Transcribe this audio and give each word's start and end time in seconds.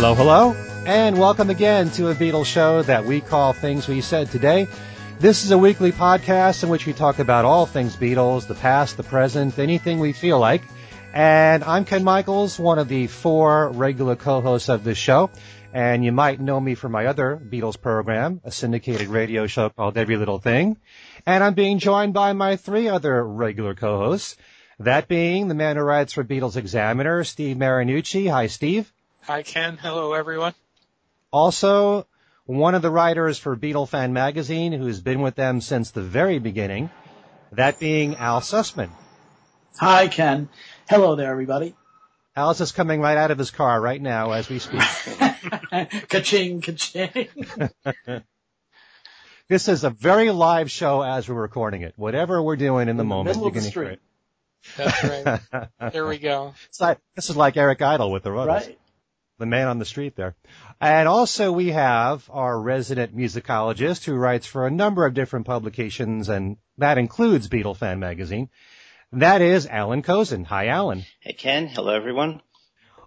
Hello, 0.00 0.14
hello, 0.14 0.52
and 0.86 1.18
welcome 1.18 1.50
again 1.50 1.90
to 1.90 2.08
a 2.08 2.14
Beatles 2.14 2.46
show 2.46 2.80
that 2.84 3.04
we 3.04 3.20
call 3.20 3.52
Things 3.52 3.86
We 3.86 4.00
Said 4.00 4.30
Today. 4.30 4.66
This 5.18 5.44
is 5.44 5.50
a 5.50 5.58
weekly 5.58 5.92
podcast 5.92 6.62
in 6.62 6.70
which 6.70 6.86
we 6.86 6.94
talk 6.94 7.18
about 7.18 7.44
all 7.44 7.66
things 7.66 7.96
Beatles, 7.96 8.46
the 8.46 8.54
past, 8.54 8.96
the 8.96 9.02
present, 9.02 9.58
anything 9.58 10.00
we 10.00 10.14
feel 10.14 10.38
like. 10.38 10.62
And 11.12 11.62
I'm 11.62 11.84
Ken 11.84 12.02
Michaels, 12.02 12.58
one 12.58 12.78
of 12.78 12.88
the 12.88 13.08
four 13.08 13.68
regular 13.72 14.16
co-hosts 14.16 14.70
of 14.70 14.84
this 14.84 14.96
show. 14.96 15.30
And 15.74 16.02
you 16.02 16.12
might 16.12 16.40
know 16.40 16.58
me 16.58 16.76
from 16.76 16.92
my 16.92 17.04
other 17.04 17.38
Beatles 17.38 17.78
program, 17.78 18.40
a 18.42 18.50
syndicated 18.50 19.08
radio 19.08 19.46
show 19.46 19.68
called 19.68 19.98
Every 19.98 20.16
Little 20.16 20.38
Thing. 20.38 20.78
And 21.26 21.44
I'm 21.44 21.52
being 21.52 21.78
joined 21.78 22.14
by 22.14 22.32
my 22.32 22.56
three 22.56 22.88
other 22.88 23.22
regular 23.22 23.74
co-hosts. 23.74 24.38
That 24.78 25.08
being 25.08 25.48
the 25.48 25.54
man 25.54 25.76
who 25.76 25.82
writes 25.82 26.14
for 26.14 26.24
Beatles 26.24 26.56
Examiner, 26.56 27.22
Steve 27.22 27.58
Marinucci. 27.58 28.30
Hi, 28.30 28.46
Steve. 28.46 28.90
Hi, 29.22 29.42
Ken. 29.42 29.76
Hello, 29.76 30.12
everyone. 30.12 30.54
Also, 31.32 32.06
one 32.46 32.74
of 32.74 32.82
the 32.82 32.90
writers 32.90 33.38
for 33.38 33.56
Beatle 33.56 33.88
Fan 33.88 34.12
Magazine, 34.12 34.72
who's 34.72 35.00
been 35.00 35.20
with 35.20 35.34
them 35.36 35.60
since 35.60 35.90
the 35.90 36.02
very 36.02 36.38
beginning. 36.38 36.90
That 37.52 37.78
being 37.78 38.16
Al 38.16 38.40
Sussman. 38.40 38.90
Hi, 39.78 40.08
Ken. 40.08 40.48
Hello 40.88 41.14
there, 41.16 41.30
everybody. 41.30 41.74
Alice 42.36 42.60
is 42.60 42.72
coming 42.72 43.00
right 43.00 43.16
out 43.16 43.30
of 43.32 43.38
his 43.38 43.50
car 43.50 43.80
right 43.80 44.00
now 44.00 44.30
as 44.32 44.48
we 44.48 44.60
speak. 44.60 44.80
ka-ching, 46.08 46.60
ka-ching. 46.60 47.28
this 49.48 49.68
is 49.68 49.82
a 49.84 49.90
very 49.90 50.30
live 50.30 50.70
show 50.70 51.02
as 51.02 51.28
we're 51.28 51.34
recording 51.40 51.82
it. 51.82 51.92
Whatever 51.96 52.40
we're 52.42 52.56
doing 52.56 52.88
in 52.88 52.96
the 52.96 53.02
In 53.02 53.08
the 53.08 53.14
moment, 53.14 53.36
middle 53.36 53.48
you 53.48 53.52
can 53.52 53.62
hear 53.62 53.70
street. 53.70 53.88
it. 53.88 54.00
That's 54.76 55.50
right. 55.52 55.68
There 55.92 56.06
we 56.06 56.18
go. 56.18 56.54
It's 56.68 56.80
like, 56.80 56.98
this 57.16 57.30
is 57.30 57.36
like 57.36 57.56
Eric 57.56 57.82
Idle 57.82 58.12
with 58.12 58.22
the 58.22 58.30
Rutles. 58.30 58.46
Right. 58.46 58.78
The 59.40 59.46
man 59.46 59.68
on 59.68 59.78
the 59.78 59.86
street 59.86 60.16
there. 60.16 60.36
And 60.82 61.08
also 61.08 61.50
we 61.50 61.70
have 61.70 62.28
our 62.30 62.60
resident 62.60 63.16
musicologist 63.16 64.04
who 64.04 64.14
writes 64.14 64.46
for 64.46 64.66
a 64.66 64.70
number 64.70 65.06
of 65.06 65.14
different 65.14 65.46
publications 65.46 66.28
and 66.28 66.58
that 66.76 66.98
includes 66.98 67.48
Beatle 67.48 67.74
Fan 67.74 68.00
Magazine. 68.00 68.50
That 69.12 69.40
is 69.40 69.66
Alan 69.66 70.02
Kozinn. 70.02 70.44
Hi 70.44 70.66
Alan. 70.66 71.06
Hey 71.20 71.32
Ken, 71.32 71.68
hello 71.68 71.94
everyone. 71.94 72.42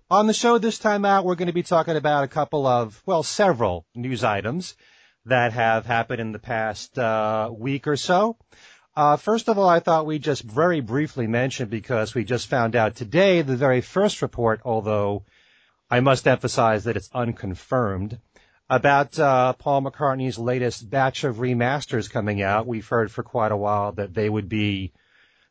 On 0.09 0.25
the 0.25 0.34
show 0.34 0.58
this 0.58 0.80
time 0.80 1.06
out, 1.06 1.23
we're 1.23 1.36
going 1.36 1.53
to 1.53 1.53
be 1.53 1.62
talking 1.62 1.98
about 1.98 2.23
a 2.23 2.28
couple 2.28 2.66
of, 2.66 3.00
well, 3.06 3.22
several 3.22 3.86
news 3.94 4.23
items 4.23 4.75
that 5.25 5.53
have 5.53 5.86
happened 5.86 6.20
in 6.20 6.31
the 6.31 6.40
past 6.40 6.97
uh, 6.97 7.52
week 7.56 7.86
or 7.86 7.95
so. 7.95 8.38
Uh, 8.95 9.18
first 9.18 9.50
of 9.50 9.59
all, 9.59 9.70
I 9.70 9.81
thought 9.81 10.08
we'd 10.08 10.23
just 10.23 10.42
very 10.42 10.81
briefly 10.81 11.28
mention 11.28 11.70
because 11.70 12.16
we 12.16 12.23
just 12.23 12.47
found 12.47 12.75
out 12.75 12.95
today 12.95 13.44
the 13.44 13.56
very 13.56 13.81
first 13.81 14.23
report, 14.23 14.62
although 14.66 15.25
I 15.94 16.00
must 16.00 16.28
emphasize 16.28 16.86
that 16.86 16.98
it's 16.98 17.12
unconfirmed, 17.14 18.18
about 18.68 19.20
uh, 19.20 19.54
Paul 19.54 19.84
McCartney's 19.84 20.40
latest 20.40 20.90
batch 20.90 21.24
of 21.24 21.36
remasters 21.36 22.10
coming 22.10 22.42
out. 22.42 22.66
We've 22.66 22.88
heard 22.88 23.12
for 23.12 23.22
quite 23.22 23.52
a 23.52 23.56
while 23.56 23.92
that 23.92 24.12
they 24.12 24.28
would 24.28 24.50
be 24.50 24.92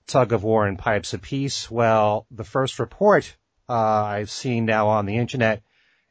Tug 0.09 0.33
of 0.33 0.43
War 0.43 0.67
and 0.67 0.77
Pipes 0.77 1.15
of 1.15 1.23
Peace. 1.23 1.71
Well, 1.71 2.27
the 2.33 2.43
first 2.43 2.81
report 2.81 3.37
uh, 3.69 3.75
I've 3.75 4.33
seen 4.33 4.67
now 4.67 4.89
on 4.89 5.07
the 5.07 5.17
internet 5.19 5.63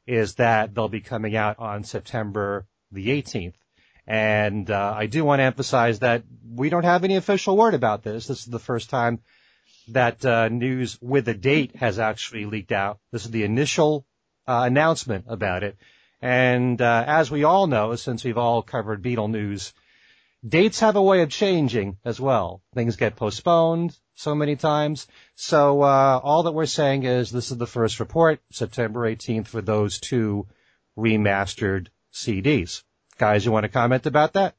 is 0.08 0.36
that 0.36 0.74
they'll 0.74 0.88
be 0.88 1.02
coming 1.02 1.36
out 1.36 1.60
on 1.60 1.84
September 1.84 2.66
the 2.90 3.10
18th. 3.10 3.56
And 4.08 4.72
uh, 4.72 4.94
I 4.96 5.08
do 5.08 5.26
want 5.26 5.42
to 5.42 5.44
emphasize 5.44 6.00
that 6.00 6.24
we 6.50 6.70
don't 6.70 6.86
have 6.86 7.04
any 7.04 7.18
official 7.18 7.58
word 7.58 7.74
about 7.74 8.02
this. 8.02 8.28
This 8.28 8.40
is 8.40 8.46
the 8.46 8.60
first 8.60 8.90
time 8.90 9.20
that 9.90 10.26
uh, 10.26 10.48
news 10.48 10.98
with 11.02 11.28
a 11.28 11.34
date 11.34 11.76
has 11.76 12.00
actually 12.00 12.46
leaked 12.46 12.72
out. 12.72 13.00
This 13.12 13.26
is 13.26 13.32
the 13.32 13.44
initial 13.44 14.06
uh, 14.48 14.64
announcement 14.66 15.26
about 15.28 15.64
it. 15.64 15.78
And 16.22 16.82
uh, 16.82 17.04
as 17.08 17.32
we 17.32 17.44
all 17.44 17.68
know, 17.68 17.96
since 17.96 18.24
we've 18.24 18.38
all 18.38 18.62
covered 18.62 19.02
Beatle 19.02 19.30
news, 19.30 19.74
dates 20.48 20.80
have 20.82 20.96
a 20.96 21.02
way 21.02 21.22
of 21.22 21.30
changing 21.30 21.98
as 22.06 22.20
well. 22.20 22.62
Things 22.74 22.96
get 22.96 23.16
postponed 23.16 23.98
so 24.16 24.36
many 24.36 24.56
times. 24.56 25.08
So 25.36 25.82
uh, 25.82 26.20
all 26.24 26.44
that 26.44 26.52
we're 26.52 26.68
saying 26.68 27.04
is 27.04 27.32
this 27.32 27.52
is 27.52 27.58
the 27.58 27.68
first 27.68 28.00
report, 28.00 28.40
September 28.52 29.02
18th, 29.02 29.48
for 29.48 29.62
those 29.62 30.00
two 30.00 30.48
remastered 30.98 31.88
CDs. 32.14 32.84
Guys, 33.18 33.46
you 33.46 33.52
want 33.52 33.64
to 33.64 33.70
comment 33.70 34.06
about 34.06 34.34
that? 34.34 34.56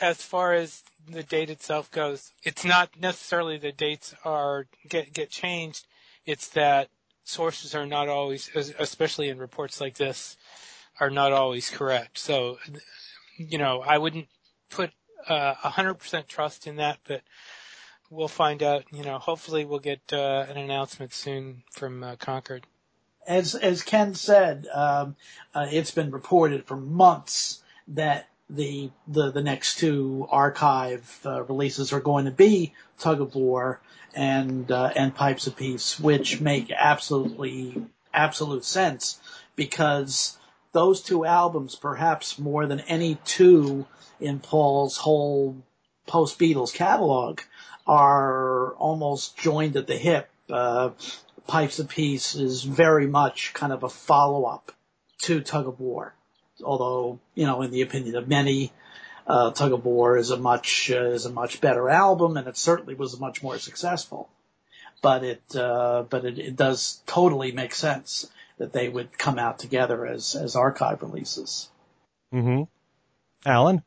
As 0.00 0.20
far 0.20 0.52
as 0.54 0.82
the 1.08 1.22
date 1.22 1.50
itself 1.50 1.90
goes, 1.90 2.32
it's 2.42 2.64
not 2.64 2.90
necessarily 3.00 3.58
the 3.58 3.72
dates 3.72 4.14
are 4.24 4.66
get 4.88 5.12
get 5.12 5.30
changed. 5.30 5.86
It's 6.26 6.48
that 6.48 6.88
sources 7.28 7.74
are 7.74 7.86
not 7.86 8.08
always, 8.08 8.50
especially 8.78 9.28
in 9.28 9.38
reports 9.38 9.80
like 9.80 9.96
this, 9.96 10.36
are 10.98 11.10
not 11.10 11.32
always 11.32 11.68
correct. 11.68 12.18
So, 12.18 12.58
you 13.36 13.58
know, 13.58 13.82
I 13.86 13.98
wouldn't 13.98 14.28
put 14.70 14.90
uh, 15.28 15.54
a 15.62 15.70
hundred 15.70 15.94
percent 15.94 16.26
trust 16.26 16.66
in 16.66 16.76
that, 16.76 16.98
but 17.06 17.22
we'll 18.10 18.28
find 18.28 18.62
out. 18.62 18.84
You 18.90 19.04
know, 19.04 19.18
hopefully 19.18 19.64
we'll 19.64 19.78
get 19.78 20.00
uh, 20.12 20.46
an 20.48 20.56
announcement 20.56 21.12
soon 21.12 21.64
from 21.70 22.02
uh, 22.02 22.16
Concord. 22.16 22.66
As 23.26 23.54
as 23.54 23.82
Ken 23.82 24.14
said, 24.14 24.66
um, 24.72 25.16
uh, 25.54 25.66
it's 25.70 25.90
been 25.90 26.10
reported 26.10 26.64
for 26.64 26.76
months 26.76 27.62
that 27.88 28.28
the 28.50 28.90
the 29.06 29.30
the 29.30 29.42
next 29.42 29.78
two 29.78 30.26
archive 30.30 31.20
uh, 31.24 31.42
releases 31.44 31.92
are 31.92 32.00
going 32.00 32.24
to 32.24 32.30
be 32.30 32.72
Tug 32.98 33.20
of 33.20 33.34
War 33.34 33.80
and 34.14 34.70
uh, 34.70 34.92
and 34.96 35.14
Pipes 35.14 35.46
of 35.46 35.56
Peace, 35.56 36.00
which 36.00 36.40
make 36.40 36.70
absolutely 36.70 37.82
absolute 38.14 38.64
sense 38.64 39.20
because 39.56 40.38
those 40.72 41.02
two 41.02 41.24
albums, 41.24 41.74
perhaps 41.74 42.38
more 42.38 42.66
than 42.66 42.80
any 42.80 43.16
two 43.24 43.86
in 44.20 44.38
Paul's 44.38 44.96
whole 44.96 45.56
post 46.06 46.38
Beatles 46.38 46.72
catalog, 46.72 47.40
are 47.86 48.72
almost 48.74 49.36
joined 49.36 49.76
at 49.76 49.86
the 49.86 49.96
hip. 49.96 50.30
Uh, 50.50 50.90
Pipes 51.46 51.78
of 51.78 51.88
Peace 51.88 52.34
is 52.34 52.62
very 52.62 53.06
much 53.06 53.52
kind 53.54 53.72
of 53.72 53.82
a 53.82 53.88
follow 53.88 54.44
up 54.44 54.72
to 55.22 55.40
Tug 55.40 55.66
of 55.66 55.80
War. 55.80 56.14
Although, 56.62 57.18
you 57.34 57.46
know, 57.46 57.62
in 57.62 57.70
the 57.70 57.82
opinion 57.82 58.16
of 58.16 58.28
many, 58.28 58.72
uh, 59.26 59.50
Tug 59.52 59.72
of 59.72 59.84
War 59.84 60.16
is 60.16 60.30
a 60.30 60.36
much, 60.36 60.90
uh, 60.90 61.10
is 61.10 61.26
a 61.26 61.32
much 61.32 61.60
better 61.60 61.88
album 61.88 62.36
and 62.36 62.48
it 62.48 62.56
certainly 62.56 62.94
was 62.94 63.18
much 63.20 63.42
more 63.42 63.58
successful. 63.58 64.28
But 65.00 65.22
it, 65.22 65.56
uh, 65.56 66.04
but 66.08 66.24
it, 66.24 66.38
it 66.38 66.56
does 66.56 67.02
totally 67.06 67.52
make 67.52 67.74
sense 67.74 68.28
that 68.58 68.72
they 68.72 68.88
would 68.88 69.16
come 69.16 69.38
out 69.38 69.58
together 69.58 70.06
as, 70.06 70.34
as 70.34 70.56
archive 70.56 71.02
releases. 71.02 71.68
Mm-hmm. 72.34 72.64
Alan? 73.48 73.82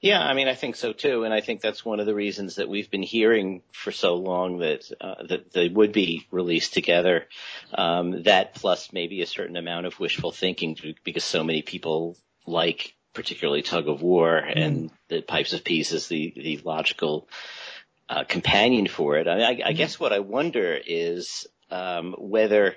Yeah, 0.00 0.22
I 0.22 0.34
mean, 0.34 0.46
I 0.46 0.54
think 0.54 0.76
so 0.76 0.92
too, 0.92 1.24
and 1.24 1.32
I 1.32 1.40
think 1.40 1.60
that's 1.60 1.84
one 1.84 2.00
of 2.00 2.06
the 2.06 2.14
reasons 2.14 2.56
that 2.56 2.68
we've 2.68 2.90
been 2.90 3.02
hearing 3.02 3.62
for 3.72 3.92
so 3.92 4.14
long 4.16 4.58
that 4.58 4.90
uh, 5.00 5.22
that 5.28 5.52
they 5.52 5.68
would 5.68 5.92
be 5.92 6.26
released 6.30 6.74
together. 6.74 7.26
Um, 7.72 8.22
that 8.24 8.54
plus 8.54 8.92
maybe 8.92 9.22
a 9.22 9.26
certain 9.26 9.56
amount 9.56 9.86
of 9.86 9.98
wishful 9.98 10.32
thinking 10.32 10.76
because 11.02 11.24
so 11.24 11.42
many 11.42 11.62
people 11.62 12.16
like 12.46 12.94
particularly 13.14 13.62
Tug 13.62 13.88
of 13.88 14.02
War 14.02 14.36
and 14.36 14.90
the 15.08 15.22
Pipes 15.22 15.54
of 15.54 15.64
Peace 15.64 15.92
is 15.92 16.08
the 16.08 16.32
the 16.36 16.60
logical 16.64 17.28
uh, 18.08 18.24
companion 18.24 18.86
for 18.86 19.16
it. 19.16 19.26
I, 19.26 19.34
mean, 19.34 19.62
I, 19.64 19.68
I 19.68 19.72
guess 19.72 19.98
what 19.98 20.12
I 20.12 20.18
wonder 20.18 20.78
is 20.86 21.46
um, 21.70 22.14
whether 22.18 22.76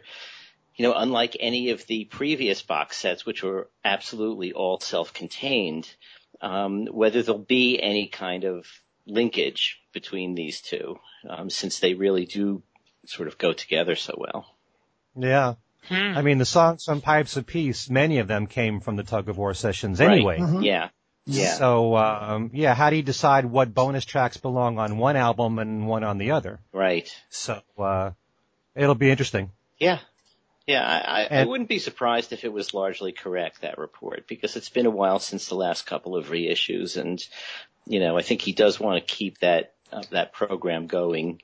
you 0.79 0.83
know, 0.83 0.93
unlike 0.95 1.35
any 1.41 1.71
of 1.71 1.85
the 1.87 2.05
previous 2.05 2.61
box 2.61 2.95
sets, 2.95 3.25
which 3.25 3.43
were 3.43 3.69
absolutely 3.83 4.53
all 4.53 4.79
self-contained, 4.79 5.93
um, 6.41 6.85
whether 6.85 7.21
there'll 7.21 7.39
be 7.39 7.81
any 7.81 8.07
kind 8.07 8.43
of 8.43 8.65
linkage 9.05 9.79
between 9.93 10.35
these 10.35 10.61
two, 10.61 10.97
um, 11.29 11.49
since 11.49 11.79
they 11.79 11.93
really 11.93 12.25
do 12.25 12.61
sort 13.05 13.27
of 13.27 13.37
go 13.37 13.53
together 13.53 13.95
so 13.95 14.15
well. 14.17 14.55
Yeah. 15.15 15.55
Hmm. 15.87 16.17
I 16.17 16.21
mean, 16.21 16.37
the 16.37 16.45
songs 16.45 16.85
from 16.85 17.01
Pipes 17.01 17.37
of 17.37 17.45
Peace, 17.47 17.89
many 17.89 18.19
of 18.19 18.27
them 18.27 18.47
came 18.47 18.79
from 18.79 18.95
the 18.95 19.03
Tug 19.03 19.29
of 19.29 19.37
War 19.37 19.53
sessions 19.53 19.99
Right. 19.99 20.11
anyway. 20.11 20.37
Mhm. 20.39 20.63
Yeah. 20.63 20.89
Yeah. 21.25 21.53
So, 21.53 21.95
um, 21.95 22.51
yeah, 22.53 22.73
how 22.73 22.89
do 22.89 22.95
you 22.95 23.03
decide 23.03 23.45
what 23.45 23.73
bonus 23.73 24.05
tracks 24.05 24.37
belong 24.37 24.79
on 24.79 24.97
one 24.97 25.15
album 25.15 25.59
and 25.59 25.87
one 25.87 26.03
on 26.03 26.17
the 26.17 26.31
other? 26.31 26.59
Right. 26.71 27.09
So, 27.29 27.61
uh, 27.77 28.11
it'll 28.75 28.95
be 28.95 29.11
interesting. 29.11 29.51
Yeah. 29.77 29.99
Yeah, 30.67 30.85
I, 30.85 31.23
I, 31.23 31.41
I 31.41 31.45
wouldn't 31.45 31.69
be 31.69 31.79
surprised 31.79 32.31
if 32.31 32.43
it 32.43 32.53
was 32.53 32.73
largely 32.73 33.11
correct, 33.11 33.61
that 33.61 33.77
report, 33.77 34.27
because 34.27 34.55
it's 34.55 34.69
been 34.69 34.85
a 34.85 34.91
while 34.91 35.19
since 35.19 35.47
the 35.47 35.55
last 35.55 35.85
couple 35.85 36.15
of 36.15 36.27
reissues 36.27 36.95
and, 36.95 37.25
you 37.85 37.99
know, 37.99 38.17
I 38.17 38.21
think 38.21 38.41
he 38.41 38.53
does 38.53 38.79
want 38.79 39.05
to 39.05 39.15
keep 39.15 39.39
that, 39.39 39.73
uh, 39.91 40.03
that 40.11 40.33
program 40.33 40.85
going. 40.85 41.41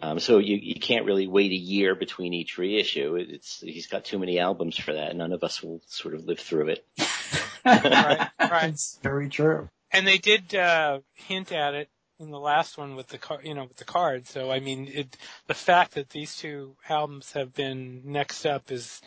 Um, 0.00 0.18
so 0.18 0.38
you, 0.38 0.56
you 0.56 0.80
can't 0.80 1.04
really 1.04 1.26
wait 1.26 1.52
a 1.52 1.56
year 1.56 1.94
between 1.94 2.32
each 2.32 2.56
reissue. 2.56 3.16
It's, 3.16 3.60
he's 3.60 3.86
got 3.86 4.04
too 4.04 4.18
many 4.18 4.38
albums 4.38 4.78
for 4.78 4.94
that. 4.94 5.14
None 5.14 5.32
of 5.32 5.44
us 5.44 5.62
will 5.62 5.82
sort 5.86 6.14
of 6.14 6.24
live 6.24 6.40
through 6.40 6.70
it. 6.70 6.86
right, 7.66 8.28
right. 8.40 8.70
It's 8.70 8.98
very 9.02 9.28
true. 9.28 9.68
And 9.90 10.06
they 10.06 10.18
did 10.18 10.54
uh, 10.54 11.00
hint 11.12 11.52
at 11.52 11.74
it 11.74 11.88
in 12.18 12.30
the 12.30 12.38
last 12.38 12.78
one 12.78 12.96
with 12.96 13.08
the 13.08 13.18
car, 13.18 13.40
you 13.42 13.54
know, 13.54 13.64
with 13.64 13.76
the 13.76 13.84
card. 13.84 14.26
So 14.26 14.50
I 14.50 14.60
mean, 14.60 14.88
it, 14.92 15.16
the 15.46 15.54
fact 15.54 15.94
that 15.94 16.10
these 16.10 16.36
two 16.36 16.76
albums 16.88 17.32
have 17.32 17.54
been 17.54 18.02
next 18.04 18.46
up 18.46 18.70
is 18.70 19.00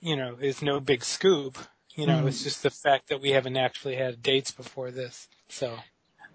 you 0.00 0.16
know, 0.16 0.36
is 0.40 0.62
no 0.62 0.80
big 0.80 1.04
scoop. 1.04 1.58
You 1.94 2.06
know, 2.06 2.22
Mm. 2.22 2.28
it's 2.28 2.44
just 2.44 2.62
the 2.62 2.70
fact 2.70 3.08
that 3.08 3.20
we 3.20 3.30
haven't 3.30 3.56
actually 3.56 3.96
had 3.96 4.22
dates 4.22 4.52
before 4.52 4.90
this. 4.92 5.28
So, 5.48 5.76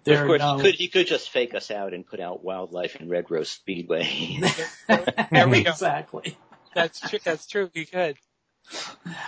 There 0.04 0.20
Of 0.20 0.26
course, 0.26 0.40
no, 0.40 0.56
He 0.58 0.62
could 0.62 0.74
he 0.74 0.88
could 0.88 1.06
just 1.06 1.30
fake 1.30 1.54
us 1.54 1.70
out 1.70 1.94
and 1.94 2.06
put 2.06 2.20
out 2.20 2.44
Wildlife 2.44 2.96
and 2.96 3.08
Red 3.08 3.30
Rose 3.30 3.48
Speedway. 3.50 4.38
there 5.30 5.48
we 5.48 5.62
go. 5.64 5.70
exactly. 5.70 6.36
That's 6.74 7.00
true. 7.00 7.18
That's 7.24 7.46
true. 7.46 7.70
You 7.72 7.86
could. 7.86 8.18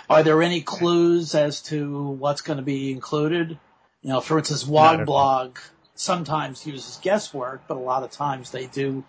Are 0.09 0.21
there 0.21 0.43
any 0.43 0.61
clues 0.61 1.33
as 1.33 1.61
to 1.63 2.09
what's 2.11 2.41
going 2.41 2.57
to 2.57 2.63
be 2.63 2.91
included? 2.91 3.57
You 4.01 4.09
know, 4.09 4.21
for 4.21 4.37
instance, 4.37 4.67
Not 4.67 4.99
at 4.99 5.07
all. 5.09 5.53
Wogblog 5.97 5.99
sometimes 5.99 6.65
uses 6.65 6.99
guesswork, 7.01 7.63
but 7.67 7.77
a 7.77 7.79
lot 7.79 8.03
of 8.03 8.11
times 8.11 8.51
they 8.51 8.67
do 8.67 9.03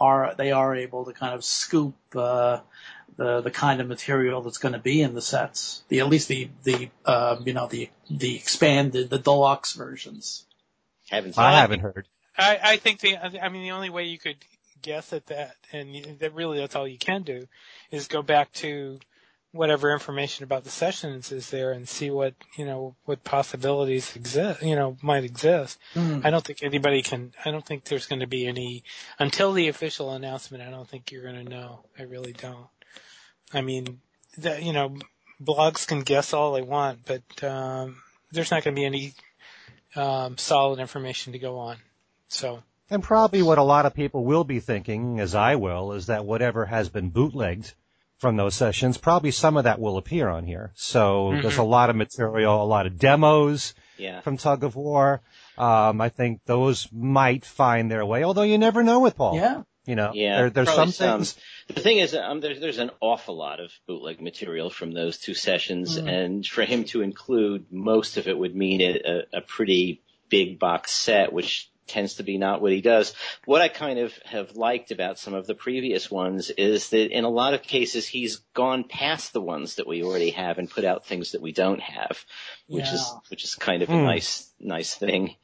are 0.00 0.34
they 0.36 0.52
are 0.52 0.74
able 0.74 1.04
to 1.04 1.12
kind 1.12 1.34
of 1.34 1.44
scoop 1.44 1.94
uh, 2.14 2.60
the 3.16 3.40
the 3.40 3.50
kind 3.50 3.80
of 3.80 3.86
material 3.86 4.42
that's 4.42 4.58
going 4.58 4.72
to 4.72 4.78
be 4.78 5.00
in 5.02 5.14
the 5.14 5.22
sets. 5.22 5.82
The 5.88 6.00
at 6.00 6.08
least 6.08 6.28
the 6.28 6.48
the 6.64 6.90
uh, 7.04 7.36
you 7.44 7.52
know 7.52 7.66
the 7.66 7.90
the 8.10 8.36
expanded 8.36 9.10
the 9.10 9.18
deluxe 9.18 9.72
versions. 9.74 10.46
haven't 11.08 11.38
I 11.38 11.52
haven't 11.52 11.80
heard. 11.80 12.08
I, 12.36 12.58
I 12.62 12.76
think 12.78 12.98
the, 12.98 13.16
I 13.16 13.48
mean, 13.48 13.62
the 13.62 13.70
only 13.70 13.90
way 13.90 14.06
you 14.06 14.18
could 14.18 14.38
guess 14.82 15.12
at 15.12 15.26
that, 15.26 15.54
and 15.72 16.18
that 16.18 16.34
really 16.34 16.58
that's 16.58 16.74
all 16.74 16.88
you 16.88 16.98
can 16.98 17.22
do, 17.22 17.46
is 17.92 18.08
go 18.08 18.22
back 18.22 18.52
to 18.54 18.98
whatever 19.54 19.92
information 19.92 20.42
about 20.42 20.64
the 20.64 20.70
sessions 20.70 21.30
is 21.30 21.50
there 21.50 21.70
and 21.70 21.88
see 21.88 22.10
what, 22.10 22.34
you 22.58 22.64
know, 22.64 22.96
what 23.04 23.22
possibilities 23.22 24.16
exist, 24.16 24.60
you 24.62 24.74
know, 24.74 24.96
might 25.00 25.22
exist. 25.22 25.78
I 26.24 26.30
don't 26.30 26.44
think 26.44 26.62
anybody 26.62 27.02
can, 27.02 27.32
I 27.44 27.52
don't 27.52 27.64
think 27.64 27.84
there's 27.84 28.06
going 28.06 28.20
to 28.20 28.26
be 28.26 28.48
any, 28.48 28.82
until 29.18 29.52
the 29.52 29.68
official 29.68 30.10
announcement, 30.10 30.64
I 30.64 30.70
don't 30.70 30.88
think 30.88 31.12
you're 31.12 31.22
going 31.22 31.44
to 31.44 31.48
know. 31.48 31.84
I 31.96 32.02
really 32.02 32.32
don't. 32.32 32.66
I 33.52 33.60
mean, 33.60 34.00
that, 34.38 34.64
you 34.64 34.72
know, 34.72 34.96
blogs 35.40 35.86
can 35.86 36.00
guess 36.00 36.32
all 36.32 36.52
they 36.52 36.62
want, 36.62 37.00
but, 37.06 37.44
um, 37.44 38.02
there's 38.32 38.50
not 38.50 38.64
going 38.64 38.74
to 38.74 38.80
be 38.80 38.86
any, 38.86 39.14
um, 39.94 40.36
solid 40.36 40.80
information 40.80 41.32
to 41.34 41.38
go 41.38 41.58
on. 41.58 41.76
So, 42.26 42.64
And 42.90 43.04
probably 43.04 43.42
what 43.42 43.58
a 43.58 43.62
lot 43.62 43.86
of 43.86 43.94
people 43.94 44.24
will 44.24 44.42
be 44.42 44.58
thinking, 44.58 45.20
as 45.20 45.36
I 45.36 45.54
will, 45.54 45.92
is 45.92 46.06
that 46.06 46.24
whatever 46.24 46.66
has 46.66 46.88
been 46.88 47.10
bootlegged 47.10 47.74
from 48.24 48.36
those 48.36 48.54
sessions, 48.54 48.96
probably 48.96 49.30
some 49.30 49.58
of 49.58 49.64
that 49.64 49.78
will 49.78 49.98
appear 49.98 50.30
on 50.30 50.46
here. 50.46 50.72
So 50.74 51.30
Mhm. 51.30 51.42
there's 51.42 51.58
a 51.58 51.62
lot 51.62 51.90
of 51.90 51.96
material, 51.96 52.62
a 52.62 52.64
lot 52.64 52.86
of 52.86 52.98
demos 52.98 53.74
Yeah. 53.98 54.22
from 54.22 54.38
Tug 54.38 54.64
of 54.64 54.74
War. 54.76 55.20
Um, 55.58 56.00
I 56.00 56.08
think 56.08 56.40
those 56.46 56.88
might 56.90 57.44
find 57.44 57.90
their 57.90 58.06
way, 58.06 58.24
although 58.24 58.40
you 58.52 58.56
never 58.56 58.82
know 58.82 59.00
with 59.00 59.14
Paul. 59.14 59.34
Yeah. 59.36 59.64
You 59.86 59.94
know, 59.94 60.12
Yeah, 60.14 60.36
there, 60.38 60.48
there's 60.50 60.72
probably 60.72 60.92
some 60.92 61.18
things. 61.18 61.36
The 61.68 61.80
thing 61.82 61.98
is, 61.98 62.14
um, 62.14 62.40
there's 62.40 62.60
there's 62.60 62.78
an 62.78 62.92
awful 63.02 63.36
lot 63.36 63.60
of 63.60 63.70
bootleg 63.86 64.22
material 64.22 64.70
from 64.70 64.92
those 64.92 65.18
two 65.18 65.34
sessions, 65.34 65.98
Mm. 66.00 66.08
and 66.08 66.46
for 66.46 66.64
him 66.64 66.84
to 66.84 67.02
include 67.02 67.66
most 67.70 68.16
of 68.16 68.26
it 68.26 68.38
would 68.38 68.56
mean 68.56 68.80
a, 68.80 68.92
a, 69.04 69.38
a 69.38 69.40
pretty 69.42 70.00
big 70.30 70.58
box 70.58 70.92
set, 70.94 71.30
which 71.34 71.68
tends 71.86 72.14
to 72.14 72.22
be 72.22 72.38
not 72.38 72.60
what 72.60 72.72
he 72.72 72.80
does. 72.80 73.14
What 73.44 73.62
I 73.62 73.68
kind 73.68 73.98
of 73.98 74.12
have 74.24 74.56
liked 74.56 74.90
about 74.90 75.18
some 75.18 75.34
of 75.34 75.46
the 75.46 75.54
previous 75.54 76.10
ones 76.10 76.50
is 76.50 76.90
that 76.90 77.10
in 77.10 77.24
a 77.24 77.28
lot 77.28 77.54
of 77.54 77.62
cases 77.62 78.06
he's 78.06 78.36
gone 78.54 78.84
past 78.84 79.32
the 79.32 79.40
ones 79.40 79.76
that 79.76 79.86
we 79.86 80.02
already 80.02 80.30
have 80.30 80.58
and 80.58 80.70
put 80.70 80.84
out 80.84 81.06
things 81.06 81.32
that 81.32 81.42
we 81.42 81.52
don't 81.52 81.80
have, 81.80 82.24
which 82.66 82.92
is 82.92 83.12
which 83.28 83.44
is 83.44 83.54
kind 83.54 83.82
of 83.82 83.90
a 83.90 83.92
Hmm. 83.92 84.04
nice 84.04 84.50
nice 84.58 84.94
thing, 84.94 85.36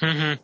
mm-hmm. 0.00 0.42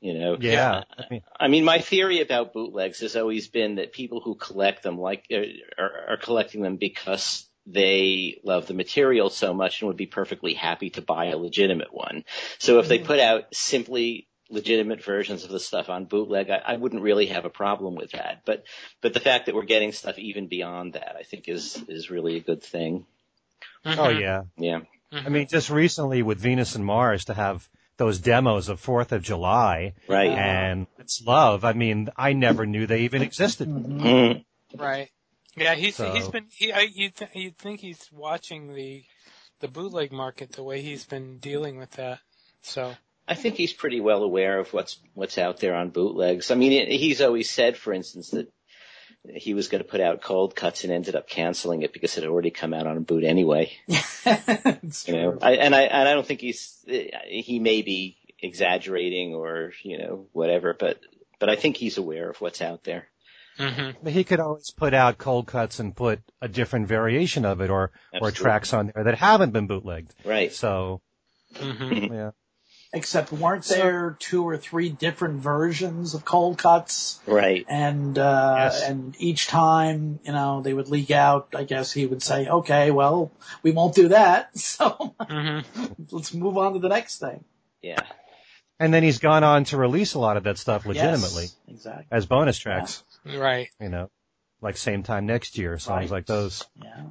you 0.00 0.14
know. 0.18 0.36
Yeah. 0.40 0.82
I 0.96 1.04
mean, 1.10 1.22
I 1.38 1.48
mean, 1.48 1.64
my 1.64 1.80
theory 1.80 2.20
about 2.20 2.52
bootlegs 2.52 3.00
has 3.00 3.16
always 3.16 3.48
been 3.48 3.76
that 3.76 3.92
people 3.92 4.20
who 4.20 4.34
collect 4.34 4.82
them 4.82 4.98
like 4.98 5.26
uh, 5.32 5.38
are, 5.78 6.12
are 6.12 6.16
collecting 6.16 6.62
them 6.62 6.76
because 6.76 7.48
they 7.66 8.40
love 8.44 8.66
the 8.66 8.74
material 8.74 9.30
so 9.30 9.54
much 9.54 9.80
and 9.80 9.88
would 9.88 9.96
be 9.96 10.06
perfectly 10.06 10.54
happy 10.54 10.90
to 10.90 11.02
buy 11.02 11.26
a 11.26 11.38
legitimate 11.38 11.92
one. 11.92 12.24
So 12.58 12.80
if 12.80 12.88
they 12.88 12.98
put 12.98 13.20
out 13.20 13.44
simply 13.52 14.28
legitimate 14.52 15.02
versions 15.02 15.42
of 15.44 15.50
the 15.50 15.58
stuff 15.58 15.88
on 15.88 16.04
bootleg, 16.04 16.50
I, 16.50 16.60
I 16.64 16.76
wouldn't 16.76 17.02
really 17.02 17.26
have 17.26 17.44
a 17.44 17.50
problem 17.50 17.94
with 17.96 18.12
that. 18.12 18.42
But 18.44 18.64
but 19.00 19.14
the 19.14 19.20
fact 19.20 19.46
that 19.46 19.54
we're 19.54 19.64
getting 19.64 19.92
stuff 19.92 20.18
even 20.18 20.46
beyond 20.46 20.92
that, 20.92 21.16
I 21.18 21.22
think 21.24 21.48
is 21.48 21.82
is 21.88 22.10
really 22.10 22.36
a 22.36 22.40
good 22.40 22.62
thing. 22.62 23.06
oh 23.84 24.08
yeah. 24.10 24.42
Yeah. 24.56 24.80
I 25.12 25.28
mean, 25.28 25.46
just 25.48 25.68
recently 25.70 26.22
with 26.22 26.38
Venus 26.38 26.74
and 26.74 26.84
Mars 26.86 27.26
to 27.26 27.34
have 27.34 27.68
those 27.98 28.18
demos 28.18 28.68
of 28.70 28.80
Fourth 28.80 29.12
of 29.12 29.22
July 29.22 29.92
Right. 30.08 30.30
and 30.30 30.86
it's 30.98 31.22
love. 31.26 31.64
I 31.64 31.74
mean, 31.74 32.08
I 32.16 32.32
never 32.32 32.64
knew 32.64 32.86
they 32.86 33.00
even 33.02 33.20
existed. 33.22 33.68
Mhm. 33.68 34.00
Mm. 34.00 34.44
Right. 34.80 35.10
Yeah, 35.54 35.74
he's 35.74 35.96
So- 35.96 36.12
he's 36.14 36.28
been 36.28 36.46
he 36.56 36.72
I 36.72 36.88
you'd, 36.92 37.14
th- 37.16 37.30
you'd 37.34 37.58
think 37.58 37.80
he's 37.80 38.08
watching 38.12 38.74
the 38.74 39.04
the 39.60 39.68
bootleg 39.68 40.10
market 40.12 40.52
the 40.52 40.62
way 40.64 40.80
he's 40.80 41.04
been 41.04 41.38
dealing 41.38 41.76
with 41.78 41.90
that. 41.92 42.18
So 42.62 42.94
I 43.32 43.34
think 43.34 43.54
he's 43.56 43.72
pretty 43.72 44.00
well 44.00 44.22
aware 44.22 44.58
of 44.58 44.72
what's 44.72 44.98
what's 45.14 45.38
out 45.38 45.58
there 45.58 45.74
on 45.74 45.90
bootlegs. 45.90 46.50
I 46.50 46.54
mean, 46.54 46.90
he's 46.90 47.20
always 47.20 47.50
said, 47.50 47.76
for 47.76 47.92
instance, 47.92 48.30
that 48.30 48.52
he 49.24 49.54
was 49.54 49.68
going 49.68 49.82
to 49.82 49.88
put 49.88 50.00
out 50.00 50.20
cold 50.20 50.54
cuts 50.54 50.84
and 50.84 50.92
ended 50.92 51.16
up 51.16 51.28
canceling 51.28 51.82
it 51.82 51.92
because 51.92 52.16
it 52.16 52.24
had 52.24 52.30
already 52.30 52.50
come 52.50 52.74
out 52.74 52.86
on 52.86 52.96
a 52.96 53.00
boot 53.00 53.24
anyway. 53.24 53.72
it's 53.88 55.08
You 55.08 55.14
know. 55.14 55.38
I, 55.40 55.52
and 55.52 55.74
I 55.74 55.82
and 55.82 56.08
I 56.08 56.12
don't 56.12 56.26
think 56.26 56.40
he's 56.42 56.76
he 56.86 57.58
may 57.58 57.80
be 57.80 58.18
exaggerating 58.38 59.34
or 59.34 59.72
you 59.82 59.98
know 59.98 60.26
whatever, 60.32 60.74
but 60.78 61.00
but 61.38 61.48
I 61.48 61.56
think 61.56 61.76
he's 61.76 61.98
aware 61.98 62.28
of 62.28 62.40
what's 62.40 62.60
out 62.60 62.84
there. 62.84 63.08
mm-hmm. 63.58 64.06
He 64.08 64.24
could 64.24 64.40
always 64.40 64.70
put 64.70 64.92
out 64.92 65.16
cold 65.16 65.46
cuts 65.46 65.80
and 65.80 65.96
put 65.96 66.20
a 66.40 66.48
different 66.48 66.86
variation 66.86 67.44
of 67.46 67.62
it 67.62 67.70
or, 67.70 67.92
or 68.20 68.30
tracks 68.30 68.72
on 68.72 68.92
there 68.94 69.04
that 69.04 69.16
haven't 69.16 69.52
been 69.52 69.66
bootlegged. 69.66 70.14
Right. 70.24 70.52
So, 70.52 71.00
Mm-hmm. 71.54 72.14
yeah. 72.14 72.30
Except 72.94 73.32
weren't 73.32 73.64
there 73.64 74.16
two 74.18 74.46
or 74.46 74.58
three 74.58 74.90
different 74.90 75.40
versions 75.40 76.12
of 76.12 76.26
cold 76.26 76.58
cuts? 76.58 77.20
Right. 77.26 77.64
And 77.68 78.18
uh 78.18 78.54
Yes. 78.70 78.82
and 78.82 79.16
each 79.18 79.46
time, 79.46 80.20
you 80.24 80.32
know, 80.32 80.60
they 80.60 80.74
would 80.74 80.88
leak 80.88 81.10
out, 81.10 81.48
I 81.56 81.64
guess 81.64 81.90
he 81.92 82.04
would 82.04 82.22
say, 82.22 82.46
Okay, 82.48 82.90
well, 82.90 83.30
we 83.62 83.70
won't 83.72 83.94
do 83.94 84.08
that, 84.08 84.56
so 84.58 85.14
Mm-hmm. 85.20 85.92
let's 86.10 86.34
move 86.34 86.58
on 86.58 86.74
to 86.74 86.80
the 86.80 86.90
next 86.90 87.18
thing. 87.18 87.42
Yeah. 87.80 88.00
And 88.78 88.92
then 88.92 89.02
he's 89.02 89.18
gone 89.20 89.42
on 89.44 89.64
to 89.64 89.76
release 89.78 90.12
a 90.14 90.18
lot 90.18 90.36
of 90.36 90.44
that 90.44 90.58
stuff 90.58 90.84
legitimately 90.84 91.44
Yes, 91.44 91.56
exactly. 91.68 92.06
as 92.10 92.26
bonus 92.26 92.58
tracks, 92.58 93.04
Right. 93.24 93.68
you 93.80 93.88
know, 93.88 94.10
like 94.60 94.76
same 94.76 95.02
time 95.02 95.24
next 95.24 95.56
year, 95.56 95.78
songs 95.78 96.10
Right. 96.10 96.18
like 96.18 96.26
those. 96.26 96.66
Yeah. 96.82 97.04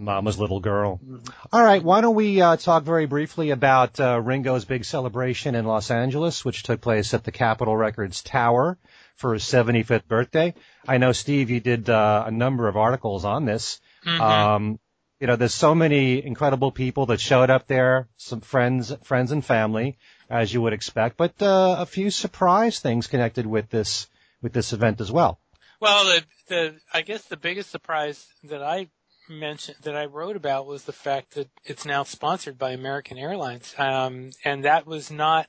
Mama's 0.00 0.38
Little 0.38 0.60
Girl. 0.60 0.98
Mhm. 1.04 1.28
All 1.52 1.62
right, 1.62 1.82
why 1.82 2.00
don't 2.00 2.14
we 2.14 2.40
uh, 2.40 2.56
talk 2.56 2.84
very 2.84 3.06
briefly 3.06 3.50
about 3.50 4.00
uh, 4.00 4.20
Ringo's 4.20 4.64
big 4.64 4.84
celebration 4.84 5.54
in 5.54 5.64
Los 5.66 5.90
Angeles, 5.90 6.44
which 6.44 6.62
took 6.62 6.80
place 6.80 7.14
at 7.14 7.24
the 7.24 7.32
Capitol 7.32 7.76
Records 7.76 8.22
Tower 8.22 8.78
for 9.16 9.34
his 9.34 9.44
75th 9.44 10.08
birthday. 10.08 10.54
I 10.88 10.98
know, 10.98 11.12
Steve, 11.12 11.50
you 11.50 11.60
did 11.60 11.90
uh, 11.90 12.24
a 12.26 12.30
number 12.30 12.66
of 12.68 12.76
articles 12.76 13.24
on 13.24 13.44
this. 13.44 13.80
Mhm. 14.06 14.20
Um, 14.20 14.80
you 15.20 15.26
know, 15.26 15.36
there's 15.36 15.52
so 15.54 15.74
many 15.74 16.24
incredible 16.24 16.72
people 16.72 17.06
that 17.06 17.20
showed 17.20 17.50
up 17.50 17.66
there, 17.66 18.08
some 18.16 18.40
friends, 18.40 18.94
friends 19.02 19.32
and 19.32 19.44
family, 19.44 19.98
as 20.30 20.52
you 20.52 20.62
would 20.62 20.72
expect, 20.72 21.18
but 21.18 21.40
uh, 21.42 21.76
a 21.78 21.84
few 21.84 22.10
surprise 22.10 22.78
things 22.78 23.06
connected 23.06 23.46
with 23.46 23.68
this 23.68 24.08
with 24.40 24.54
this 24.54 24.72
event 24.72 25.02
as 25.02 25.12
well. 25.12 25.38
Well, 25.78 26.04
the 26.06 26.24
the 26.48 26.80
I 26.94 27.02
guess 27.02 27.24
the 27.24 27.36
biggest 27.36 27.70
surprise 27.70 28.26
that 28.44 28.62
I 28.62 28.88
mentioned 29.30 29.78
that 29.82 29.96
I 29.96 30.04
wrote 30.04 30.36
about 30.36 30.66
was 30.66 30.84
the 30.84 30.92
fact 30.92 31.34
that 31.34 31.48
it's 31.64 31.84
now 31.84 32.02
sponsored 32.02 32.58
by 32.58 32.72
American 32.72 33.16
Airlines, 33.16 33.74
um, 33.78 34.30
and 34.44 34.64
that 34.64 34.86
was 34.86 35.10
not 35.10 35.48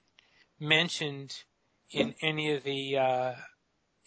mentioned 0.60 1.44
in 1.90 2.16
any 2.22 2.54
of 2.54 2.64
the 2.64 2.98
uh, 2.98 3.34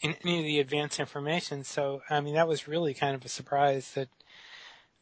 in 0.01 0.15
any 0.25 0.39
of 0.39 0.45
the 0.45 0.61
advanced 0.61 1.01
information. 1.01 1.65
So, 1.65 2.03
I 2.09 2.21
mean, 2.21 2.35
that 2.35 2.49
was 2.49 2.69
really 2.69 2.95
kind 2.95 3.15
of 3.15 3.25
a 3.25 3.29
surprise 3.29 3.93
that 3.93 4.09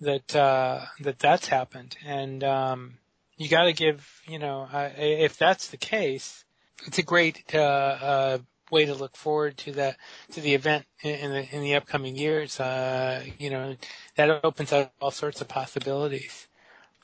that 0.01 0.35
uh, 0.35 0.87
that 1.01 1.19
that's 1.19 1.47
happened, 1.49 1.97
and 2.05 2.43
um, 2.43 2.99
you 3.37 3.49
got 3.49 3.65
to 3.65 3.73
give 3.73 4.23
you 4.27 4.39
know 4.39 4.69
uh, 4.73 4.91
if 4.97 5.39
that's 5.39 5.69
the 5.69 5.77
case, 5.77 6.45
it's 6.87 6.99
a 6.99 7.03
great 7.03 7.45
uh, 7.55 7.59
uh, 7.59 8.39
way 8.73 8.87
to 8.87 8.95
look 8.95 9.17
forward 9.17 9.57
to 9.59 9.73
that 9.73 9.97
to 10.33 10.41
the 10.41 10.55
event 10.55 10.87
in, 11.03 11.15
in 11.15 11.31
the 11.31 11.55
in 11.57 11.63
the 11.63 11.75
upcoming 11.75 12.17
years. 12.17 12.59
Uh, 12.59 13.23
you 13.39 13.51
know, 13.51 13.77
that 14.17 14.41
opens 14.45 14.73
up 14.73 14.93
all 15.01 15.11
sorts 15.13 15.41
of 15.41 15.47
possibilities. 15.49 16.49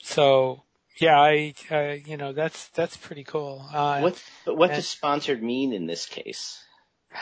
So 0.03 0.63
yeah, 1.01 1.21
I 1.21 1.55
uh, 1.71 1.97
you 2.05 2.17
know 2.17 2.33
that's 2.33 2.69
that's 2.71 2.97
pretty 2.97 3.25
cool. 3.25 3.65
Uh, 3.73 4.01
What 4.01 4.23
but 4.45 4.57
what 4.57 4.71
and- 4.71 4.77
does 4.79 4.89
sponsored 4.89 5.43
mean 5.43 5.73
in 5.73 5.87
this 5.87 6.07
case? 6.07 6.65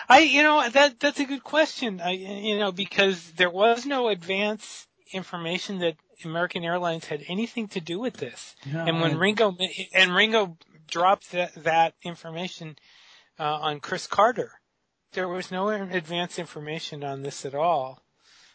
I, 0.08 0.18
you 0.20 0.42
know, 0.42 0.68
that 0.68 0.98
that's 0.98 1.20
a 1.20 1.24
good 1.24 1.44
question. 1.44 2.00
I, 2.00 2.10
you 2.10 2.58
know, 2.58 2.72
because 2.72 3.30
there 3.32 3.50
was 3.50 3.86
no 3.86 4.08
advance 4.08 4.88
information 5.12 5.78
that 5.78 5.94
American 6.24 6.64
Airlines 6.64 7.04
had 7.04 7.22
anything 7.28 7.68
to 7.68 7.80
do 7.80 8.00
with 8.00 8.14
this. 8.14 8.56
And 8.64 9.00
when 9.00 9.16
Ringo 9.16 9.56
and 9.94 10.12
Ringo 10.14 10.56
dropped 10.88 11.30
that 11.32 11.54
that 11.62 11.94
information 12.02 12.76
uh, 13.38 13.42
on 13.60 13.80
Chris 13.80 14.06
Carter, 14.06 14.52
there 15.12 15.28
was 15.28 15.50
no 15.50 15.68
advance 15.68 16.38
information 16.38 17.02
on 17.04 17.22
this 17.22 17.44
at 17.44 17.54
all. 17.54 18.02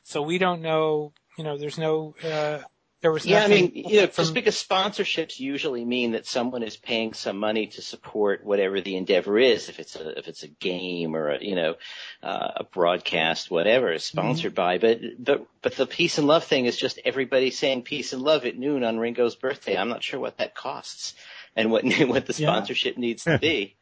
So 0.03 0.21
we 0.21 0.37
don't 0.37 0.61
know. 0.61 1.13
You 1.37 1.43
know, 1.43 1.57
there's 1.57 1.77
no 1.77 2.15
uh, 2.23 2.59
There 3.01 3.11
was 3.11 3.25
yeah, 3.25 3.43
I 3.43 3.47
mean, 3.47 3.71
you 3.73 4.01
know, 4.01 4.07
from- 4.07 4.23
just 4.25 4.33
because 4.33 4.55
sponsorships 4.61 5.39
usually 5.39 5.85
mean 5.85 6.11
that 6.11 6.27
someone 6.27 6.61
is 6.61 6.75
paying 6.77 7.13
some 7.13 7.37
money 7.37 7.67
to 7.67 7.81
support 7.81 8.43
whatever 8.43 8.81
the 8.81 8.95
endeavor 8.95 9.39
is, 9.39 9.69
if 9.69 9.79
it's 9.79 9.95
a 9.95 10.17
if 10.19 10.27
it's 10.27 10.43
a 10.43 10.47
game 10.47 11.15
or 11.15 11.29
a 11.29 11.43
you 11.43 11.55
know 11.55 11.75
uh, 12.21 12.51
a 12.57 12.63
broadcast, 12.63 13.49
whatever 13.49 13.91
is 13.93 14.03
sponsored 14.03 14.53
by. 14.53 14.77
But 14.77 14.99
but 15.19 15.47
but 15.61 15.75
the 15.75 15.87
peace 15.87 16.17
and 16.17 16.27
love 16.27 16.43
thing 16.43 16.65
is 16.65 16.77
just 16.77 16.99
everybody 17.05 17.49
saying 17.51 17.83
peace 17.83 18.13
and 18.13 18.21
love 18.21 18.45
at 18.45 18.57
noon 18.57 18.83
on 18.83 18.99
Ringo's 18.99 19.35
birthday. 19.35 19.77
I'm 19.77 19.89
not 19.89 20.03
sure 20.03 20.19
what 20.19 20.37
that 20.37 20.53
costs 20.53 21.13
and 21.55 21.71
what 21.71 21.83
what 22.07 22.25
the 22.25 22.33
Yeah. 22.37 22.49
sponsorship 22.51 22.97
needs 22.97 23.23
to 23.23 23.37
be. 23.41 23.75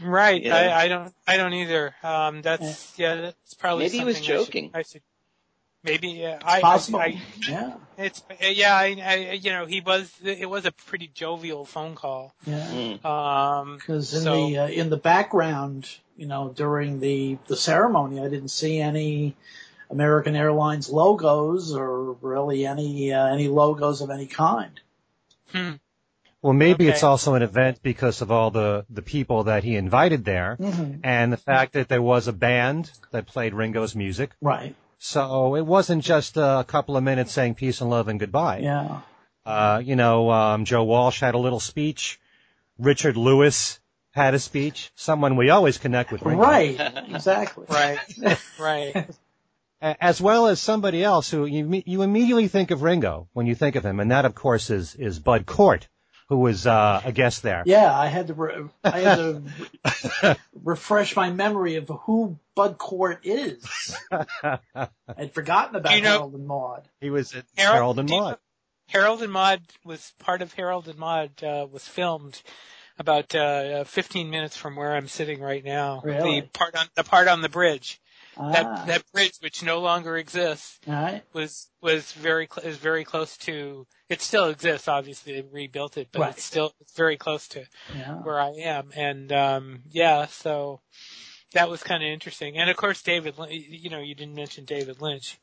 Right. 0.00 0.42
You 0.42 0.50
know? 0.50 0.56
I, 0.56 0.82
I 0.84 0.88
don't. 0.88 1.14
I 1.26 1.36
don't 1.36 1.54
either. 1.54 1.94
Um, 2.02 2.42
that's 2.42 2.98
yeah. 2.98 3.14
That's 3.16 3.54
probably 3.54 3.84
Maybe 3.86 3.98
he 3.98 4.04
was 4.04 4.16
something 4.16 4.32
I 4.34 4.36
should- 4.38 4.46
joking. 4.46 4.70
I 4.74 4.82
should, 4.82 5.02
maybe. 5.84 6.08
Yeah. 6.08 6.38
I, 6.44 6.60
Possible. 6.60 6.98
I, 7.00 7.20
yeah. 7.48 7.74
It's 7.96 8.22
yeah. 8.40 8.74
I, 8.76 8.84
I. 9.04 9.14
You 9.40 9.50
know, 9.52 9.66
he 9.66 9.80
was. 9.80 10.12
It 10.22 10.48
was 10.50 10.66
a 10.66 10.72
pretty 10.72 11.10
jovial 11.14 11.64
phone 11.64 11.94
call. 11.94 12.34
Yeah. 12.46 12.66
Mm. 12.66 13.04
Um. 13.04 13.76
Because 13.76 14.12
in 14.14 14.22
So- 14.22 14.46
the 14.48 14.58
uh, 14.58 14.68
in 14.68 14.90
the 14.90 14.96
background, 14.98 15.88
you 16.16 16.26
know, 16.26 16.52
during 16.54 17.00
the 17.00 17.38
the 17.46 17.56
ceremony, 17.56 18.20
I 18.20 18.28
didn't 18.28 18.48
see 18.48 18.78
any 18.80 19.34
American 19.88 20.36
Airlines 20.36 20.90
logos 20.90 21.74
or 21.74 22.12
really 22.20 22.66
any 22.66 23.12
uh, 23.12 23.26
any 23.28 23.48
logos 23.48 24.02
of 24.02 24.10
any 24.10 24.26
kind. 24.26 24.78
Hmm. 25.52 25.72
Well, 26.46 26.54
maybe 26.54 26.86
it's 26.86 27.02
also 27.02 27.34
an 27.34 27.42
event 27.42 27.80
because 27.82 28.22
of 28.22 28.30
all 28.30 28.52
the, 28.52 28.86
the 28.88 29.02
people 29.02 29.44
that 29.44 29.64
he 29.64 29.74
invited 29.74 30.24
there 30.24 30.56
Mm-hmm. 30.60 31.00
and 31.02 31.32
the 31.32 31.36
fact 31.36 31.72
that 31.72 31.88
there 31.88 32.00
was 32.00 32.28
a 32.28 32.32
band 32.32 32.88
that 33.10 33.26
played 33.26 33.52
Ringo's 33.52 33.96
music. 33.96 34.30
Right. 34.40 34.76
So 34.98 35.56
it 35.56 35.66
wasn't 35.66 36.04
just 36.04 36.36
a 36.36 36.64
couple 36.66 36.96
of 36.96 37.02
minutes 37.02 37.32
saying 37.32 37.56
peace 37.56 37.80
and 37.80 37.90
love 37.90 38.06
and 38.06 38.20
goodbye. 38.20 38.58
Yeah. 38.58 39.00
Uh, 39.44 39.82
you 39.84 39.96
know, 39.96 40.30
um, 40.30 40.64
Joe 40.64 40.84
Walsh 40.84 41.18
had 41.20 41.34
a 41.34 41.38
little 41.38 41.58
speech. 41.58 42.20
Richard 42.78 43.16
Lewis 43.16 43.80
had 44.12 44.34
a 44.34 44.38
speech. 44.38 44.92
Someone 44.94 45.34
we 45.34 45.50
always 45.50 45.78
connect 45.78 46.12
with 46.12 46.22
Ringo. 46.22 46.42
Right. 46.42 46.80
Exactly. 47.10 47.66
Right. 47.68 47.98
Right. 48.60 49.06
As 49.82 50.20
well 50.20 50.46
as 50.46 50.60
somebody 50.60 51.02
else 51.02 51.28
who 51.30 51.44
you, 51.44 51.82
you 51.84 52.02
immediately 52.02 52.46
think 52.48 52.70
of 52.70 52.82
Ringo 52.82 53.28
when 53.32 53.46
you 53.46 53.54
think 53.56 53.74
of 53.76 53.84
him. 53.84 53.98
And 54.00 54.10
that, 54.12 54.24
of 54.24 54.34
course, 54.34 54.70
is, 54.70 54.94
is 54.94 55.18
Bud 55.18 55.44
Cort, 55.44 55.88
who 56.28 56.38
was, 56.38 56.66
uh, 56.66 57.00
a 57.04 57.12
guest 57.12 57.42
there. 57.42 57.62
Yeah, 57.66 57.96
I 57.96 58.06
had 58.06 58.26
to 58.28 58.34
re- 58.34 58.64
I 58.84 58.98
had 59.00 59.16
to 59.16 59.42
re- 60.22 60.36
refresh 60.64 61.14
my 61.16 61.30
memory 61.30 61.76
of 61.76 61.88
who 61.88 62.38
Bud 62.54 62.78
Cort 62.78 63.20
is. 63.24 63.64
I'd 64.42 65.32
forgotten 65.34 65.76
about 65.76 65.94
You 65.94 66.02
know- 66.02 66.10
Harold 66.12 66.34
and 66.34 66.46
Maude. 66.46 66.88
He 67.00 67.10
was 67.10 67.34
at 67.34 67.44
Harold- 67.56 67.74
Harold 67.74 67.98
and 68.00 68.08
do 68.08 68.14
Maude. 68.14 68.38
Harold 68.88 69.22
and 69.22 69.32
Maude 69.32 69.62
was 69.84 70.12
part 70.18 70.42
of 70.42 70.52
Harold 70.52 70.88
and 70.88 70.98
Maude 70.98 71.42
uh, 71.42 71.66
was 71.70 71.86
filmed 71.86 72.40
about 72.98 73.34
uh, 73.34 73.84
15 73.84 74.30
minutes 74.30 74.56
from 74.56 74.76
where 74.76 74.94
I'm 74.94 75.08
sitting 75.08 75.40
right 75.40 75.64
now. 75.64 76.00
Really? 76.04 76.40
The 76.42 76.46
part 76.48 76.76
on 76.76 76.86
the 76.94 77.04
part 77.04 77.28
on 77.28 77.40
the 77.42 77.48
bridge. 77.48 78.00
Ah, 78.38 78.52
That 78.52 78.86
that 78.86 79.12
bridge, 79.12 79.32
which 79.40 79.62
no 79.62 79.80
longer 79.80 80.16
exists, 80.16 80.78
all 80.86 80.92
right. 80.94 81.22
was 81.32 81.68
was 81.80 82.12
very 82.12 82.46
cl- 82.52 82.66
is 82.68 82.76
very 82.76 83.04
close 83.04 83.36
to. 83.38 83.86
It 84.08 84.20
still 84.20 84.48
exists. 84.48 84.88
Obviously, 84.88 85.40
they 85.40 85.48
rebuilt 85.50 85.96
it, 85.96 86.08
but 86.12 86.20
Right. 86.20 86.30
it's 86.32 86.44
still 86.44 86.72
it's 86.80 86.94
very 86.96 87.16
close 87.16 87.48
to 87.48 87.64
Yeah. 87.94 88.14
where 88.22 88.38
I 88.40 88.50
am. 88.58 88.90
And 88.94 89.32
um 89.32 89.82
yeah, 89.90 90.26
so 90.26 90.80
that 91.52 91.70
was 91.70 91.82
kind 91.82 92.02
of 92.02 92.08
interesting. 92.08 92.58
And 92.58 92.68
of 92.68 92.76
course, 92.76 93.02
David, 93.02 93.34
you 93.48 93.88
know, 93.90 94.00
you 94.00 94.14
didn't 94.14 94.34
mention 94.34 94.64
David 94.64 95.00
Lynch, 95.00 95.38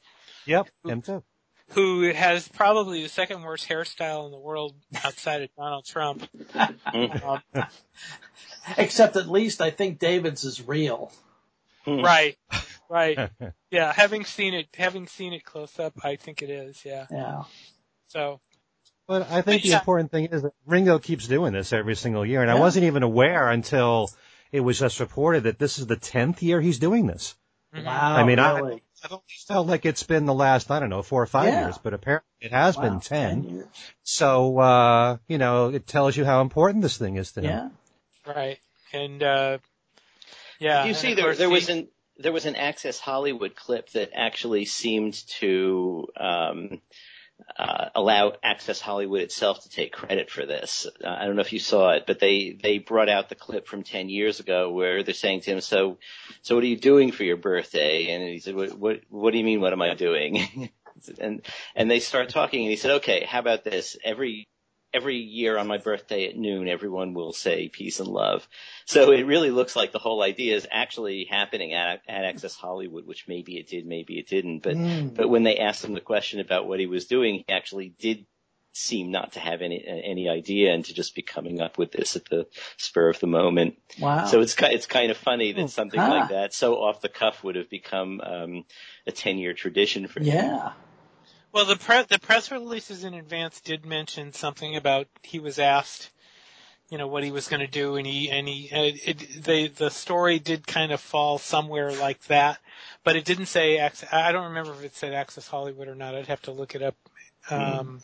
Yep, 0.46 0.68
him 0.86 1.02
too. 1.02 1.24
who 1.70 2.04
has 2.14 2.48
probably 2.48 3.02
the 3.02 3.10
second 3.10 3.42
worst 3.42 3.68
hairstyle 3.68 4.26
in 4.26 4.32
the 4.32 4.40
world 4.40 4.76
outside 5.04 5.42
of 5.42 5.50
Donald 5.58 5.86
Trump. 5.86 6.28
Um, 6.54 7.42
Except 8.78 9.16
at 9.16 9.28
least 9.28 9.62
I 9.62 9.72
think 9.72 10.00
David's 10.00 10.44
is 10.44 10.62
real. 10.62 11.12
right, 11.88 12.38
right. 12.94 13.30
Yeah, 13.72 13.92
having 13.92 14.24
seen 14.24 14.54
it, 14.54 14.68
having 14.78 15.08
seen 15.08 15.34
it 15.34 15.44
close 15.44 15.80
up, 15.80 15.94
I 16.04 16.16
think 16.16 16.44
it 16.44 16.50
is. 16.52 16.86
Yeah. 16.86 17.08
Yeah. 17.10 17.44
So 18.08 18.40
But 19.08 19.30
I 19.32 19.42
think 19.42 19.64
the 19.64 19.70
Yeah. 19.70 19.80
important 19.80 20.12
thing 20.12 20.26
is 20.28 20.44
that 20.44 20.54
Ringo 20.66 21.00
keeps 21.00 21.28
doing 21.28 21.54
this 21.54 21.74
every 21.74 21.96
single 21.96 22.26
year, 22.26 22.42
and 22.44 22.52
I 22.52 22.56
wasn't 22.56 22.86
even 22.86 23.02
aware 23.04 23.50
until 23.50 24.10
it 24.52 24.60
was 24.62 24.78
just 24.80 25.00
reported 25.00 25.44
that 25.44 25.58
this 25.58 25.80
is 25.80 25.88
the 25.88 25.96
tenth 25.98 26.44
year 26.44 26.62
he's 26.62 26.78
doing 26.80 27.08
this. 27.08 27.36
mhm. 27.74 27.84
Wow. 27.86 28.16
I 28.16 28.24
mean, 28.24 28.38
I- 28.40 28.60
really? 28.60 28.84
I've 29.04 29.12
always 29.12 29.44
felt 29.48 29.68
like 29.68 29.86
it's 29.86 30.04
been 30.04 30.26
the 30.26 30.34
last, 30.34 30.70
I 30.72 30.80
don't 30.80 30.90
know, 30.90 31.02
four 31.02 31.22
or 31.22 31.26
five 31.26 31.50
Yeah. 31.52 31.66
years, 31.66 31.78
but 31.80 31.94
apparently 31.94 32.30
it 32.40 32.52
has 32.52 32.78
Wow, 32.78 32.84
been 32.84 33.00
ten. 33.02 33.44
years. 33.44 33.68
So, 34.04 34.60
uh, 34.60 35.18
you 35.28 35.38
know, 35.40 35.70
it 35.70 35.88
tells 35.88 36.16
you 36.16 36.24
how 36.24 36.40
important 36.42 36.84
this 36.84 36.98
thing 36.98 37.18
is 37.18 37.32
to 37.34 37.42
him. 37.42 37.74
Yeah. 38.26 38.34
right, 38.34 38.60
and 38.94 39.22
uh 39.24 39.58
yeah. 40.60 40.84
you 40.84 40.90
and 40.90 40.98
see, 40.98 41.14
there 41.16 41.26
course 41.26 41.38
there 41.40 41.50
was 41.50 41.68
an 41.70 41.90
there 42.18 42.32
was 42.32 42.46
an 42.46 42.56
Access 42.56 43.00
Hollywood 43.00 43.56
clip 43.56 43.90
that 43.92 44.12
actually 44.14 44.66
seemed 44.66 45.14
to 45.40 46.08
um, 46.18 46.82
uh, 47.58 47.90
allow 47.96 48.34
Access 48.44 48.80
Hollywood 48.80 49.22
itself 49.22 49.64
to 49.64 49.70
take 49.70 49.92
credit 49.92 50.30
for 50.30 50.46
this. 50.46 50.88
Uh, 51.04 51.08
I 51.08 51.26
don't 51.26 51.36
know 51.36 51.42
if 51.42 51.54
you 51.54 51.60
saw 51.60 51.92
it, 51.92 52.06
but 52.06 52.20
they 52.20 52.58
they 52.62 52.78
brought 52.78 53.10
out 53.10 53.30
the 53.30 53.36
clip 53.36 53.68
from 53.68 53.84
ten 53.84 54.10
years 54.10 54.40
ago 54.40 54.72
where 54.72 55.04
they're 55.04 55.14
saying 55.14 55.42
to 55.42 55.52
him, 55.52 55.62
"So, 55.62 55.98
so 56.42 56.56
what 56.56 56.64
are 56.64 56.68
you 56.68 56.78
doing 56.78 57.12
for 57.12 57.24
your 57.24 57.38
birthday?" 57.38 58.12
And 58.12 58.24
he 58.24 58.40
said, 58.40 58.56
"What 58.56 58.78
what, 58.78 59.02
what 59.10 59.32
do 59.32 59.38
you 59.38 59.44
mean? 59.44 59.62
What 59.62 59.74
am 59.74 59.82
I 59.82 59.96
doing?" 59.96 60.70
and 61.20 61.42
and 61.76 61.90
they 61.90 62.00
start 62.00 62.30
talking, 62.30 62.62
and 62.62 62.70
he 62.70 62.78
said, 62.78 62.92
"Okay, 62.98 63.26
how 63.26 63.40
about 63.40 63.64
this? 63.64 63.98
Every 64.04 64.48
every 64.94 65.18
year 65.18 65.58
on 65.58 65.68
my 65.68 65.78
birthday 65.78 66.28
at 66.28 66.38
noon, 66.38 66.68
everyone 66.68 67.14
will 67.14 67.34
say 67.34 67.68
peace 67.70 68.00
and 68.00 68.08
love." 68.08 68.48
So 68.86 69.12
it 69.12 69.26
really 69.26 69.52
looks 69.52 69.76
like 69.76 69.92
the 69.92 70.00
whole 70.00 70.22
idea 70.22 70.56
is 70.56 70.68
actually 70.72 71.26
happening 71.30 71.74
at, 71.74 72.02
at 72.08 72.26
Access 72.26 72.56
Hollywood, 72.56 73.06
which 73.06 73.28
maybe 73.28 73.58
it 73.58 73.68
did, 73.68 73.86
maybe 73.86 74.20
it 74.20 74.28
didn't. 74.28 74.60
But 74.60 74.76
Mm. 74.78 75.16
but 75.16 75.30
when 75.30 75.44
they 75.44 75.58
asked 75.58 75.84
him 75.84 75.94
the 75.94 76.02
question 76.02 76.40
about 76.40 76.68
what 76.68 76.80
he 76.80 76.86
was 76.88 77.06
doing, 77.06 77.44
he 77.48 77.54
actually 77.54 77.90
did 77.90 78.26
seem 78.76 79.12
not 79.12 79.34
to 79.34 79.40
have 79.40 79.62
any 79.62 79.84
any 79.86 80.28
idea 80.28 80.74
and 80.74 80.84
to 80.86 80.96
just 80.96 81.14
be 81.14 81.22
coming 81.22 81.62
up 81.62 81.78
with 81.78 81.92
this 81.92 82.16
at 82.16 82.26
the 82.26 82.48
spur 82.78 83.10
of 83.10 83.20
the 83.20 83.28
moment. 83.28 83.78
Wow. 84.00 84.26
So 84.26 84.42
it's 84.42 84.56
it's 84.60 84.88
kind 84.88 85.12
of 85.12 85.18
funny 85.18 85.52
that 85.54 85.70
something 85.70 86.00
Ah. 86.00 86.10
like 86.10 86.30
that, 86.30 86.54
so 86.56 86.78
off 86.78 87.00
the 87.00 87.08
cuff, 87.10 87.44
would 87.44 87.56
have 87.56 87.70
become 87.70 88.20
um, 88.22 88.66
a 89.06 89.12
ten 89.12 89.38
year 89.38 89.54
tradition 89.54 90.08
for 90.08 90.22
him. 90.22 90.26
yeah. 90.26 90.72
Well, 91.54 91.66
the 91.66 91.76
pre- 91.76 92.04
the 92.10 92.18
press 92.18 92.50
releases 92.50 93.04
in 93.04 93.14
advance 93.14 93.62
did 93.62 93.86
mention 93.86 94.34
something 94.34 94.76
about 94.76 95.08
he 95.22 95.38
was 95.38 95.60
asked, 95.60 96.10
you 96.90 96.98
know, 96.98 97.06
what 97.06 97.24
he 97.24 97.30
was 97.30 97.48
going 97.48 97.60
to 97.60 97.68
do, 97.68 97.96
and 97.96 98.08
he 98.08 98.32
and 98.32 98.48
he 98.48 98.70
and 98.72 98.86
it, 98.88 99.08
it, 99.08 99.44
the 99.44 99.68
the 99.68 99.92
story 99.92 100.40
did 100.40 100.66
kind 100.66 100.92
of 100.92 101.00
fall 101.00 101.38
somewhere 101.38 101.92
like 101.92 102.24
that, 102.24 102.58
but 103.04 103.16
it 103.16 103.24
didn't 103.24 103.46
say. 103.46 103.78
Ac- 103.80 104.08
I 104.12 104.32
don't 104.32 104.46
remember 104.46 104.74
if 104.74 104.84
it 104.84 104.96
said 104.96 105.14
Access 105.14 105.48
Hollywood 105.48 105.88
or 105.88 105.94
not. 105.94 106.16
I'd 106.16 106.26
have 106.26 106.42
to 106.44 106.52
look 106.52 106.74
it 106.74 106.82
up 106.82 106.96
um, 107.52 108.02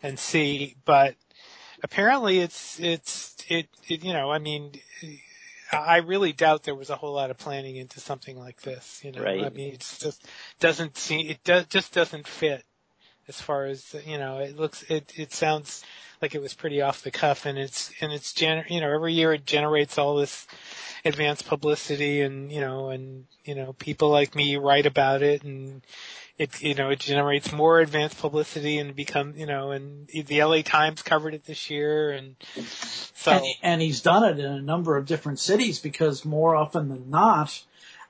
and 0.00 0.16
see. 0.16 0.76
But 0.84 1.16
apparently, 1.82 2.38
it's 2.38 2.78
it's 2.78 3.36
it, 3.48 3.66
it 3.88 4.04
you 4.04 4.12
know, 4.12 4.30
I 4.30 4.38
mean. 4.38 4.72
I 5.72 5.96
really 5.96 6.32
doubt 6.32 6.62
there 6.62 6.74
was 6.74 6.90
a 6.90 6.94
whole 6.94 7.14
lot 7.14 7.32
of 7.32 7.38
planning 7.38 7.74
into 7.74 7.98
something 7.98 8.38
like 8.38 8.60
this. 8.60 9.00
You 9.02 9.10
know, 9.10 9.24
Right. 9.24 9.42
I 9.42 9.48
mean, 9.48 9.72
it 9.72 9.80
just 9.80 10.24
doesn't 10.60 10.96
seem 10.96 11.28
it 11.28 11.42
does 11.42 11.66
just 11.66 11.92
doesn't 11.92 12.28
fit 12.28 12.64
as 13.28 13.40
far 13.40 13.66
as 13.66 13.94
you 14.06 14.18
know 14.18 14.38
it 14.38 14.56
looks 14.56 14.82
it 14.84 15.12
it 15.16 15.32
sounds 15.32 15.82
like 16.20 16.34
it 16.34 16.42
was 16.42 16.54
pretty 16.54 16.80
off 16.80 17.02
the 17.02 17.10
cuff 17.10 17.46
and 17.46 17.58
it's 17.58 17.92
and 18.00 18.12
it's 18.12 18.32
gener 18.32 18.68
you 18.70 18.80
know 18.80 18.92
every 18.92 19.12
year 19.12 19.32
it 19.32 19.46
generates 19.46 19.98
all 19.98 20.16
this 20.16 20.46
advanced 21.04 21.46
publicity 21.46 22.20
and 22.20 22.50
you 22.50 22.60
know 22.60 22.90
and 22.90 23.26
you 23.44 23.54
know 23.54 23.72
people 23.74 24.08
like 24.10 24.34
me 24.34 24.56
write 24.56 24.86
about 24.86 25.22
it 25.22 25.42
and 25.42 25.82
it 26.38 26.62
you 26.62 26.74
know 26.74 26.90
it 26.90 26.98
generates 26.98 27.52
more 27.52 27.80
advanced 27.80 28.18
publicity 28.18 28.78
and 28.78 28.96
become 28.96 29.34
you 29.36 29.46
know 29.46 29.70
and 29.70 30.08
the 30.08 30.42
LA 30.42 30.62
Times 30.62 31.02
covered 31.02 31.34
it 31.34 31.44
this 31.44 31.70
year 31.70 32.10
and 32.10 32.36
so. 33.24 33.30
And, 33.32 33.44
and 33.62 33.82
he's 33.82 34.02
done 34.02 34.24
it 34.24 34.38
in 34.38 34.52
a 34.52 34.60
number 34.60 34.96
of 34.96 35.06
different 35.06 35.38
cities 35.38 35.78
because 35.78 36.24
more 36.26 36.54
often 36.54 36.90
than 36.90 37.08
not, 37.08 37.62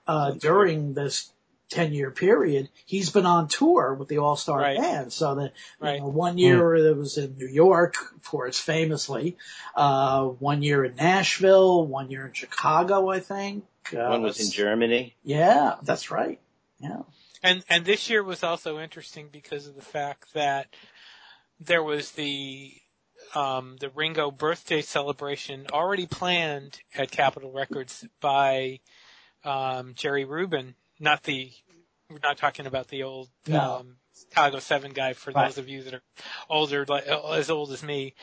uh, 0.09 0.33
during 0.33 0.95
this 0.95 1.31
10 1.71 1.93
year 1.93 2.11
period, 2.11 2.69
he's 2.87 3.11
been 3.11 3.27
on 3.27 3.49
tour 3.49 3.95
with 3.95 4.09
the 4.09 4.19
All 4.19 4.37
Star 4.37 4.61
Right. 4.61 4.77
Band. 4.79 5.13
So 5.13 5.35
that, 5.37 5.53
you 5.83 6.01
know, 6.01 6.09
one 6.09 6.39
year 6.39 6.75
it 6.75 6.97
was 6.97 7.19
in 7.19 7.37
New 7.37 7.49
York, 7.49 7.97
of 8.15 8.23
course, 8.25 8.59
famously, 8.59 9.37
uh, 9.75 10.25
one 10.25 10.63
year 10.63 10.85
in 10.85 10.95
Nashville, 10.97 11.87
one 11.87 12.11
year 12.11 12.27
in 12.27 12.33
Chicago, 12.33 13.09
I 13.09 13.21
think. 13.21 13.65
Uh, 13.93 14.09
One 14.09 14.23
was 14.23 14.41
in 14.41 14.51
Germany. 14.51 15.15
Yeah, 15.23 15.77
that's 15.83 16.11
right. 16.11 16.41
Yeah. 16.79 17.03
And 17.43 17.63
and 17.69 17.85
this 17.85 18.09
year 18.09 18.23
was 18.23 18.43
also 18.43 18.79
interesting 18.79 19.29
because 19.31 19.67
of 19.67 19.75
the 19.75 19.83
fact 19.83 20.33
that 20.33 20.69
there 21.61 21.83
was 21.83 22.13
the 22.13 22.73
um, 23.35 23.77
the 23.81 23.91
Ringo 23.91 24.31
birthday 24.31 24.81
celebration 24.81 25.67
already 25.73 26.07
planned 26.07 26.81
at 26.95 27.11
Capitol 27.11 27.53
Records 27.53 28.07
by 28.21 28.81
um, 29.45 29.93
Jerry 29.95 30.25
Rubin, 30.25 30.75
not 31.05 31.23
the 31.23 31.53
we're 32.11 32.19
not 32.23 32.37
talking 32.37 32.67
about 32.67 32.89
the 32.89 33.03
old 33.05 33.29
No. 33.47 33.77
um, 33.77 33.97
Chicago 34.19 34.59
Seven 34.59 34.93
guy. 34.93 35.13
For 35.15 35.31
Right. 35.31 35.47
those 35.47 35.59
of 35.59 35.69
you 35.69 35.83
that 35.85 35.95
are 35.95 36.03
older, 36.51 36.85
like 36.89 37.07
as 37.07 37.51
old 37.51 37.73
as 37.73 37.83
me, 37.83 38.15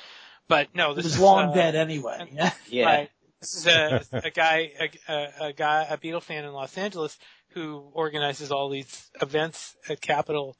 but 0.47 0.75
no, 0.75 0.93
this 0.93 1.05
is 1.05 1.19
long 1.19 1.49
uh, 1.49 1.53
dead 1.53 1.75
anyway. 1.75 2.29
Yeah. 2.67 2.85
Right. 2.85 3.09
This 3.39 3.55
is 3.55 3.65
a, 3.67 4.01
a 4.13 4.29
guy, 4.29 4.71
a, 4.79 5.11
a, 5.11 5.45
a 5.47 5.53
guy, 5.53 5.87
a 5.89 5.97
Beatle 5.97 6.21
fan 6.21 6.45
in 6.45 6.53
Los 6.53 6.77
Angeles 6.77 7.17
who 7.53 7.89
organizes 7.93 8.51
all 8.51 8.69
these 8.69 9.09
events 9.21 9.75
at 9.89 9.99
Capitol 9.99 10.55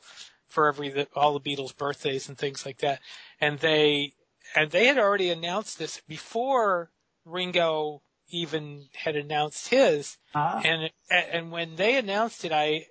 for 0.49 0.67
every 0.67 0.89
the, 0.89 1.07
all 1.15 1.37
the 1.37 1.39
Beatles' 1.39 1.75
birthdays 1.77 2.27
and 2.27 2.37
things 2.37 2.65
like 2.65 2.79
that. 2.79 2.99
And 3.39 3.59
they 3.59 4.13
and 4.55 4.71
they 4.71 4.87
had 4.87 4.97
already 4.97 5.29
announced 5.29 5.77
this 5.77 6.01
before 6.07 6.91
Ringo 7.23 8.01
even 8.31 8.88
had 8.95 9.15
announced 9.15 9.67
his. 9.69 10.17
Ah, 10.33 10.61
And 10.63 10.91
and 11.09 11.51
when 11.51 11.75
they 11.75 11.97
announced 11.97 12.45
it, 12.45 12.51
I, 12.51 12.88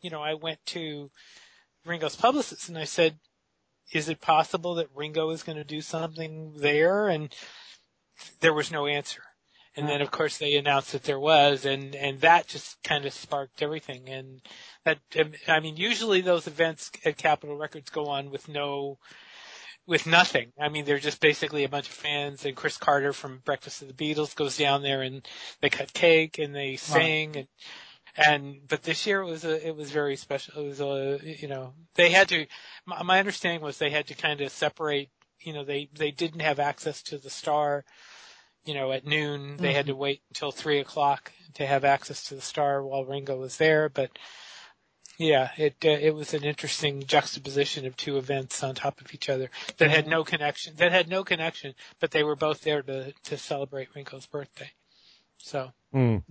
you 0.00 0.10
know, 0.10 0.22
I 0.22 0.34
went 0.34 0.64
to 0.66 1.10
Ringo's 1.84 2.16
publicist 2.16 2.68
and 2.68 2.78
I 2.78 2.84
said, 2.84 3.18
"Is 3.92 4.08
it 4.08 4.20
possible 4.20 4.74
that 4.76 4.94
Ringo 4.94 5.30
is 5.30 5.42
going 5.42 5.58
to 5.58 5.64
do 5.64 5.80
something 5.80 6.54
there?" 6.56 7.08
And 7.08 7.34
there 8.40 8.54
was 8.54 8.70
no 8.70 8.86
answer. 8.86 9.22
And 9.78 9.86
then 9.90 10.00
of 10.00 10.10
course 10.10 10.38
they 10.38 10.56
announced 10.56 10.92
that 10.92 11.02
there 11.02 11.20
was, 11.20 11.66
and 11.66 11.94
and 11.94 12.20
that 12.22 12.46
just 12.46 12.82
kind 12.82 13.04
of 13.04 13.12
sparked 13.12 13.60
everything. 13.60 14.08
And 14.08 14.40
that 14.84 15.00
I 15.46 15.60
mean, 15.60 15.76
usually 15.76 16.22
those 16.22 16.46
events 16.46 16.90
at 17.04 17.18
Capitol 17.18 17.56
Records 17.56 17.90
go 17.90 18.06
on 18.06 18.30
with 18.30 18.48
no. 18.48 18.98
With 19.86 20.06
nothing. 20.06 20.52
I 20.60 20.68
mean, 20.68 20.84
they're 20.84 20.98
just 20.98 21.20
basically 21.20 21.62
a 21.62 21.68
bunch 21.68 21.86
of 21.86 21.94
fans 21.94 22.44
and 22.44 22.56
Chris 22.56 22.76
Carter 22.76 23.12
from 23.12 23.40
Breakfast 23.44 23.82
of 23.82 23.88
the 23.88 23.94
Beatles 23.94 24.34
goes 24.34 24.58
down 24.58 24.82
there 24.82 25.02
and 25.02 25.26
they 25.60 25.70
cut 25.70 25.92
cake 25.92 26.38
and 26.38 26.54
they 26.54 26.74
sing 26.76 27.36
and 27.36 27.46
and 28.16 28.60
but 28.66 28.82
this 28.82 29.06
year 29.06 29.20
it 29.20 29.26
was 29.26 29.44
a 29.44 29.66
it 29.66 29.76
was 29.76 29.90
very 29.90 30.16
special. 30.16 30.62
It 30.62 30.66
was 30.66 30.80
a 30.80 31.20
you 31.22 31.48
know 31.48 31.74
they 31.94 32.10
had 32.10 32.28
to. 32.30 32.46
My, 32.86 33.02
my 33.02 33.18
understanding 33.18 33.60
was 33.60 33.78
they 33.78 33.90
had 33.90 34.06
to 34.08 34.14
kind 34.14 34.40
of 34.40 34.50
separate. 34.50 35.10
You 35.40 35.52
know 35.52 35.64
they 35.64 35.90
they 35.94 36.10
didn't 36.10 36.40
have 36.40 36.58
access 36.58 37.02
to 37.04 37.18
the 37.18 37.30
star. 37.30 37.84
You 38.64 38.74
know 38.74 38.90
at 38.90 39.06
noon 39.06 39.58
they 39.58 39.74
had 39.74 39.84
mm-hmm. 39.84 39.92
to 39.92 39.96
wait 39.96 40.22
until 40.30 40.50
three 40.50 40.78
o'clock 40.78 41.32
to 41.54 41.66
have 41.66 41.84
access 41.84 42.24
to 42.24 42.34
the 42.34 42.40
star 42.40 42.82
while 42.82 43.04
Ringo 43.04 43.36
was 43.36 43.58
there. 43.58 43.88
But 43.88 44.10
yeah, 45.18 45.50
it 45.56 45.76
uh, 45.84 45.88
it 45.88 46.14
was 46.14 46.34
an 46.34 46.44
interesting 46.44 47.04
juxtaposition 47.04 47.86
of 47.86 47.96
two 47.96 48.18
events 48.18 48.62
on 48.62 48.74
top 48.74 49.00
of 49.00 49.12
each 49.14 49.28
other 49.28 49.50
that 49.78 49.90
had 49.90 50.06
no 50.06 50.24
connection. 50.24 50.74
That 50.76 50.92
had 50.92 51.08
no 51.08 51.24
connection, 51.24 51.74
but 52.00 52.10
they 52.10 52.22
were 52.22 52.36
both 52.36 52.60
there 52.62 52.82
to 52.82 53.12
to 53.12 53.38
celebrate 53.38 53.94
Ringo's 53.94 54.26
birthday. 54.26 54.70
So 55.38 55.72
Mm. 55.94 56.22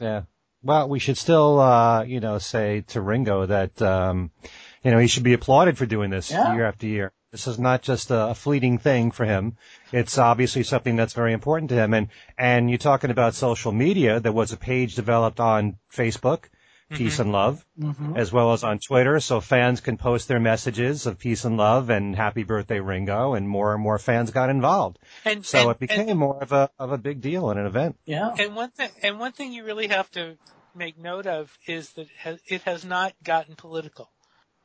Yeah. 0.00 0.22
Well, 0.62 0.88
we 0.88 0.98
should 0.98 1.18
still, 1.18 1.60
uh, 1.60 2.04
you 2.04 2.20
know, 2.20 2.38
say 2.38 2.82
to 2.88 3.00
Ringo 3.00 3.46
that, 3.46 3.82
um, 3.82 4.30
you 4.82 4.90
know, 4.90 4.98
he 4.98 5.08
should 5.08 5.22
be 5.22 5.34
applauded 5.34 5.76
for 5.76 5.84
doing 5.84 6.10
this 6.10 6.30
Yeah. 6.30 6.54
year 6.54 6.64
after 6.64 6.86
year. 6.86 7.12
This 7.32 7.46
is 7.46 7.58
not 7.58 7.82
just 7.82 8.10
a, 8.10 8.28
a 8.28 8.34
fleeting 8.34 8.78
thing 8.78 9.10
for 9.10 9.26
him. 9.26 9.56
It's 9.92 10.16
obviously 10.16 10.62
something 10.62 10.96
that's 10.96 11.12
very 11.12 11.32
important 11.32 11.68
to 11.70 11.74
him. 11.74 11.92
And, 11.92 12.08
and 12.38 12.70
you're 12.70 12.78
talking 12.78 13.10
about 13.10 13.34
social 13.34 13.72
media. 13.72 14.20
There 14.20 14.32
was 14.32 14.52
a 14.52 14.56
page 14.56 14.94
developed 14.94 15.40
on 15.40 15.76
Facebook, 15.92 16.44
Peace 16.94 17.18
and 17.18 17.32
Love, 17.32 17.64
mhm. 17.78 18.16
as 18.16 18.32
well 18.32 18.52
as 18.52 18.64
on 18.64 18.78
Twitter. 18.78 19.20
So 19.20 19.40
fans 19.40 19.80
can 19.80 19.96
post 19.96 20.28
their 20.28 20.40
messages 20.40 21.06
of 21.06 21.18
peace 21.18 21.44
and 21.44 21.56
love 21.56 21.90
and 21.90 22.16
happy 22.16 22.44
birthday 22.44 22.80
Ringo 22.80 23.34
and 23.34 23.48
more 23.48 23.74
and 23.74 23.82
more 23.82 23.98
fans 23.98 24.30
got 24.30 24.50
involved. 24.50 24.98
and 25.24 25.44
So 25.44 25.58
and- 25.60 25.70
it 25.70 25.78
became 25.78 26.16
more 26.18 26.42
of 26.42 26.52
a, 26.52 26.70
of 26.78 26.92
a 26.92 26.98
big 26.98 27.20
deal 27.20 27.50
and 27.50 27.60
an 27.60 27.66
event. 27.66 27.96
yeah. 28.04 28.34
And 28.38 28.54
one 28.54 28.70
thing, 28.70 28.90
and 29.02 29.18
one 29.18 29.32
thing 29.32 29.52
you 29.52 29.64
really 29.64 29.88
have 29.88 30.10
to 30.12 30.36
make 30.74 30.98
note 30.98 31.26
of 31.26 31.56
is 31.66 31.92
that 31.92 32.08
it 32.46 32.62
has, 32.62 32.84
not 32.84 33.14
gotten 33.22 33.54
political. 33.54 34.10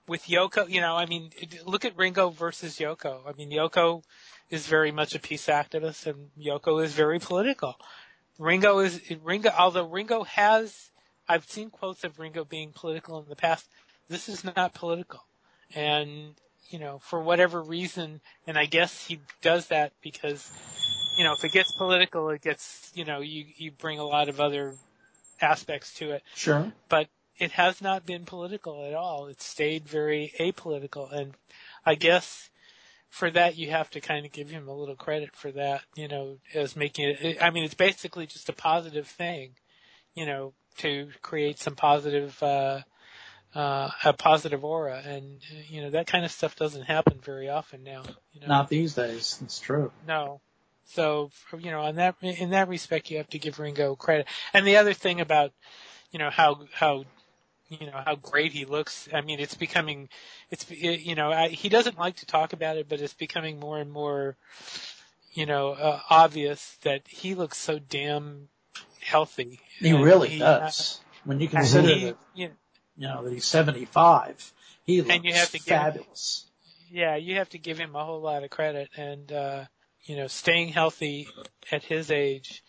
With 0.07 0.25
Yoko, 0.25 0.67
you 0.67 0.81
know, 0.81 0.95
I 0.95 1.05
mean, 1.05 1.29
look 1.65 1.85
at 1.85 1.95
Ringo 1.95 2.29
versus 2.29 2.77
Yoko. 2.79 3.21
I 3.27 3.33
mean, 3.33 3.51
Yoko 3.51 4.03
is 4.49 4.65
very 4.65 4.91
much 4.91 5.13
a 5.13 5.19
peace 5.19 5.45
activist, 5.45 6.07
and 6.07 6.29
Yoko 6.37 6.83
is 6.83 6.93
very 6.93 7.19
political. 7.19 7.75
Ringo 8.39 8.79
is 8.79 8.99
Ringo, 9.23 9.51
although 9.57 9.87
Ringo 9.87 10.23
has, 10.23 10.89
I've 11.29 11.45
seen 11.49 11.69
quotes 11.69 12.03
of 12.03 12.19
Ringo 12.19 12.43
being 12.43 12.71
political 12.73 13.19
in 13.19 13.29
the 13.29 13.35
past. 13.35 13.67
This 14.09 14.27
is 14.27 14.43
not 14.43 14.73
political, 14.73 15.23
and 15.75 16.33
you 16.69 16.79
know, 16.79 16.99
for 16.99 17.21
whatever 17.21 17.61
reason, 17.61 18.19
and 18.47 18.57
I 18.57 18.65
guess 18.65 19.05
he 19.05 19.19
does 19.41 19.67
that 19.67 19.93
because 20.01 20.51
you 21.19 21.25
know, 21.25 21.33
if 21.33 21.43
it 21.43 21.51
gets 21.51 21.73
political, 21.73 22.29
it 22.29 22.41
gets, 22.41 22.91
you 22.95 23.03
know, 23.03 23.19
you, 23.19 23.43
you 23.57 23.71
bring 23.71 23.99
a 23.99 24.05
lot 24.05 24.29
of 24.29 24.39
other 24.39 24.73
aspects 25.41 25.93
to 25.95 26.11
it, 26.11 26.23
Sure. 26.33 26.71
but 26.87 27.07
it 27.37 27.51
has 27.51 27.81
not 27.81 28.05
been 28.05 28.23
political 28.23 28.85
at 28.85 28.93
all. 28.93 29.27
It's 29.27 29.43
stayed 29.43 29.85
very 29.85 30.33
apolitical. 30.39 31.11
And 31.11 31.33
I 31.85 31.95
guess 31.95 32.49
for 33.09 33.29
that, 33.31 33.57
you 33.57 33.69
have 33.69 33.89
to 33.89 33.99
kind 33.99 34.25
of 34.25 34.31
give 34.31 34.49
him 34.49 34.69
a 34.69 34.73
little 34.73 34.95
credit 34.95 35.35
for 35.35 35.51
that, 35.51 35.81
you 35.93 36.07
know, 36.07 36.37
as 36.53 36.77
making 36.77 37.09
it, 37.19 37.37
I 37.41 37.49
mean, 37.49 37.65
it's 37.65 37.73
basically 37.73 38.25
just 38.25 38.47
a 38.47 38.53
positive 38.53 39.07
thing, 39.07 39.55
you 40.15 40.25
know, 40.25 40.53
to 40.79 41.09
create 41.21 41.59
some 41.59 41.75
positive, 41.75 42.41
uh, 42.43 42.81
uh, 43.55 43.89
a 44.03 44.13
positive 44.13 44.63
aura. 44.63 45.01
And, 45.05 45.39
you 45.67 45.81
know, 45.81 45.91
that 45.91 46.07
kind 46.07 46.25
of 46.25 46.31
stuff 46.31 46.55
doesn't 46.55 46.83
happen 46.83 47.19
very 47.23 47.49
often 47.49 47.83
now. 47.83 48.03
You 48.33 48.41
know? 48.41 48.47
Not 48.47 48.69
these 48.69 48.93
days. 48.93 49.39
It's 49.41 49.59
true. 49.59 49.91
No. 50.07 50.41
So, 50.85 51.29
you 51.57 51.69
know, 51.69 51.85
in 51.85 51.97
that 51.97 52.15
in 52.21 52.49
that 52.49 52.67
respect, 52.67 53.11
you 53.11 53.17
have 53.17 53.29
to 53.29 53.39
give 53.39 53.59
Ringo 53.59 53.95
credit. 53.95 54.25
And 54.53 54.65
the 54.65 54.77
other 54.77 54.93
thing 54.93 55.21
about, 55.21 55.53
you 56.11 56.17
know, 56.17 56.31
how 56.31 56.61
how 56.73 57.05
you 57.69 57.85
know 57.85 58.01
how 58.03 58.15
great 58.15 58.53
he 58.53 58.65
looks. 58.65 59.07
I 59.13 59.21
mean, 59.21 59.39
it's 59.39 59.53
becoming, 59.53 60.09
it's 60.49 60.69
you 60.71 61.13
know, 61.13 61.31
I, 61.31 61.49
he 61.49 61.69
doesn't 61.69 61.99
like 61.99 62.17
to 62.17 62.25
talk 62.25 62.53
about 62.53 62.77
it, 62.77 62.89
but 62.89 63.01
it's 63.01 63.13
becoming 63.13 63.59
more 63.59 63.77
and 63.77 63.91
more, 63.91 64.35
you 65.31 65.45
know, 65.45 65.69
uh, 65.73 65.99
obvious 66.09 66.77
that 66.81 67.03
he 67.07 67.35
looks 67.35 67.59
so 67.59 67.77
damn 67.77 68.49
healthy. 69.01 69.59
He 69.79 69.89
And 69.91 70.03
really 70.03 70.29
he- 70.29 70.39
does. 70.39 71.01
When 71.25 71.39
you 71.39 71.47
consider 71.47 71.87
he- 71.87 72.05
that, 72.05 72.17
you 72.33 72.47
know, 72.49 72.53
you 72.97 73.07
know, 73.07 73.23
that 73.23 73.33
he's 73.33 73.45
75, 73.45 74.53
he 74.85 75.01
looks 75.01 75.11
And 75.13 75.23
you 75.25 75.33
have 75.33 75.51
to 75.51 75.57
give 75.59 75.65
him- 75.67 75.77
fabulous. 75.83 76.45
yeah, 76.89 77.15
you 77.15 77.35
have 77.35 77.49
to 77.49 77.57
give 77.57 77.77
him 77.77 77.95
a 77.95 78.03
whole 78.03 78.21
lot 78.21 78.43
of 78.43 78.49
credit 78.49 78.89
and, 78.95 79.31
uh, 79.31 79.65
you 80.03 80.15
know, 80.15 80.27
staying 80.27 80.69
healthy 80.69 81.27
at 81.71 81.83
his 81.83 82.09
age 82.11 82.63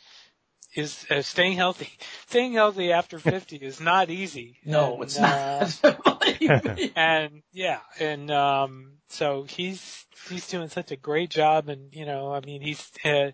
is, 0.75 1.05
uh, 1.11 1.23
staying 1.23 1.57
healthy, 1.57 1.91
staying 2.29 2.53
healthy 2.53 2.93
after 2.93 3.19
50 3.19 3.57
is 3.57 3.81
not 3.81 4.11
easy. 4.11 4.59
No, 4.65 4.95
And, 4.95 5.03
it's 5.05 5.19
uh, 5.19 5.71
not. 5.83 6.27
Me. 6.41 6.91
and 6.97 7.43
yeah, 7.53 7.81
and, 7.99 8.31
um, 8.31 8.99
so 9.09 9.45
he's, 9.45 10.07
he's 10.29 10.47
doing 10.47 10.69
such 10.69 10.91
a 10.93 10.97
great 10.97 11.31
job 11.31 11.69
and, 11.69 11.95
you 11.95 12.05
know, 12.07 12.33
I 12.33 12.41
mean, 12.41 12.63
he's, 12.63 12.91
uh, 13.05 13.31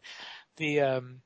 the, 0.57 0.81
um, 0.81 1.21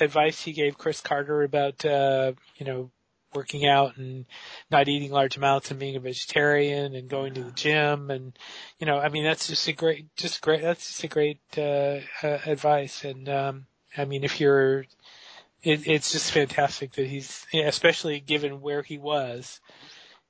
advice 0.00 0.42
he 0.42 0.52
gave 0.52 0.78
Chris 0.78 1.00
Carter 1.00 1.42
about, 1.42 1.84
uh, 1.84 2.32
you 2.56 2.66
know, 2.66 2.90
working 3.34 3.66
out 3.66 3.96
and 3.98 4.24
not 4.70 4.88
eating 4.88 5.10
large 5.10 5.36
amounts 5.36 5.70
and 5.70 5.78
being 5.78 5.94
a 5.94 6.00
vegetarian 6.00 6.94
and 6.94 7.08
going 7.08 7.34
to 7.34 7.44
the 7.44 7.50
gym 7.52 8.10
and 8.10 8.36
you 8.78 8.86
know 8.86 8.98
I 8.98 9.10
mean 9.10 9.24
that's 9.24 9.48
just 9.48 9.68
a 9.68 9.72
great 9.72 10.06
just 10.16 10.40
great 10.40 10.62
that's 10.62 10.86
just 10.86 11.04
a 11.04 11.08
great 11.08 11.40
uh, 11.58 11.98
uh 12.22 12.38
advice. 12.46 13.04
And 13.04 13.28
um 13.28 13.66
I 13.96 14.06
mean 14.06 14.24
if 14.24 14.40
you're 14.40 14.86
it, 15.62 15.86
it's 15.86 16.12
just 16.12 16.30
fantastic 16.30 16.92
that 16.92 17.06
he's 17.06 17.44
especially 17.52 18.20
given 18.20 18.62
where 18.62 18.82
he 18.82 18.96
was 18.96 19.60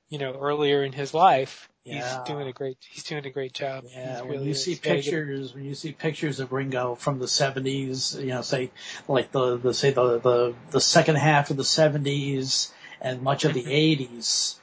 you 0.09 0.17
know 0.17 0.33
earlier 0.33 0.83
in 0.83 0.91
his 0.91 1.13
life 1.13 1.69
Yeah. 1.87 1.95
he's 2.03 2.17
doing 2.25 2.47
a 2.47 2.53
great 2.53 2.77
he's 2.89 3.03
doing 3.03 3.25
a 3.25 3.29
great 3.29 3.53
job 3.53 3.85
Yeah, 3.95 4.21
He's 4.21 4.21
when 4.29 4.43
you 4.43 4.53
see 4.53 4.71
Yeah, 4.71 4.75
you 4.75 4.81
get- 4.81 4.95
pictures, 4.95 5.53
when 5.55 5.65
you 5.65 5.75
see 5.75 5.91
pictures 5.93 6.39
of 6.39 6.51
Ringo 6.51 6.95
from 6.95 7.19
the 7.19 7.27
'70s, 7.27 8.19
you 8.19 8.27
know, 8.27 8.41
say 8.41 8.71
like 9.07 9.31
the 9.31 9.57
the 9.57 9.73
say 9.73 9.91
the 9.91 10.19
the 10.19 10.53
the 10.71 10.81
second 10.81 11.15
half 11.15 11.49
of 11.49 11.57
the 11.57 11.63
'70s 11.63 12.71
and 13.01 13.21
much 13.21 13.45
of 13.45 13.53
the 13.53 13.63
'80s, 13.65 14.55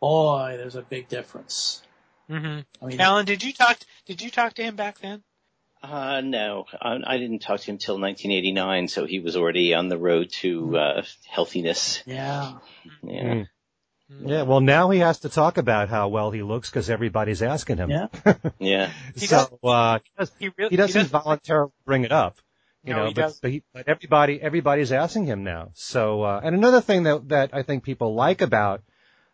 boy, 0.00 0.54
there's 0.58 0.76
a 0.76 0.82
big 0.82 1.08
difference. 1.08 1.82
Mhm. 2.28 2.64
I 2.80 2.84
mean, 2.86 3.00
Alan 3.00 3.24
did 3.26 3.42
you 3.44 3.52
talk 3.52 3.78
did 4.06 4.20
you 4.22 4.30
talk 4.30 4.54
to 4.54 4.62
him 4.62 4.76
back 4.76 4.98
then 5.00 5.22
Uh, 5.82 6.20
no, 6.20 6.66
I, 6.80 6.98
I 7.04 7.18
didn't 7.18 7.40
talk 7.40 7.58
to 7.60 7.66
him 7.70 7.78
till 7.78 7.98
1989, 7.98 8.86
so 8.88 9.04
he 9.04 9.18
was 9.18 9.36
already 9.36 9.74
on 9.74 9.88
the 9.88 9.98
road 9.98 10.30
to 10.40 10.78
uh, 10.78 11.02
healthiness. 11.26 12.02
yeah, 12.06 12.52
Yeah. 13.02 13.22
Mm. 13.22 13.48
Yeah, 14.20 14.42
well, 14.42 14.60
now 14.60 14.90
he 14.90 15.00
has 15.00 15.20
to 15.20 15.28
talk 15.28 15.58
about 15.58 15.88
how 15.88 16.08
well 16.08 16.30
he 16.30 16.42
looks 16.42 16.70
because 16.70 16.88
everybody's 16.90 17.42
asking 17.42 17.78
him. 17.78 17.90
yeah, 17.90 18.06
Yeah. 18.58 18.90
He 19.14 19.26
so 19.26 19.58
uh, 19.64 19.98
he, 20.04 20.10
does, 20.18 20.32
he 20.38 20.50
really 20.56 20.70
he 20.70 20.76
doesn't 20.76 21.06
voluntarily 21.08 21.72
bring 21.84 22.04
it 22.04 22.12
up, 22.12 22.36
you 22.84 22.92
No, 22.94 23.00
know. 23.00 23.08
he 23.08 23.14
But, 23.14 23.34
but, 23.42 23.50
he, 23.50 23.62
but 23.74 23.88
everybody, 23.88 24.40
everybody's 24.40 24.92
asking 24.92 25.26
him 25.26 25.42
now. 25.44 25.70
So, 25.74 26.22
uh, 26.22 26.40
and 26.42 26.54
another 26.54 26.80
thing 26.80 27.02
that 27.04 27.28
that 27.30 27.50
I 27.52 27.62
think 27.62 27.82
people 27.84 28.14
like 28.14 28.42
about 28.42 28.82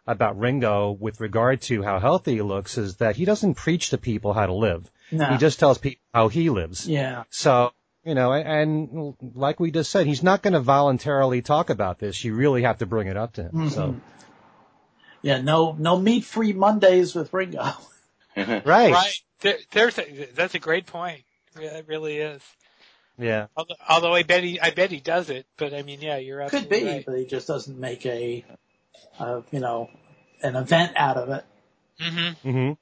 about 0.06 0.38
Ringo 0.38 0.92
with 0.92 1.20
regard 1.20 1.60
to 1.62 1.82
how 1.82 1.98
healthy 1.98 2.36
he 2.36 2.42
looks 2.42 2.78
is 2.78 2.96
that 2.96 3.16
he 3.16 3.26
doesn't 3.26 3.54
preach 3.54 3.90
to 3.90 3.98
people 3.98 4.32
how 4.32 4.46
to 4.46 4.54
live. 4.54 4.90
no, 5.12 5.26
He 5.32 5.36
just 5.36 5.58
tells 5.58 5.76
people 5.76 6.00
how 6.14 6.28
he 6.28 6.48
lives. 6.48 6.88
yeah, 6.88 7.24
So, 7.28 7.72
you 8.04 8.14
know, 8.14 8.32
and 8.32 9.14
like 9.34 9.60
we 9.60 9.70
just 9.70 9.90
said, 9.90 10.06
he's 10.06 10.22
not 10.22 10.40
going 10.40 10.54
to 10.54 10.60
voluntarily 10.60 11.42
talk 11.42 11.68
about 11.68 11.98
this. 11.98 12.24
You 12.24 12.34
really 12.34 12.62
have 12.62 12.78
to 12.78 12.86
bring 12.86 13.08
it 13.08 13.18
up 13.18 13.34
to 13.34 13.42
him. 13.42 13.68
So, 13.68 13.80
Mhm. 13.88 14.00
Yeah, 15.28 15.42
no, 15.42 15.76
no 15.78 15.98
meat-free 15.98 16.54
Mondays 16.54 17.14
with 17.14 17.34
Ringo. 17.34 17.60
right. 18.36 18.64
Right. 18.64 19.20
There, 19.40 19.58
there's 19.72 19.98
a, 19.98 20.28
that's 20.34 20.54
a 20.54 20.58
great 20.58 20.86
point. 20.86 21.20
Yeah, 21.60 21.76
it 21.76 21.86
really 21.86 22.16
is. 22.16 22.40
Yeah. 23.18 23.48
Although, 23.54 23.74
although 23.86 24.14
I 24.14 24.22
bet 24.22 24.42
he, 24.42 24.58
I 24.58 24.70
bet 24.70 24.90
he 24.90 25.00
does 25.00 25.28
it, 25.28 25.44
but 25.58 25.74
I 25.74 25.82
mean, 25.82 26.00
yeah, 26.00 26.16
you're 26.16 26.48
Could 26.48 26.70
be, 26.70 26.82
right. 26.82 27.04
but 27.04 27.18
he 27.18 27.26
just 27.26 27.46
doesn't 27.46 27.78
make 27.78 28.06
a, 28.06 28.42
uh, 29.18 29.42
you 29.50 29.60
know, 29.60 29.90
an 30.42 30.56
event 30.56 30.92
out 30.96 31.18
of 31.18 31.28
it. 31.28 31.44
hmm 32.00 32.30
hmm 32.50 32.72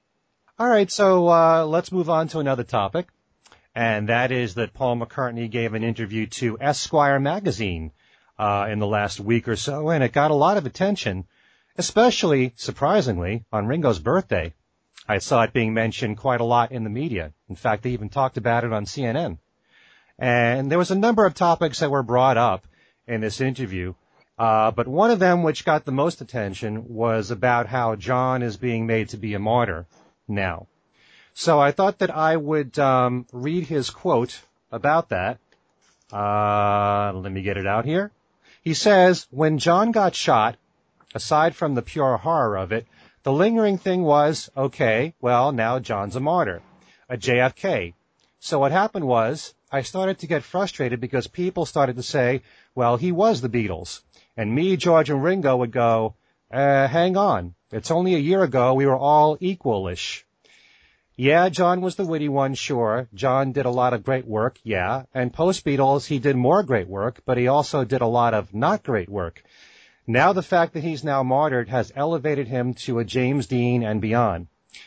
All 0.56 0.68
right, 0.68 0.88
so 0.88 1.26
uh, 1.26 1.66
let's 1.66 1.90
move 1.90 2.08
on 2.08 2.28
to 2.28 2.38
another 2.38 2.64
topic, 2.64 3.08
and 3.74 4.08
that 4.08 4.30
is 4.30 4.54
that 4.54 4.72
Paul 4.72 4.98
McCartney 4.98 5.50
gave 5.50 5.74
an 5.74 5.82
interview 5.82 6.26
to 6.26 6.58
Esquire 6.60 7.18
magazine 7.18 7.90
uh, 8.38 8.68
in 8.70 8.78
the 8.78 8.86
last 8.86 9.18
week 9.18 9.48
or 9.48 9.56
so, 9.56 9.88
and 9.88 10.04
it 10.04 10.12
got 10.12 10.30
a 10.30 10.34
lot 10.34 10.58
of 10.58 10.64
attention, 10.64 11.24
especially 11.78 12.52
surprisingly 12.56 13.44
on 13.52 13.66
Ringo's 13.66 13.98
birthday. 13.98 14.54
I 15.08 15.18
saw 15.18 15.42
it 15.42 15.52
being 15.52 15.74
mentioned 15.74 16.18
quite 16.18 16.40
a 16.40 16.44
lot 16.44 16.72
in 16.72 16.84
the 16.84 16.90
media. 16.90 17.32
In 17.48 17.56
fact, 17.56 17.82
they 17.82 17.90
even 17.90 18.08
talked 18.08 18.36
about 18.36 18.64
it 18.64 18.72
on 18.72 18.86
CNN. 18.86 19.38
And 20.18 20.70
there 20.70 20.78
was 20.78 20.90
a 20.90 20.96
number 20.96 21.26
of 21.26 21.34
topics 21.34 21.80
that 21.80 21.90
were 21.90 22.02
brought 22.02 22.36
up 22.36 22.66
in 23.06 23.20
this 23.20 23.40
interview. 23.40 23.94
Uh, 24.38 24.70
but 24.70 24.88
one 24.88 25.10
of 25.10 25.18
them 25.18 25.42
which 25.42 25.64
got 25.64 25.84
the 25.84 25.92
most 25.92 26.20
attention 26.20 26.88
was 26.88 27.30
about 27.30 27.66
how 27.66 27.96
John 27.96 28.42
is 28.42 28.56
being 28.56 28.86
made 28.86 29.10
to 29.10 29.16
be 29.16 29.34
a 29.34 29.38
martyr 29.38 29.86
now. 30.28 30.66
So 31.34 31.60
I 31.60 31.70
thought 31.70 31.98
that 31.98 32.10
I 32.10 32.36
would 32.36 32.78
um, 32.78 33.26
read 33.32 33.66
his 33.66 33.90
quote 33.90 34.40
about 34.72 35.10
that. 35.10 35.38
Uh, 36.12 37.12
let 37.14 37.32
me 37.32 37.42
get 37.42 37.56
it 37.56 37.66
out 37.66 37.84
here. 37.84 38.10
He 38.62 38.74
says, 38.74 39.26
when 39.30 39.58
John 39.58 39.92
got 39.92 40.14
shot, 40.14 40.56
aside 41.16 41.56
from 41.56 41.74
the 41.74 41.82
pure 41.82 42.18
horror 42.18 42.58
of 42.58 42.72
it, 42.72 42.86
the 43.22 43.32
lingering 43.32 43.78
thing 43.78 44.02
was, 44.02 44.50
okay, 44.56 45.14
well, 45.20 45.50
now 45.50 45.78
John's 45.78 46.14
a 46.14 46.20
martyr, 46.20 46.60
a 47.08 47.16
JFK. 47.16 47.94
So 48.38 48.58
what 48.58 48.70
happened 48.70 49.06
was, 49.06 49.54
I 49.72 49.80
started 49.82 50.18
to 50.18 50.26
get 50.26 50.44
frustrated 50.44 51.00
because 51.00 51.26
people 51.26 51.64
started 51.64 51.96
to 51.96 52.02
say, 52.02 52.42
well, 52.74 52.98
he 52.98 53.12
was 53.12 53.40
the 53.40 53.48
Beatles. 53.48 54.02
And 54.36 54.54
me, 54.54 54.76
George, 54.76 55.08
and 55.08 55.24
Ringo 55.24 55.56
would 55.56 55.72
go, 55.72 56.14
uh, 56.52 56.86
hang 56.86 57.16
on. 57.16 57.54
It's 57.72 57.90
only 57.90 58.14
a 58.14 58.26
year 58.30 58.42
ago 58.42 58.74
we 58.74 58.86
were 58.86 58.98
all 58.98 59.38
equalish. 59.38 60.22
Yeah, 61.16 61.48
John 61.48 61.80
was 61.80 61.96
the 61.96 62.04
witty 62.04 62.28
one, 62.28 62.54
sure. 62.54 63.08
John 63.14 63.52
did 63.52 63.64
a 63.64 63.70
lot 63.70 63.94
of 63.94 64.04
great 64.04 64.26
work, 64.26 64.58
yeah. 64.64 65.04
And 65.14 65.32
post 65.32 65.64
Beatles, 65.64 66.06
he 66.06 66.18
did 66.18 66.36
more 66.36 66.62
great 66.62 66.88
work, 66.88 67.22
but 67.24 67.38
he 67.38 67.48
also 67.48 67.84
did 67.84 68.02
a 68.02 68.06
lot 68.06 68.34
of 68.34 68.52
not 68.52 68.82
great 68.82 69.08
work. 69.08 69.42
Now 70.06 70.32
the 70.32 70.42
fact 70.42 70.74
that 70.74 70.84
he's 70.84 71.02
now 71.02 71.22
martyred 71.22 71.68
has 71.68 71.92
elevated 71.96 72.46
him 72.46 72.74
to 72.74 72.98
a 72.98 73.04
James 73.04 73.46
Dean 73.46 73.82
and 73.82 74.00
beyond. 74.00 74.46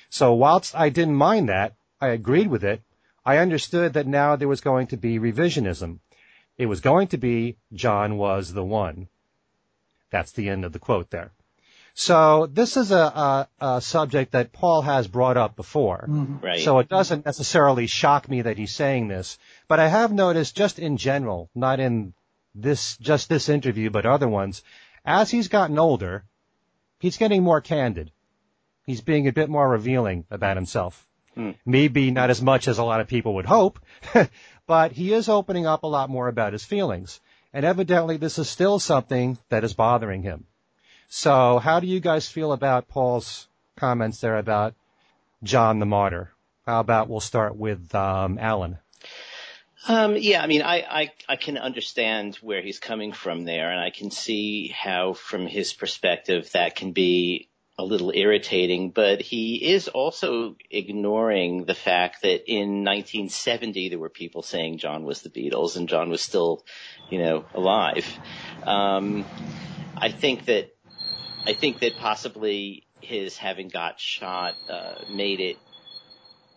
So 0.09 0.33
whilst 0.33 0.75
I 0.75 0.89
didn't 0.89 1.15
mind 1.15 1.49
that, 1.49 1.73
I 1.99 2.09
agreed 2.09 2.47
with 2.47 2.63
it, 2.63 2.81
I 3.25 3.37
understood 3.37 3.93
that 3.93 4.07
now 4.07 4.35
there 4.35 4.47
was 4.47 4.61
going 4.61 4.87
to 4.87 4.97
be 4.97 5.19
revisionism. 5.19 5.99
It 6.57 6.67
was 6.67 6.79
going 6.79 7.07
to 7.09 7.17
be 7.17 7.57
John 7.73 8.17
was 8.17 8.53
the 8.53 8.63
one. 8.63 9.07
That's 10.09 10.31
the 10.31 10.49
end 10.49 10.65
of 10.65 10.71
the 10.71 10.79
quote 10.79 11.09
there. 11.09 11.31
So 11.93 12.45
this 12.45 12.77
is 12.77 12.91
a, 12.91 12.95
a, 12.95 13.47
a 13.59 13.81
subject 13.81 14.31
that 14.31 14.53
Paul 14.53 14.81
has 14.83 15.07
brought 15.07 15.35
up 15.35 15.55
before. 15.55 16.05
Mm-hmm. 16.09 16.45
Right. 16.45 16.59
So 16.61 16.79
it 16.79 16.87
doesn't 16.87 17.25
necessarily 17.25 17.87
shock 17.87 18.29
me 18.29 18.43
that 18.43 18.57
he's 18.57 18.73
saying 18.73 19.09
this, 19.09 19.37
but 19.67 19.79
I 19.79 19.89
have 19.89 20.13
noticed 20.13 20.55
just 20.55 20.79
in 20.79 20.95
general, 20.95 21.49
not 21.53 21.79
in 21.79 22.13
this, 22.55 22.97
just 22.97 23.27
this 23.27 23.49
interview, 23.49 23.89
but 23.89 24.05
other 24.05 24.29
ones, 24.29 24.63
as 25.09 25.31
he's 25.31 25.47
gotten 25.47 25.79
older, 25.79 26.23
he's 26.99 27.17
getting 27.17 27.41
more 27.41 27.61
candid. 27.61 28.11
He's 28.85 29.01
being 29.01 29.27
a 29.27 29.33
bit 29.33 29.49
more 29.49 29.67
revealing 29.67 30.25
about 30.29 30.55
himself. 30.55 31.07
Hmm. 31.33 31.51
Maybe 31.65 32.11
not 32.11 32.29
as 32.29 32.43
much 32.43 32.67
as 32.67 32.77
a 32.77 32.83
lot 32.83 33.01
of 33.01 33.07
people 33.07 33.33
would 33.35 33.47
hope, 33.47 33.79
but 34.67 34.91
he 34.91 35.11
is 35.13 35.27
opening 35.27 35.65
up 35.65 35.81
a 35.81 35.87
lot 35.87 36.11
more 36.11 36.27
about 36.27 36.53
his 36.53 36.63
feelings. 36.63 37.19
And 37.51 37.65
evidently 37.65 38.17
this 38.17 38.37
is 38.37 38.47
still 38.49 38.77
something 38.77 39.39
that 39.49 39.63
is 39.63 39.73
bothering 39.73 40.21
him. 40.21 40.45
So 41.07 41.57
how 41.57 41.79
do 41.79 41.87
you 41.87 41.99
guys 41.99 42.29
feel 42.29 42.51
about 42.51 42.87
Paul's 42.87 43.47
comments 43.77 44.21
there 44.21 44.37
about 44.37 44.75
John 45.41 45.79
the 45.79 45.87
Martyr? 45.87 46.31
How 46.67 46.81
about 46.81 47.09
we'll 47.09 47.19
start 47.19 47.55
with 47.55 47.95
um, 47.95 48.37
Alan? 48.37 48.77
Um, 49.87 50.17
yeah, 50.17 50.41
I 50.41 50.47
mean, 50.47 50.61
I, 50.61 50.81
I, 50.81 51.11
I 51.27 51.35
can 51.35 51.57
understand 51.57 52.35
where 52.41 52.61
he's 52.61 52.79
coming 52.79 53.13
from 53.13 53.45
there, 53.45 53.71
and 53.71 53.79
I 53.79 53.91
can 53.91 54.11
see 54.11 54.67
how, 54.67 55.13
from 55.13 55.47
his 55.47 55.73
perspective, 55.73 56.51
that 56.51 56.75
can 56.75 56.91
be 56.91 57.49
a 57.79 57.83
little 57.83 58.11
irritating, 58.13 58.91
but 58.91 59.21
he 59.21 59.55
is 59.71 59.87
also 59.87 60.57
ignoring 60.69 61.63
the 61.63 61.73
fact 61.73 62.23
that 62.23 62.43
in 62.45 62.83
1970 62.83 63.87
there 63.87 63.97
were 63.97 64.09
people 64.09 64.41
saying 64.41 64.79
John 64.79 65.05
was 65.05 65.21
the 65.21 65.29
Beatles 65.29 65.77
and 65.77 65.87
John 65.87 66.09
was 66.09 66.21
still, 66.21 66.65
you 67.09 67.19
know, 67.19 67.45
alive. 67.53 68.05
Um, 68.63 69.23
I 69.95 70.11
think 70.11 70.43
that, 70.45 70.75
I 71.47 71.53
think 71.53 71.79
that 71.79 71.95
possibly 71.97 72.85
his 72.99 73.37
having 73.37 73.69
got 73.69 73.97
shot, 73.97 74.55
uh, 74.69 74.95
made 75.09 75.39
it 75.39 75.55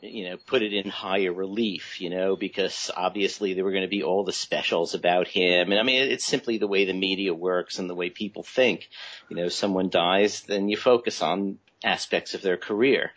you 0.02 0.28
know, 0.28 0.36
put 0.36 0.62
it 0.62 0.72
in 0.72 0.90
higher 0.90 1.32
relief, 1.32 2.00
you 2.00 2.10
know, 2.10 2.34
because 2.34 2.90
obviously 2.96 3.54
there 3.54 3.64
were 3.64 3.70
going 3.70 3.84
to 3.84 3.88
be 3.88 4.02
all 4.02 4.24
the 4.24 4.32
specials 4.32 4.94
about 4.94 5.28
him. 5.28 5.70
And 5.70 5.78
I 5.78 5.84
mean, 5.84 6.10
it's 6.10 6.26
simply 6.26 6.58
the 6.58 6.66
way 6.66 6.84
the 6.84 6.92
media 6.92 7.32
works 7.32 7.78
and 7.78 7.88
the 7.88 7.94
way 7.94 8.10
people 8.10 8.42
think. 8.42 8.88
You 9.28 9.36
know, 9.36 9.48
someone 9.48 9.90
dies, 9.90 10.42
then 10.42 10.68
you 10.68 10.76
focus 10.76 11.22
on 11.22 11.58
aspects 11.84 12.34
of 12.34 12.42
their 12.42 12.56
career. 12.56 13.12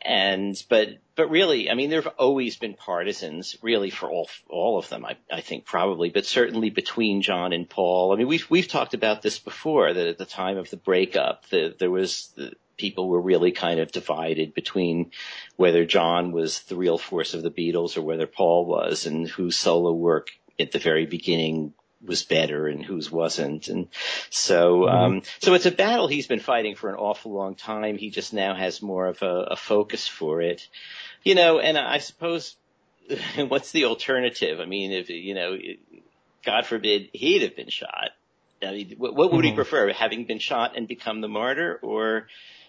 And, 0.00 0.54
but, 0.68 0.88
but 1.16 1.30
really, 1.30 1.68
I 1.68 1.74
mean, 1.74 1.90
there 1.90 2.00
have 2.00 2.14
always 2.16 2.56
been 2.56 2.74
partisans, 2.74 3.56
really, 3.60 3.90
for 3.90 4.08
all, 4.08 4.30
all 4.48 4.78
of 4.78 4.88
them, 4.88 5.04
I, 5.04 5.16
I 5.30 5.40
think 5.40 5.64
probably, 5.64 6.10
but 6.10 6.24
certainly 6.24 6.70
between 6.70 7.22
John 7.22 7.52
and 7.52 7.68
Paul. 7.68 8.12
I 8.12 8.16
mean, 8.16 8.28
we've, 8.28 8.48
we've 8.48 8.68
talked 8.68 8.94
about 8.94 9.20
this 9.20 9.40
before, 9.40 9.92
that 9.92 10.06
at 10.06 10.18
the 10.18 10.24
time 10.24 10.56
of 10.56 10.70
the 10.70 10.76
breakup, 10.76 11.48
the, 11.48 11.74
there 11.76 11.90
was, 11.90 12.32
the, 12.36 12.52
people 12.78 13.08
were 13.08 13.20
really 13.20 13.52
kind 13.52 13.80
of 13.80 13.92
divided 13.92 14.54
between 14.54 15.10
whether 15.56 15.84
John 15.84 16.32
was 16.32 16.60
the 16.62 16.76
real 16.76 16.96
force 16.96 17.34
of 17.34 17.42
the 17.42 17.50
Beatles 17.50 17.96
or 17.98 18.02
whether 18.02 18.26
Paul 18.26 18.64
was 18.64 19.04
and 19.06 19.28
whose 19.28 19.56
solo 19.56 19.92
work 19.92 20.28
at 20.58 20.72
the 20.72 20.78
very 20.78 21.04
beginning 21.04 21.74
was 22.04 22.22
better 22.22 22.68
and 22.68 22.84
whose 22.84 23.10
wasn't. 23.10 23.68
And 23.68 23.88
so, 24.30 24.82
Mm-hmm. 24.82 25.04
um, 25.16 25.22
so 25.40 25.54
it's 25.54 25.66
a 25.66 25.72
battle 25.72 26.06
he's 26.06 26.28
been 26.28 26.38
fighting 26.40 26.76
for 26.76 26.88
an 26.88 26.94
awful 26.96 27.32
long 27.32 27.56
time. 27.56 27.98
He 27.98 28.10
just 28.10 28.32
now 28.32 28.54
has 28.54 28.80
more 28.80 29.06
of 29.06 29.20
a, 29.22 29.48
a 29.50 29.56
focus 29.56 30.06
for 30.06 30.40
it, 30.40 30.68
you 31.24 31.34
know, 31.34 31.58
and 31.58 31.76
I 31.76 31.98
suppose 31.98 32.56
what's 33.48 33.72
the 33.72 33.86
alternative? 33.86 34.60
I 34.60 34.66
mean, 34.66 34.92
if, 34.92 35.10
you 35.10 35.34
know, 35.34 35.58
God 36.44 36.66
forbid 36.66 37.08
he'd 37.12 37.42
have 37.42 37.56
been 37.56 37.68
shot. 37.70 38.10
I 38.62 38.72
mean, 38.72 38.94
what, 38.98 39.14
what 39.16 39.32
would 39.32 39.44
he 39.44 39.52
Mhm. 39.52 39.56
prefer? 39.56 39.92
Having 39.92 40.26
been 40.26 40.38
shot 40.38 40.76
and 40.76 40.86
become 40.88 41.20
the 41.20 41.28
martyr 41.28 41.78
or 41.82 42.28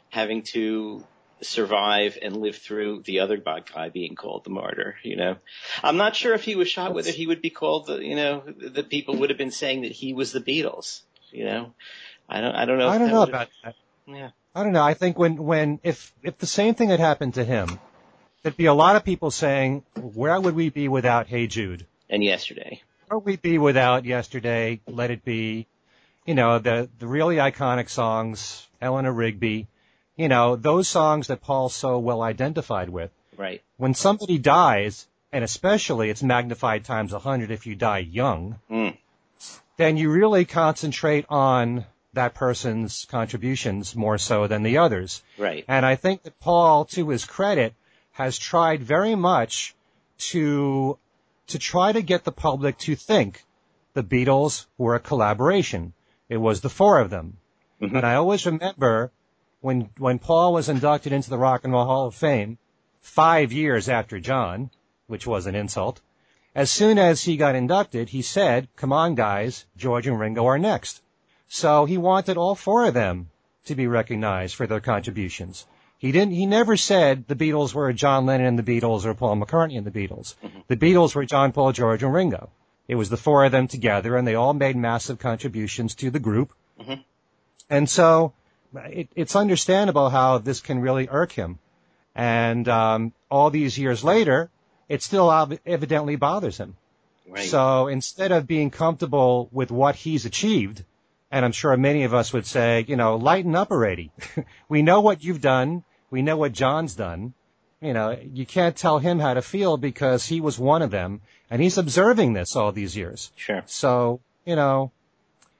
having 0.09 0.43
to 0.43 1.03
survive 1.41 2.17
and 2.21 2.35
live 2.37 2.57
through 2.57 3.01
the 3.03 3.21
other 3.21 3.37
bad 3.37 3.63
guy 3.73 3.89
being 3.89 4.15
called 4.15 4.43
the 4.43 4.49
martyr, 4.49 4.97
you 5.03 5.15
know. 5.15 5.37
I'm 5.83 5.97
not 5.97 6.15
sure 6.15 6.33
if 6.33 6.43
he 6.43 6.55
was 6.55 6.67
shot 6.67 6.93
whether 6.93 7.11
he 7.11 7.27
would 7.27 7.41
be 7.41 7.49
called 7.49 7.87
the, 7.87 7.97
you 7.99 8.15
know, 8.15 8.43
the 8.45 8.83
people 8.83 9.15
would 9.17 9.29
have 9.29 9.37
been 9.37 9.51
saying 9.51 9.83
that 9.83 9.91
he 9.91 10.13
was 10.13 10.31
the 10.31 10.41
Beatles, 10.41 11.01
you 11.31 11.45
know. 11.45 11.73
I 12.27 12.41
don't 12.41 12.55
I 12.55 12.65
don't 12.65 12.77
know. 12.77 12.89
I 12.89 12.97
don't 12.97 13.09
know 13.09 13.23
about 13.23 13.49
that. 13.63 13.75
Yeah. 14.05 14.31
I 14.53 14.63
don't 14.63 14.73
know. 14.73 14.83
I 14.83 14.95
think 14.95 15.17
when, 15.17 15.37
when, 15.37 15.79
if, 15.83 16.13
if 16.23 16.37
the 16.39 16.47
same 16.47 16.75
thing 16.75 16.89
had 16.89 16.99
happened 16.99 17.35
to 17.35 17.43
him, 17.43 17.79
there'd 18.41 18.57
be 18.57 18.65
a 18.65 18.73
lot 18.73 18.95
of 18.95 19.03
people 19.03 19.31
saying, 19.31 19.83
where 19.95 20.39
would 20.39 20.55
we 20.55 20.69
be 20.69 20.87
without 20.87 21.27
Hey 21.27 21.47
Jude? 21.47 21.85
And 22.09 22.23
yesterday. 22.23 22.81
Where 23.07 23.19
would 23.19 23.25
we 23.25 23.37
be 23.37 23.57
without 23.57 24.05
Yesterday, 24.05 24.81
Let 24.87 25.11
It 25.11 25.23
Be, 25.23 25.67
you 26.25 26.35
know, 26.35 26.59
the, 26.59 26.89
the 26.99 27.07
really 27.07 27.37
iconic 27.37 27.89
songs, 27.89 28.67
Eleanor 28.81 29.13
Rigby, 29.13 29.67
you 30.19 30.27
know, 30.27 30.57
those 30.57 30.87
songs 30.89 31.27
that 31.27 31.41
Paul's 31.41 31.73
so 31.73 31.97
well 31.97 32.21
identified 32.21 32.89
with. 32.89 33.09
Right. 33.37 33.61
When 33.77 33.93
somebody 33.93 34.37
dies, 34.37 35.07
and 35.31 35.43
especially 35.45 36.09
it's 36.09 36.21
magnified 36.21 36.83
times 36.83 37.13
a 37.13 37.19
hundred 37.19 37.51
if 37.51 37.65
you 37.65 37.75
die 37.75 37.99
young, 38.21 38.59
Mm. 38.69 38.97
then 39.77 39.95
you 39.95 40.11
really 40.11 40.43
concentrate 40.43 41.25
on 41.29 41.85
that 42.13 42.33
person's 42.33 43.05
contributions 43.05 43.95
more 43.95 44.17
so 44.17 44.47
than 44.47 44.63
the 44.63 44.77
others. 44.79 45.23
Right. 45.37 45.63
And 45.69 45.85
I 45.85 45.95
think 45.95 46.23
that 46.23 46.39
Paul, 46.41 46.83
to 46.95 47.07
his 47.09 47.23
credit, 47.23 47.73
has 48.11 48.37
tried 48.37 48.83
very 48.83 49.15
much 49.15 49.73
to, 50.31 50.97
to 51.47 51.59
try 51.59 51.93
to 51.93 52.01
get 52.01 52.25
the 52.25 52.33
public 52.33 52.77
to 52.79 52.95
think 52.95 53.45
the 53.93 54.03
Beatles 54.03 54.65
were 54.77 54.95
a 54.95 54.99
collaboration. 54.99 55.93
It 56.27 56.37
was 56.37 56.59
the 56.59 56.69
four 56.79 56.99
of 56.99 57.09
them. 57.09 57.37
Mhm. 57.81 57.95
And 57.95 58.05
I 58.05 58.15
always 58.15 58.45
remember 58.45 59.11
when, 59.61 59.89
when 59.97 60.19
Paul 60.19 60.53
was 60.53 60.69
inducted 60.69 61.11
into 61.11 61.29
the 61.29 61.37
Rock 61.37 61.63
and 61.63 61.73
Roll 61.73 61.85
Hall 61.85 62.07
of 62.07 62.15
Fame, 62.15 62.57
five 63.01 63.51
years 63.51 63.89
after 63.89 64.19
John, 64.19 64.69
which 65.07 65.27
was 65.27 65.45
an 65.45 65.55
insult, 65.55 66.01
as 66.55 66.71
soon 66.71 66.97
as 66.97 67.23
he 67.23 67.37
got 67.37 67.55
inducted, 67.55 68.09
he 68.09 68.21
said, 68.21 68.67
come 68.75 68.91
on 68.91 69.15
guys, 69.15 69.65
George 69.77 70.07
and 70.07 70.19
Ringo 70.19 70.45
are 70.45 70.57
next. 70.57 71.01
So 71.47 71.85
he 71.85 71.97
wanted 71.97 72.37
all 72.37 72.55
four 72.55 72.85
of 72.85 72.93
them 72.93 73.29
to 73.65 73.75
be 73.75 73.87
recognized 73.87 74.55
for 74.55 74.67
their 74.67 74.79
contributions. 74.79 75.65
He 75.97 76.11
didn't, 76.11 76.33
he 76.33 76.45
never 76.45 76.77
said 76.77 77.27
the 77.27 77.35
Beatles 77.35 77.73
were 77.73 77.91
John 77.91 78.25
Lennon 78.25 78.47
and 78.47 78.59
the 78.59 78.63
Beatles 78.63 79.05
or 79.05 79.13
Paul 79.13 79.35
McCartney 79.35 79.77
and 79.77 79.85
the 79.85 79.91
Beatles. 79.91 80.35
Mm-hmm. 80.43 80.59
The 80.67 80.77
Beatles 80.77 81.13
were 81.13 81.25
John, 81.25 81.51
Paul, 81.51 81.73
George, 81.73 82.03
and 82.03 82.13
Ringo. 82.13 82.49
It 82.87 82.95
was 82.95 83.09
the 83.09 83.17
four 83.17 83.43
of 83.43 83.51
them 83.51 83.67
together 83.67 84.15
and 84.15 84.27
they 84.27 84.35
all 84.35 84.53
made 84.53 84.75
massive 84.75 85.19
contributions 85.19 85.95
to 85.95 86.09
the 86.09 86.19
group. 86.19 86.53
Mm-hmm. 86.79 87.01
And 87.69 87.89
so 87.89 88.33
it, 88.75 89.09
it's 89.15 89.35
understandable 89.35 90.09
how 90.09 90.37
this 90.37 90.61
can 90.61 90.79
really 90.79 91.07
irk 91.09 91.31
him. 91.31 91.59
And, 92.15 92.67
um, 92.67 93.13
all 93.29 93.49
these 93.49 93.77
years 93.77 94.03
later, 94.03 94.49
it 94.87 95.03
still 95.03 95.31
evidently 95.65 96.15
bothers 96.15 96.57
him. 96.57 96.75
Right. 97.27 97.47
So 97.47 97.87
instead 97.87 98.31
of 98.31 98.47
being 98.47 98.71
comfortable 98.71 99.49
with 99.51 99.69
what 99.71 99.95
he's 99.95 100.25
achieved, 100.25 100.83
and 101.31 101.45
I'm 101.45 101.51
sure 101.51 101.77
many 101.77 102.03
of 102.03 102.13
us 102.13 102.33
would 102.33 102.47
say, 102.47 102.85
you 102.87 102.95
know, 102.95 103.17
lighten 103.17 103.55
up 103.55 103.71
already. 103.71 104.11
we 104.69 104.81
know 104.81 105.01
what 105.01 105.23
you've 105.23 105.41
done. 105.41 105.83
We 106.09 106.23
know 106.23 106.37
what 106.37 106.53
John's 106.53 106.95
done. 106.95 107.33
You 107.81 107.93
know, 107.93 108.17
you 108.33 108.45
can't 108.45 108.75
tell 108.75 108.99
him 108.99 109.19
how 109.19 109.35
to 109.35 109.41
feel 109.41 109.77
because 109.77 110.25
he 110.25 110.41
was 110.41 110.59
one 110.59 110.81
of 110.81 110.91
them 110.91 111.21
and 111.49 111.61
he's 111.61 111.77
observing 111.77 112.33
this 112.33 112.55
all 112.55 112.71
these 112.71 112.97
years. 112.97 113.31
Sure. 113.35 113.63
So, 113.67 114.19
you 114.43 114.55
know, 114.55 114.91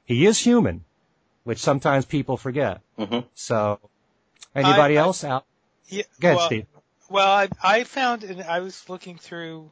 he 0.06 0.26
is 0.26 0.40
human, 0.40 0.84
which 1.44 1.60
sometimes 1.60 2.06
people 2.06 2.38
forget. 2.38 2.82
Mm-hmm. 2.98 3.28
So, 3.34 3.80
anybody 4.56 4.98
I, 4.98 5.02
else 5.02 5.24
I, 5.24 5.30
out? 5.30 5.46
Yeah. 5.88 6.04
Go 6.20 6.28
ahead, 6.30 6.38
well, 6.38 6.46
Steve. 6.48 6.66
Well, 7.10 7.32
I, 7.32 7.50
I 7.64 7.84
found, 7.84 8.24
and 8.24 8.42
I 8.44 8.60
was 8.60 8.88
looking 8.88 9.18
through 9.18 9.72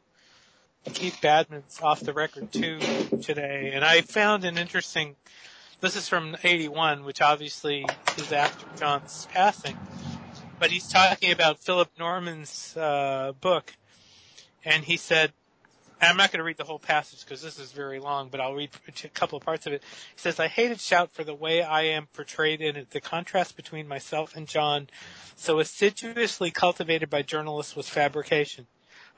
Keith 0.92 1.18
Badman's 1.22 1.80
off 1.80 2.00
the 2.00 2.12
record 2.12 2.52
too 2.52 2.78
today, 3.22 3.72
and 3.74 3.84
I 3.84 4.00
found 4.00 4.44
an 4.44 4.58
interesting 4.58 5.16
this 5.80 5.94
is 5.94 6.08
from 6.08 6.36
81, 6.42 7.04
which 7.04 7.22
obviously 7.22 7.86
is 8.16 8.32
after 8.32 8.66
John's 8.76 9.28
passing. 9.32 9.78
But 10.58 10.70
he's 10.72 10.88
talking 10.88 11.30
about 11.30 11.60
Philip 11.60 11.88
Norman's 11.96 12.76
uh, 12.76 13.32
book, 13.40 13.72
and 14.64 14.84
he 14.84 14.96
said, 14.96 15.32
I'm 16.00 16.16
not 16.16 16.30
going 16.30 16.38
to 16.38 16.44
read 16.44 16.56
the 16.56 16.64
whole 16.64 16.78
passage 16.78 17.24
because 17.24 17.42
this 17.42 17.58
is 17.58 17.72
very 17.72 17.98
long, 17.98 18.28
but 18.28 18.40
I'll 18.40 18.54
read 18.54 18.70
a 19.04 19.08
couple 19.08 19.36
of 19.36 19.44
parts 19.44 19.66
of 19.66 19.72
it. 19.72 19.82
He 20.14 20.20
says, 20.20 20.38
I 20.38 20.46
hated 20.46 20.80
Shout 20.80 21.12
for 21.12 21.24
the 21.24 21.34
way 21.34 21.62
I 21.62 21.82
am 21.82 22.06
portrayed 22.12 22.60
in 22.60 22.76
it. 22.76 22.90
The 22.90 23.00
contrast 23.00 23.56
between 23.56 23.88
myself 23.88 24.36
and 24.36 24.46
John, 24.46 24.88
so 25.34 25.58
assiduously 25.58 26.50
cultivated 26.52 27.10
by 27.10 27.22
journalists, 27.22 27.74
was 27.74 27.88
fabrication. 27.88 28.66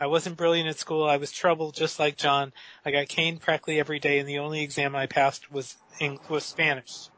I 0.01 0.07
wasn't 0.07 0.39
brilliant 0.39 0.71
at 0.71 0.79
school. 0.79 1.05
I 1.05 1.19
was 1.19 1.31
troubled 1.31 1.75
just 1.75 1.99
like 1.99 2.17
John. 2.17 2.55
I 2.87 2.91
got 2.91 3.09
caned 3.09 3.43
practically 3.43 3.79
every 3.79 3.99
day 3.99 4.19
and 4.19 4.27
the 4.27 4.39
only 4.39 4.63
exam 4.63 4.97
I 4.97 5.07
passed 5.07 5.53
was 5.53 5.77
in, 5.99 6.19
was 6.31 6.45
Spanish. 6.45 7.11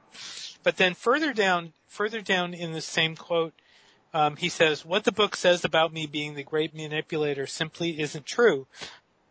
But 0.64 0.76
then 0.76 0.94
further 0.94 1.32
down, 1.32 1.72
further 1.86 2.20
down 2.20 2.54
in 2.54 2.72
the 2.72 2.80
same 2.80 3.14
quote, 3.14 3.54
um, 4.14 4.36
he 4.36 4.48
says, 4.48 4.84
what 4.84 5.04
the 5.04 5.12
book 5.12 5.36
says 5.36 5.64
about 5.64 5.92
me 5.92 6.06
being 6.06 6.34
the 6.34 6.42
great 6.42 6.74
manipulator 6.74 7.46
simply 7.46 8.00
isn't 8.00 8.26
true. 8.26 8.66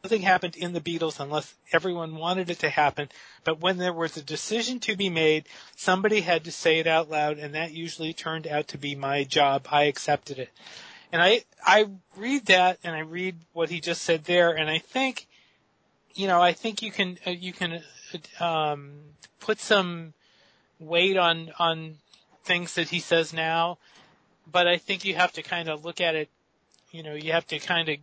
Nothing 0.04 0.24
happened 0.24 0.56
in 0.56 0.74
the 0.74 0.82
Beatles 0.82 1.20
unless 1.20 1.54
everyone 1.72 2.16
wanted 2.16 2.50
it 2.50 2.60
to 2.60 2.70
happen. 2.70 3.10
But 3.44 3.60
when 3.60 3.78
there 3.78 3.94
was 3.94 4.18
a 4.18 4.24
decision 4.24 4.80
to 4.82 4.96
be 4.96 5.10
made, 5.10 5.46
somebody 5.76 6.22
had 6.22 6.44
to 6.46 6.52
say 6.52 6.80
it 6.80 6.88
out 6.88 7.10
loud 7.10 7.38
and 7.38 7.54
that 7.54 7.72
usually 7.72 8.14
turned 8.14 8.48
out 8.48 8.68
to 8.70 8.80
be 8.80 8.96
my 8.96 9.24
job. 9.24 9.68
I 9.72 9.84
accepted 9.84 10.40
it. 10.40 10.50
And 11.12 11.22
I, 11.22 11.44
I 11.64 11.88
read 12.16 12.48
that 12.48 12.80
and 12.84 12.96
I 12.96 13.02
read 13.02 13.36
what 13.54 13.70
he 13.70 13.80
just 13.80 14.02
said 14.02 14.24
there 14.24 14.52
and 14.52 14.70
I 14.70 14.80
think, 14.80 15.28
you 16.16 16.28
know, 16.28 16.42
I 16.42 16.54
think 16.54 16.82
you 16.82 16.92
can, 16.92 17.20
uh, 17.28 17.32
you 17.32 17.54
can, 17.54 17.84
uh, 18.40 18.44
um, 18.44 18.94
put 19.40 19.60
some 19.60 20.14
weight 20.80 21.18
on, 21.18 21.52
on 21.60 21.98
things 22.44 22.74
that 22.76 22.90
he 22.90 23.00
says 23.00 23.34
now, 23.34 23.78
but 24.52 24.68
I 24.68 24.78
think 24.78 25.06
you 25.06 25.16
have 25.16 25.34
to 25.34 25.44
kind 25.44 25.70
of 25.70 25.86
look 25.86 26.02
at 26.02 26.16
it, 26.16 26.30
you 26.92 27.04
know, 27.04 27.14
you 27.14 27.34
have 27.34 27.46
to 27.48 27.60
kind 27.60 27.88
of 27.90 27.98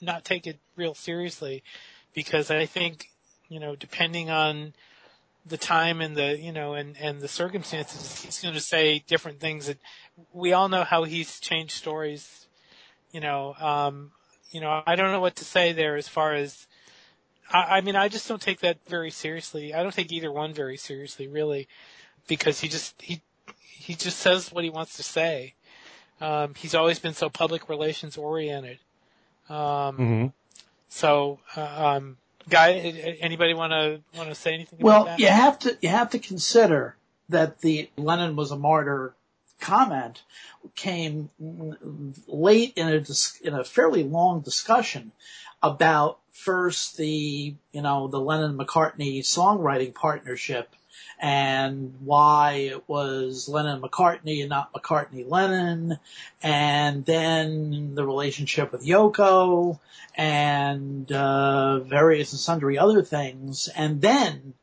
not 0.00 0.24
take 0.24 0.46
it 0.46 0.58
real 0.76 0.94
seriously 0.94 1.62
because 2.14 2.50
I 2.50 2.66
think, 2.66 3.10
you 3.48 3.60
know, 3.60 3.76
depending 3.76 4.30
on 4.30 4.74
the 5.44 5.56
time 5.56 6.00
and 6.00 6.16
the, 6.16 6.38
you 6.38 6.52
know, 6.52 6.74
and, 6.74 6.96
and 6.98 7.20
the 7.20 7.28
circumstances, 7.28 8.20
he's 8.20 8.40
going 8.40 8.54
to 8.54 8.60
say 8.60 9.04
different 9.06 9.40
things 9.40 9.66
that 9.66 9.78
we 10.32 10.52
all 10.52 10.68
know 10.68 10.82
how 10.84 11.04
he's 11.04 11.38
changed 11.40 11.72
stories 11.72 12.46
you 13.16 13.20
know, 13.20 13.54
um, 13.54 14.12
you 14.50 14.60
know, 14.60 14.82
I 14.86 14.94
don't 14.94 15.10
know 15.10 15.20
what 15.20 15.36
to 15.36 15.44
say 15.46 15.72
there 15.72 15.96
as 15.96 16.06
far 16.06 16.34
as, 16.34 16.66
I, 17.50 17.78
I 17.78 17.80
mean, 17.80 17.96
I 17.96 18.08
just 18.08 18.28
don't 18.28 18.42
take 18.42 18.60
that 18.60 18.78
very 18.86 19.10
seriously. 19.10 19.72
I 19.72 19.82
don't 19.82 19.94
take 19.94 20.12
either 20.12 20.30
one 20.30 20.52
very 20.52 20.76
seriously, 20.76 21.26
really, 21.26 21.66
because 22.26 22.60
he 22.60 22.68
just, 22.68 23.00
he, 23.00 23.22
he 23.62 23.94
just 23.94 24.18
says 24.18 24.52
what 24.52 24.64
he 24.64 24.70
wants 24.70 24.98
to 24.98 25.02
say. 25.02 25.54
Um, 26.20 26.54
he's 26.54 26.74
always 26.74 26.98
been 26.98 27.14
so 27.14 27.30
public 27.30 27.70
relations 27.70 28.18
oriented. 28.18 28.80
Um, 29.48 29.56
mm-hmm. 29.56 30.26
so, 30.88 31.40
uh, 31.56 31.96
um, 31.96 32.16
guy, 32.48 32.72
anybody 33.20 33.54
want 33.54 33.72
to, 33.72 34.00
want 34.16 34.28
to 34.28 34.34
say 34.34 34.54
anything 34.54 34.80
well, 34.80 35.04
that? 35.04 35.18
you 35.18 35.28
have 35.28 35.58
to, 35.60 35.76
you 35.80 35.88
have 35.88 36.10
to 36.10 36.18
consider 36.18 36.96
that 37.28 37.60
the 37.60 37.90
Lennon 37.96 38.36
was 38.36 38.50
a 38.50 38.56
martyr 38.56 39.14
comment 39.60 40.22
came 40.74 41.30
late 42.26 42.72
in 42.76 42.88
a 42.88 43.04
in 43.42 43.54
a 43.54 43.64
fairly 43.64 44.02
long 44.02 44.40
discussion 44.40 45.12
about 45.62 46.18
first 46.32 46.96
the 46.96 47.54
you 47.72 47.82
know 47.82 48.08
the 48.08 48.20
Lennon 48.20 48.58
McCartney 48.58 49.20
songwriting 49.20 49.94
partnership 49.94 50.75
and 51.18 51.94
why 52.00 52.52
it 52.52 52.88
was 52.88 53.48
Lennon 53.48 53.80
McCartney 53.80 54.40
and 54.40 54.50
not 54.50 54.72
McCartney 54.72 55.24
Lennon, 55.28 55.98
and 56.42 57.04
then 57.04 57.94
the 57.94 58.06
relationship 58.06 58.72
with 58.72 58.86
Yoko 58.86 59.78
and 60.14 61.10
uh, 61.12 61.80
various 61.80 62.32
and 62.32 62.40
sundry 62.40 62.78
other 62.78 63.02
things, 63.02 63.68
and 63.74 64.00
then 64.00 64.54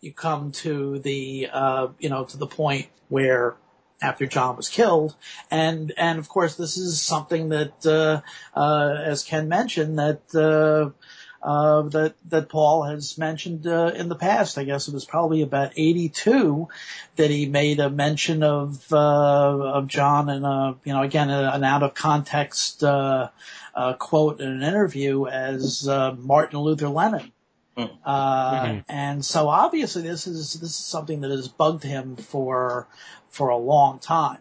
you 0.00 0.12
come 0.12 0.52
to 0.52 0.98
the 1.00 1.48
uh, 1.52 1.88
you 1.98 2.08
know 2.08 2.24
to 2.24 2.36
the 2.36 2.46
point 2.46 2.88
where 3.08 3.56
after 4.00 4.26
John 4.26 4.56
was 4.56 4.68
killed. 4.68 5.16
And, 5.50 5.92
and 5.96 6.18
of 6.18 6.28
course, 6.28 6.54
this 6.54 6.76
is 6.76 7.00
something 7.00 7.48
that, 7.50 7.84
uh, 7.86 8.20
uh, 8.58 8.94
as 9.04 9.24
Ken 9.24 9.48
mentioned, 9.48 9.98
that, 9.98 10.34
uh, 10.34 10.90
uh, 11.42 11.82
that, 11.82 12.14
that 12.28 12.48
Paul 12.48 12.82
has 12.84 13.16
mentioned, 13.16 13.66
uh, 13.66 13.92
in 13.94 14.08
the 14.08 14.14
past. 14.16 14.58
I 14.58 14.64
guess 14.64 14.88
it 14.88 14.94
was 14.94 15.04
probably 15.04 15.42
about 15.42 15.72
82 15.76 16.68
that 17.16 17.30
he 17.30 17.46
made 17.46 17.80
a 17.80 17.90
mention 17.90 18.42
of, 18.42 18.92
uh, 18.92 18.96
of 18.96 19.86
John 19.86 20.28
and, 20.28 20.44
uh, 20.44 20.74
you 20.84 20.92
know, 20.92 21.02
again, 21.02 21.30
an 21.30 21.64
out 21.64 21.82
of 21.82 21.94
context, 21.94 22.82
uh, 22.82 23.28
uh, 23.74 23.92
quote 23.94 24.40
in 24.40 24.48
an 24.48 24.62
interview 24.62 25.26
as, 25.26 25.86
uh, 25.86 26.12
Martin 26.18 26.58
Luther 26.60 26.88
Lennon. 26.88 27.32
Hmm. 27.76 27.84
Uh, 28.04 28.64
mm-hmm. 28.64 28.78
and 28.88 29.24
so 29.24 29.48
obviously 29.48 30.02
this 30.02 30.26
is, 30.26 30.54
this 30.54 30.70
is 30.70 30.74
something 30.74 31.20
that 31.20 31.30
has 31.30 31.46
bugged 31.46 31.84
him 31.84 32.16
for, 32.16 32.88
for 33.30 33.50
a 33.50 33.56
long 33.56 34.00
time. 34.00 34.38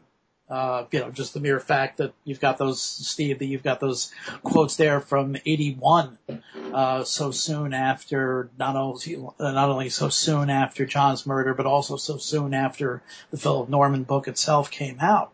Uh, 0.50 0.86
you 0.92 1.02
know, 1.02 1.12
just 1.12 1.34
the 1.34 1.42
mere 1.42 1.60
fact 1.60 1.98
that 1.98 2.14
you've 2.24 2.40
got 2.40 2.58
those, 2.58 2.82
Steve, 2.82 3.40
that 3.40 3.46
you've 3.48 3.64
got 3.64 3.82
those 3.82 4.14
quotes 4.44 4.78
there 4.78 5.02
from 5.02 5.36
81, 5.46 6.18
uh, 6.74 7.04
so 7.04 7.32
soon 7.32 7.74
after, 7.74 8.50
not 8.58 8.78
only, 8.78 9.18
not 9.40 9.70
only 9.70 9.90
so 9.90 10.08
soon 10.08 10.50
after 10.50 10.86
John's 10.86 11.26
murder, 11.26 11.54
but 11.54 11.66
also 11.66 11.98
so 11.98 12.18
soon 12.18 12.54
after 12.54 13.04
the 13.30 13.38
Philip 13.38 13.68
Norman 13.68 14.04
book 14.04 14.30
itself 14.30 14.72
came 14.72 15.00
out. 15.02 15.34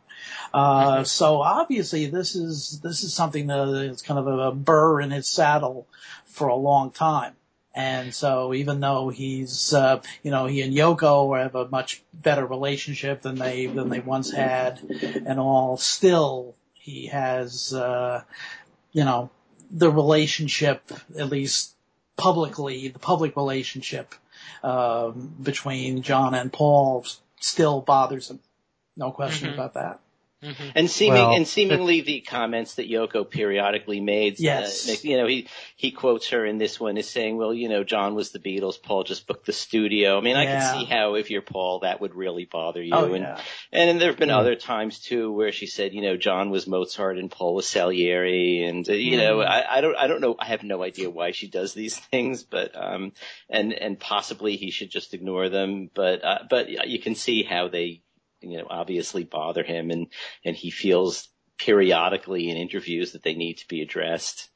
Uh, 0.52 0.96
mm-hmm. 0.96 1.04
so 1.04 1.42
obviously 1.42 2.08
this 2.08 2.36
is, 2.36 2.80
this 2.82 3.04
is 3.04 3.14
something 3.14 3.48
that 3.48 3.68
is 3.68 4.02
kind 4.02 4.20
of 4.20 4.28
a 4.28 4.52
burr 4.52 5.00
in 5.00 5.12
his 5.12 5.28
saddle 5.28 5.88
for 6.26 6.48
a 6.48 6.56
long 6.56 6.90
time. 6.90 7.36
And 7.76 8.14
so 8.14 8.54
even 8.54 8.80
though 8.80 9.10
he's, 9.10 9.74
uh, 9.74 10.02
you 10.22 10.32
know, 10.32 10.46
he 10.46 10.62
and 10.62 10.74
Yoko 10.74 11.42
have 11.42 11.56
a 11.56 11.68
much 11.68 12.04
better 12.14 12.46
relationship 12.46 13.22
than 13.22 13.36
they, 13.36 13.66
than 13.66 13.90
they 13.90 14.00
once 14.00 14.32
had 14.32 14.80
and 15.26 15.40
all, 15.40 15.78
still 15.78 16.56
he 16.74 17.08
has, 17.08 17.74
uh, 17.74 18.24
you 18.92 19.04
know, 19.04 19.32
the 19.72 19.90
relationship, 19.90 20.92
at 21.18 21.30
least 21.30 21.74
publicly, 22.16 22.90
the 22.90 23.00
public 23.00 23.36
relationship, 23.36 24.14
um, 24.64 25.34
between 25.42 26.04
John 26.04 26.36
and 26.36 26.54
Paul 26.54 27.06
still 27.40 27.82
bothers 27.82 28.30
him. 28.30 28.40
No 28.96 29.12
question 29.12 29.48
mm-hmm. 29.50 29.60
about 29.60 29.74
that. 29.74 30.00
Mm-hmm. 30.44 30.70
And 30.76 30.90
seeming 30.90 31.22
well, 31.22 31.36
and 31.36 31.48
seemingly 31.48 32.02
the 32.02 32.22
comments 32.22 32.76
that 32.76 32.90
Yoko 32.90 33.30
periodically 33.30 34.02
made. 34.02 34.34
Uh, 34.34 34.38
yes. 34.40 34.90
Uh, 34.90 34.96
you 35.02 35.18
know, 35.18 35.26
he 35.26 35.48
he 35.76 35.92
quotes 35.92 36.30
her 36.30 36.46
in 36.46 36.58
this 36.58 36.80
one 36.80 36.98
as 36.98 37.10
saying, 37.10 37.38
"Well, 37.38 37.54
you 37.54 37.70
know, 37.70 37.84
John 37.84 38.14
was 38.14 38.32
the 38.32 38.40
Beatles. 38.40 38.82
Paul 38.82 39.04
just 39.04 39.26
booked 39.26 39.46
the 39.46 39.54
studio." 39.54 40.18
I 40.18 40.22
mean, 40.22 40.36
I 40.36 40.46
can 40.46 40.80
see 40.80 40.86
how 40.86 41.16
if 41.16 41.32
you're 41.32 41.42
Paul, 41.42 41.80
that 41.80 42.02
would 42.02 42.14
really 42.14 42.46
bother 42.46 42.82
you. 42.82 42.94
Oh, 42.94 43.14
and 43.14 43.24
yeah. 43.24 43.42
and 43.72 44.02
there 44.02 44.10
have 44.10 44.20
been 44.20 44.30
other 44.30 44.56
times 44.56 45.00
too 45.00 45.32
where 45.32 45.52
she 45.52 45.66
said, 45.66 45.94
you 45.94 46.02
know, 46.02 46.18
John 46.18 46.50
was 46.50 46.68
Mozart 46.68 47.18
and 47.18 47.32
Paul 47.32 47.56
was 47.56 47.68
Salieri, 47.68 48.64
and 48.64 48.88
uh, 48.88 48.94
you 48.94 49.18
mm. 49.18 49.22
know, 49.22 49.42
I, 49.42 49.78
I 49.78 49.82
don't 49.82 49.96
I 49.96 50.08
don't 50.08 50.22
know. 50.22 50.36
I 50.38 50.46
have 50.48 50.64
no 50.64 50.84
idea 50.84 51.10
why 51.10 51.32
she 51.32 51.48
does 51.48 51.74
these 51.74 51.98
things, 52.12 52.44
but 52.44 52.72
um, 52.76 53.14
and 53.50 53.74
and 53.74 54.00
possibly 54.00 54.58
he 54.58 54.72
should 54.72 54.92
just 54.92 55.14
ignore 55.14 55.50
them. 55.50 55.90
But 55.94 56.24
uh, 56.24 56.40
but 56.50 56.70
you 56.70 57.00
can 57.00 57.16
see 57.16 57.44
how 57.44 57.70
they 57.70 58.03
you 58.44 58.58
know, 58.58 58.68
obviously 58.70 59.24
bother 59.24 59.64
him 59.64 59.92
and, 59.92 60.08
and 60.46 60.56
he 60.56 60.70
feels 60.72 61.30
periodically 61.58 62.50
in 62.50 62.58
interviews 62.58 63.14
that 63.14 63.24
they 63.24 63.34
need 63.36 63.58
to 63.60 63.68
be 63.68 63.82
addressed. 63.82 64.50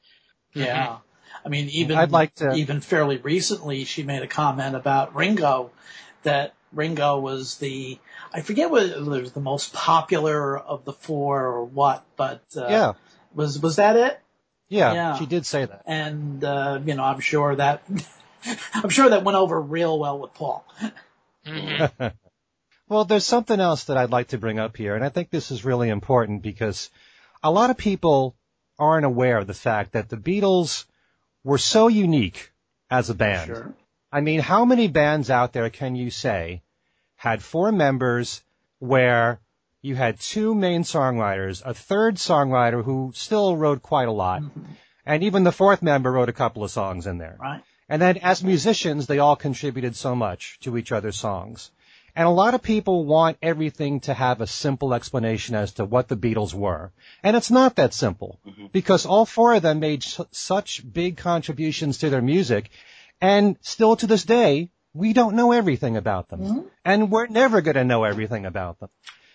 Yeah. 0.54 0.98
I 1.44 1.48
mean, 1.48 1.68
even, 1.70 1.96
I'd 1.96 2.10
like 2.12 2.34
to- 2.36 2.54
even 2.54 2.80
fairly 2.80 3.16
recently, 3.18 3.84
she 3.84 4.02
made 4.02 4.22
a 4.22 4.26
comment 4.26 4.74
about 4.74 5.14
Ringo 5.14 5.70
that 6.24 6.54
Ringo 6.72 7.18
was 7.20 7.56
the, 7.58 7.98
I 8.32 8.42
forget 8.42 8.70
whether 8.70 8.92
it 8.92 9.00
was 9.04 9.32
the 9.32 9.40
most 9.40 9.72
popular 9.72 10.58
of 10.58 10.84
the 10.84 10.92
four 10.92 11.44
or 11.46 11.64
what, 11.64 12.04
but, 12.16 12.42
uh, 12.56 12.66
Yeah. 12.68 12.92
was, 13.34 13.58
was 13.60 13.76
that 13.76 13.96
it? 13.96 14.20
Yeah, 14.68 14.92
Yeah. 14.92 15.18
she 15.18 15.26
did 15.26 15.46
say 15.46 15.64
that. 15.64 15.82
And, 15.86 16.44
uh, 16.44 16.80
you 16.84 16.94
know, 16.94 17.04
I'm 17.04 17.20
sure 17.20 17.56
that, 17.56 17.82
I'm 18.74 18.90
sure 18.90 19.08
that 19.10 19.24
went 19.24 19.36
over 19.38 19.58
real 19.60 19.98
well 19.98 20.18
with 20.18 20.34
Paul. 20.34 20.66
Well, 22.88 23.04
there's 23.04 23.26
something 23.26 23.60
else 23.60 23.84
that 23.84 23.96
I'd 23.96 24.10
like 24.10 24.28
to 24.28 24.38
bring 24.38 24.58
up 24.58 24.76
here, 24.76 24.94
and 24.94 25.04
I 25.04 25.10
think 25.10 25.30
this 25.30 25.50
is 25.50 25.64
really 25.64 25.90
important 25.90 26.42
because 26.42 26.90
a 27.42 27.50
lot 27.50 27.70
of 27.70 27.76
people 27.76 28.34
aren't 28.78 29.04
aware 29.04 29.38
of 29.38 29.46
the 29.46 29.54
fact 29.54 29.92
that 29.92 30.08
the 30.08 30.16
Beatles 30.16 30.86
were 31.44 31.58
so 31.58 31.88
unique 31.88 32.52
as 32.90 33.10
a 33.10 33.14
band. 33.14 33.48
Sure. 33.48 33.74
I 34.10 34.20
mean, 34.22 34.40
how 34.40 34.64
many 34.64 34.88
bands 34.88 35.28
out 35.28 35.52
there 35.52 35.68
can 35.68 35.96
you 35.96 36.10
say 36.10 36.62
had 37.16 37.42
four 37.42 37.72
members 37.72 38.42
where 38.78 39.40
you 39.82 39.94
had 39.94 40.18
two 40.18 40.54
main 40.54 40.82
songwriters, 40.82 41.62
a 41.64 41.74
third 41.74 42.16
songwriter 42.16 42.82
who 42.82 43.12
still 43.14 43.56
wrote 43.56 43.82
quite 43.82 44.08
a 44.08 44.12
lot, 44.12 44.42
mm-hmm. 44.42 44.62
and 45.04 45.22
even 45.22 45.44
the 45.44 45.52
fourth 45.52 45.82
member 45.82 46.10
wrote 46.10 46.28
a 46.28 46.32
couple 46.32 46.64
of 46.64 46.70
songs 46.70 47.06
in 47.06 47.18
there. 47.18 47.36
Right. 47.38 47.62
And 47.88 48.00
then 48.00 48.18
as 48.18 48.42
musicians, 48.42 49.06
they 49.06 49.18
all 49.18 49.36
contributed 49.36 49.94
so 49.96 50.14
much 50.14 50.58
to 50.60 50.76
each 50.76 50.92
other's 50.92 51.18
songs. 51.18 51.70
And 52.18 52.26
a 52.26 52.30
lot 52.30 52.54
of 52.54 52.62
people 52.62 53.04
want 53.04 53.38
everything 53.40 54.00
to 54.00 54.12
have 54.12 54.40
a 54.40 54.46
simple 54.48 54.92
explanation 54.92 55.54
as 55.54 55.74
to 55.74 55.84
what 55.84 56.08
the 56.08 56.16
Beatles 56.16 56.52
were. 56.52 56.90
And 57.22 57.36
it's 57.36 57.48
not 57.48 57.76
that 57.76 57.94
simple 57.94 58.40
mm-hmm. 58.44 58.66
because 58.72 59.06
all 59.06 59.24
four 59.24 59.54
of 59.54 59.62
them 59.62 59.78
made 59.78 60.02
su- 60.02 60.26
such 60.32 60.82
big 60.92 61.16
contributions 61.16 61.98
to 61.98 62.10
their 62.10 62.20
music. 62.20 62.70
And 63.20 63.56
still 63.60 63.94
to 63.94 64.08
this 64.08 64.24
day, 64.24 64.72
we 64.92 65.12
don't 65.12 65.36
know 65.36 65.52
everything 65.52 65.96
about 65.96 66.28
them. 66.28 66.40
Mm-hmm. 66.40 66.66
And 66.84 67.08
we're 67.12 67.28
never 67.28 67.60
going 67.60 67.76
to 67.76 67.84
know 67.84 68.02
everything 68.02 68.46
about 68.46 68.80
them. 68.80 68.88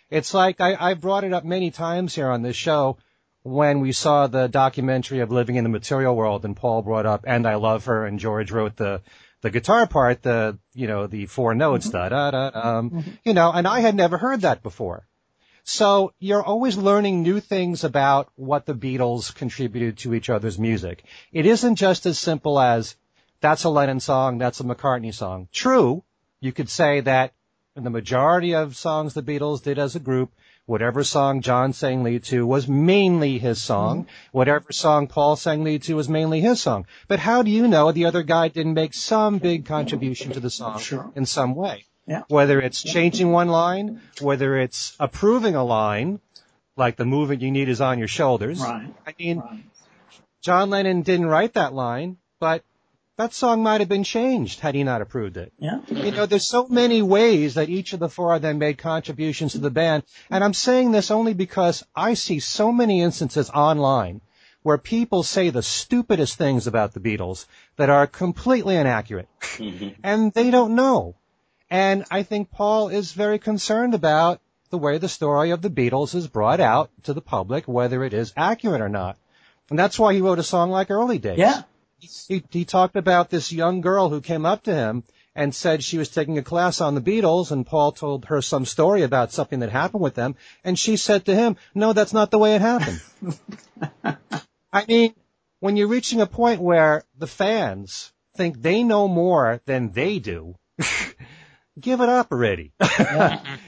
It's 0.10 0.34
like 0.34 0.60
I, 0.60 0.76
I 0.78 0.93
brought 0.96 1.24
it 1.24 1.32
up 1.32 1.46
many 1.46 1.72
times 1.72 2.13
here 2.13 2.28
on 2.28 2.41
this 2.41 2.58
show 2.58 2.98
when 3.43 3.80
we 3.80 3.93
saw 3.93 4.28
the 4.28 4.50
documentary 4.50 5.22
of 5.22 5.32
Living 5.32 5.56
in 5.56 5.63
the 5.63 5.69
Material 5.69 6.13
World 6.13 6.43
and 6.43 6.54
Paul 6.54 6.82
brought 6.82 7.06
up 7.06 7.24
And 7.26 7.48
I 7.48 7.56
Love 7.56 7.86
Her 7.86 8.06
and 8.06 8.19
George 8.19 8.52
wrote 8.52 8.76
the 8.76 9.02
the 9.43 9.51
guitar 9.51 9.86
part, 9.86 10.23
the 10.23 10.58
you 10.73 10.88
know, 10.88 11.06
the 11.06 11.27
four 11.27 11.53
notes, 11.53 11.89
da 11.89 12.10
da 12.10 12.32
da 12.32 12.51
um 12.53 13.03
you 13.23 13.34
know, 13.34 13.51
and 13.51 13.67
I 13.67 13.82
had 13.82 13.93
never 13.93 14.17
heard 14.17 14.41
that 14.41 14.63
before. 14.63 15.06
So 15.65 16.13
you're 16.19 16.43
always 16.43 16.77
learning 16.77 17.21
new 17.21 17.39
things 17.39 17.84
about 17.84 18.29
what 18.36 18.65
the 18.65 18.73
Beatles 18.73 19.34
contributed 19.36 19.97
to 19.99 20.13
each 20.13 20.29
other's 20.29 20.58
music. 20.58 21.03
It 21.32 21.45
isn't 21.45 21.75
just 21.75 22.06
as 22.06 22.17
simple 22.17 22.60
as 22.60 22.95
that's 23.41 23.65
a 23.65 23.69
Lennon 23.69 23.99
song, 23.99 24.38
that's 24.38 24.62
a 24.62 24.63
McCartney 24.63 25.13
song. 25.13 25.49
True, 25.51 26.03
you 26.39 26.53
could 26.53 26.69
say 26.69 27.01
that 27.01 27.34
in 27.75 27.84
the 27.84 27.89
majority 27.89 28.56
of 28.56 28.77
songs 28.77 29.13
the 29.13 29.23
Beatles 29.23 29.62
did 29.62 29.77
as 29.77 29.95
a 29.95 29.99
group, 29.99 30.32
whatever 30.65 31.04
song 31.04 31.41
John 31.41 31.73
sang 31.73 32.04
lead 32.04 32.23
to 32.26 32.45
was 32.45 32.67
mainly 32.67 33.38
his 33.39 33.62
song. 33.62 34.04
Mm-hmm. 34.04 34.10
Whatever 34.38 34.71
song 34.71 35.08
Paul 35.08 35.36
sang 35.36 35.63
lead 35.63 35.84
to 35.84 35.95
was 35.95 36.08
mainly 36.10 36.41
his 36.41 36.62
song. 36.62 36.86
But 37.08 37.19
how 37.19 37.43
do 37.43 37.52
you 37.52 37.67
know 37.67 37.91
the 37.91 38.06
other 38.06 38.23
guy 38.23 38.47
didn't 38.47 38.73
make 38.73 38.93
some 38.93 39.38
big 39.39 39.65
contribution 39.65 40.32
to 40.34 40.39
the 40.39 40.49
song 40.49 40.80
Sure. 40.80 41.12
in 41.15 41.26
some 41.26 41.56
way? 41.56 41.86
Yeah. 42.08 42.23
Whether 42.28 42.60
it's 42.60 42.82
changing 42.82 43.32
one 43.32 43.47
line, 43.47 44.02
whether 44.19 44.58
it's 44.58 44.95
approving 44.99 45.56
a 45.56 45.63
line, 45.63 46.19
like 46.76 46.95
the 46.97 47.06
movement 47.06 47.41
you 47.41 47.52
need 47.52 47.69
is 47.69 47.80
on 47.82 47.99
your 47.99 48.08
shoulders. 48.10 48.60
Right. 48.60 48.93
I 49.08 49.13
mean, 49.17 49.39
Right. 49.39 49.63
John 50.41 50.69
Lennon 50.69 51.04
didn't 51.04 51.28
write 51.28 51.54
that 51.54 51.73
line, 51.73 52.17
but 52.39 52.63
that 53.17 53.34
song 53.34 53.62
might 53.62 53.82
have 53.82 53.89
been 53.89 54.04
changed 54.04 54.60
had 54.60 54.76
he 54.76 54.84
not 54.84 55.02
approved 55.02 55.38
it. 55.38 55.54
Yeah. 55.60 55.82
You 55.88 56.12
know, 56.12 56.26
there's 56.26 56.47
so 56.47 56.67
many 56.67 57.02
ways 57.02 57.56
that 57.56 57.69
each 57.69 57.93
of 57.93 57.99
the 57.99 58.10
four 58.10 58.34
of 58.34 58.41
them 58.41 58.58
made 58.58 58.78
contributions 58.78 59.52
to 59.52 59.60
the 59.60 59.69
band, 59.69 60.04
and 60.30 60.43
I'm 60.43 60.54
saying 60.54 60.91
this 60.91 61.12
only 61.12 61.34
because 61.34 61.84
I 61.95 62.15
see 62.15 62.39
so 62.39 62.71
many 62.71 63.02
instances 63.02 63.49
online 63.49 64.21
where 64.63 64.78
people 64.78 65.23
say 65.23 65.49
the 65.49 65.62
stupidest 65.62 66.38
things 66.38 66.67
about 66.67 66.93
the 66.93 66.99
Beatles 66.99 67.45
that 67.76 67.89
are 67.89 68.08
completely 68.08 68.78
inaccurate, 68.78 69.28
mm-hmm. 69.41 69.89
and 70.04 70.32
they 70.34 70.49
don't 70.49 70.76
know. 70.76 71.15
And 71.69 72.06
I 72.10 72.23
think 72.23 72.52
Paul 72.52 72.89
is 72.89 73.12
very 73.12 73.39
concerned 73.39 73.93
about 73.93 74.39
the 74.69 74.78
way 74.78 74.97
the 74.97 75.10
story 75.10 75.52
of 75.52 75.62
the 75.62 75.69
Beatles 75.69 76.15
is 76.15 76.28
brought 76.28 76.60
out 76.60 76.89
to 77.04 77.13
the 77.13 77.21
public, 77.21 77.67
whether 77.67 78.04
it 78.04 78.13
is 78.13 78.34
accurate 78.36 78.82
or 78.82 78.89
not. 78.89 79.17
And 79.69 79.78
that's 79.78 79.99
why 79.99 80.13
he 80.13 80.21
wrote 80.21 80.39
a 80.39 80.43
song 80.43 80.71
like 80.71 80.89
Early 80.89 81.19
Days. 81.19 81.38
Yeah. 81.38 81.63
He, 82.27 82.43
he 82.49 82.65
talked 82.65 82.97
about 82.97 83.29
this 83.29 83.53
young 83.53 83.79
girl 83.79 84.09
who 84.09 84.19
came 84.19 84.45
up 84.45 84.63
to 84.63 84.75
him 84.75 85.03
and 85.35 85.55
said 85.55 85.83
she 85.83 85.97
was 85.97 86.09
taking 86.09 86.37
a 86.37 86.43
class 86.43 86.81
on 86.81 86.95
the 86.95 87.01
Beatles 87.01 87.51
and 87.51 87.65
Paul 87.65 87.91
told 87.93 88.25
her 88.25 88.41
some 88.41 88.65
story 88.65 89.03
about 89.03 89.31
something 89.31 89.59
that 89.59 89.69
happened 89.69 90.03
with 90.03 90.15
them 90.15 90.35
and 90.63 90.77
she 90.77 90.97
said 90.97 91.25
to 91.25 91.35
him, 91.35 91.55
no, 91.73 91.93
that's 91.93 92.13
not 92.13 92.29
the 92.29 92.37
way 92.37 92.55
it 92.55 92.61
happened. 92.61 93.01
I 94.73 94.85
mean, 94.87 95.15
when 95.59 95.77
you're 95.77 95.87
reaching 95.87 96.19
a 96.19 96.27
point 96.27 96.61
where 96.61 97.03
the 97.17 97.27
fans 97.27 98.11
think 98.35 98.61
they 98.61 98.83
know 98.83 99.07
more 99.07 99.61
than 99.65 99.91
they 99.91 100.19
do, 100.19 100.55
give 101.79 102.01
it 102.01 102.09
up 102.09 102.31
already. 102.31 102.73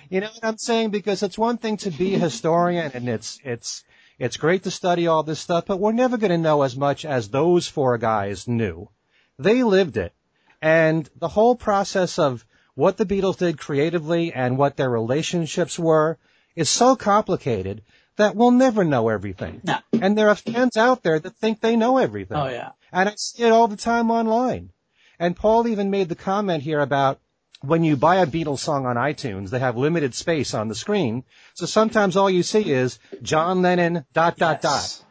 you 0.10 0.20
know 0.20 0.28
what 0.28 0.44
I'm 0.44 0.58
saying? 0.58 0.90
Because 0.90 1.24
it's 1.24 1.38
one 1.38 1.58
thing 1.58 1.78
to 1.78 1.92
be 1.92 2.16
a 2.16 2.20
historian 2.20 2.92
and 2.94 3.08
it's, 3.08 3.40
it's, 3.44 3.84
it's 4.18 4.38
great 4.38 4.64
to 4.64 4.72
study 4.72 5.08
all 5.08 5.24
this 5.24 5.40
stuff, 5.40 5.66
but 5.66 5.80
we're 5.80 5.92
never 5.92 6.18
going 6.18 6.32
to 6.32 6.38
know 6.38 6.62
as 6.62 6.76
much 6.76 7.06
as 7.06 7.30
those 7.30 7.68
four 7.68 7.98
guys 7.98 8.48
knew. 8.48 8.90
They 9.38 9.64
lived 9.64 9.98
it. 9.98 10.14
And 10.62 11.10
the 11.18 11.28
whole 11.28 11.56
process 11.56 12.18
of 12.18 12.46
what 12.76 12.98
the 12.98 13.06
Beatles 13.06 13.38
did 13.38 13.58
creatively 13.58 14.34
and 14.34 14.58
what 14.58 14.78
their 14.78 14.90
relationships 14.90 15.78
were 15.78 16.18
is 16.56 16.70
so 16.70 16.96
complicated 16.96 17.84
that 18.16 18.36
we'll 18.36 18.52
never 18.52 18.84
know 18.84 19.10
everything. 19.10 19.62
No. 19.64 19.78
And 19.92 20.18
there 20.18 20.30
are 20.30 20.36
fans 20.36 20.78
out 20.78 21.04
there 21.04 21.20
that 21.20 21.36
think 21.36 21.60
they 21.60 21.76
know 21.76 21.98
everything. 21.98 22.38
Oh 22.38 22.48
yeah. 22.48 22.72
And 22.92 23.10
I 23.10 23.16
see 23.18 23.44
it 23.44 23.52
all 23.52 23.68
the 23.68 23.76
time 23.76 24.10
online. 24.10 24.72
And 25.20 25.36
Paul 25.36 25.68
even 25.68 25.90
made 25.92 26.10
the 26.10 26.16
comment 26.16 26.64
here 26.64 26.80
about 26.80 27.20
when 27.68 27.84
you 27.84 27.96
buy 27.96 28.18
a 28.18 28.28
Beatles 28.28 28.60
song 28.60 28.86
on 28.86 28.96
iTunes, 28.96 29.50
they 29.50 29.60
have 29.60 29.78
limited 29.78 30.14
space 30.14 30.54
on 30.54 30.68
the 30.68 30.76
screen. 30.76 31.24
So 31.54 31.66
sometimes 31.66 32.16
all 32.16 32.30
you 32.30 32.44
see 32.44 32.72
is 32.72 33.00
John 33.22 33.62
Lennon 33.62 34.06
dot 34.14 34.38
dot 34.38 34.62
dot 34.62 35.04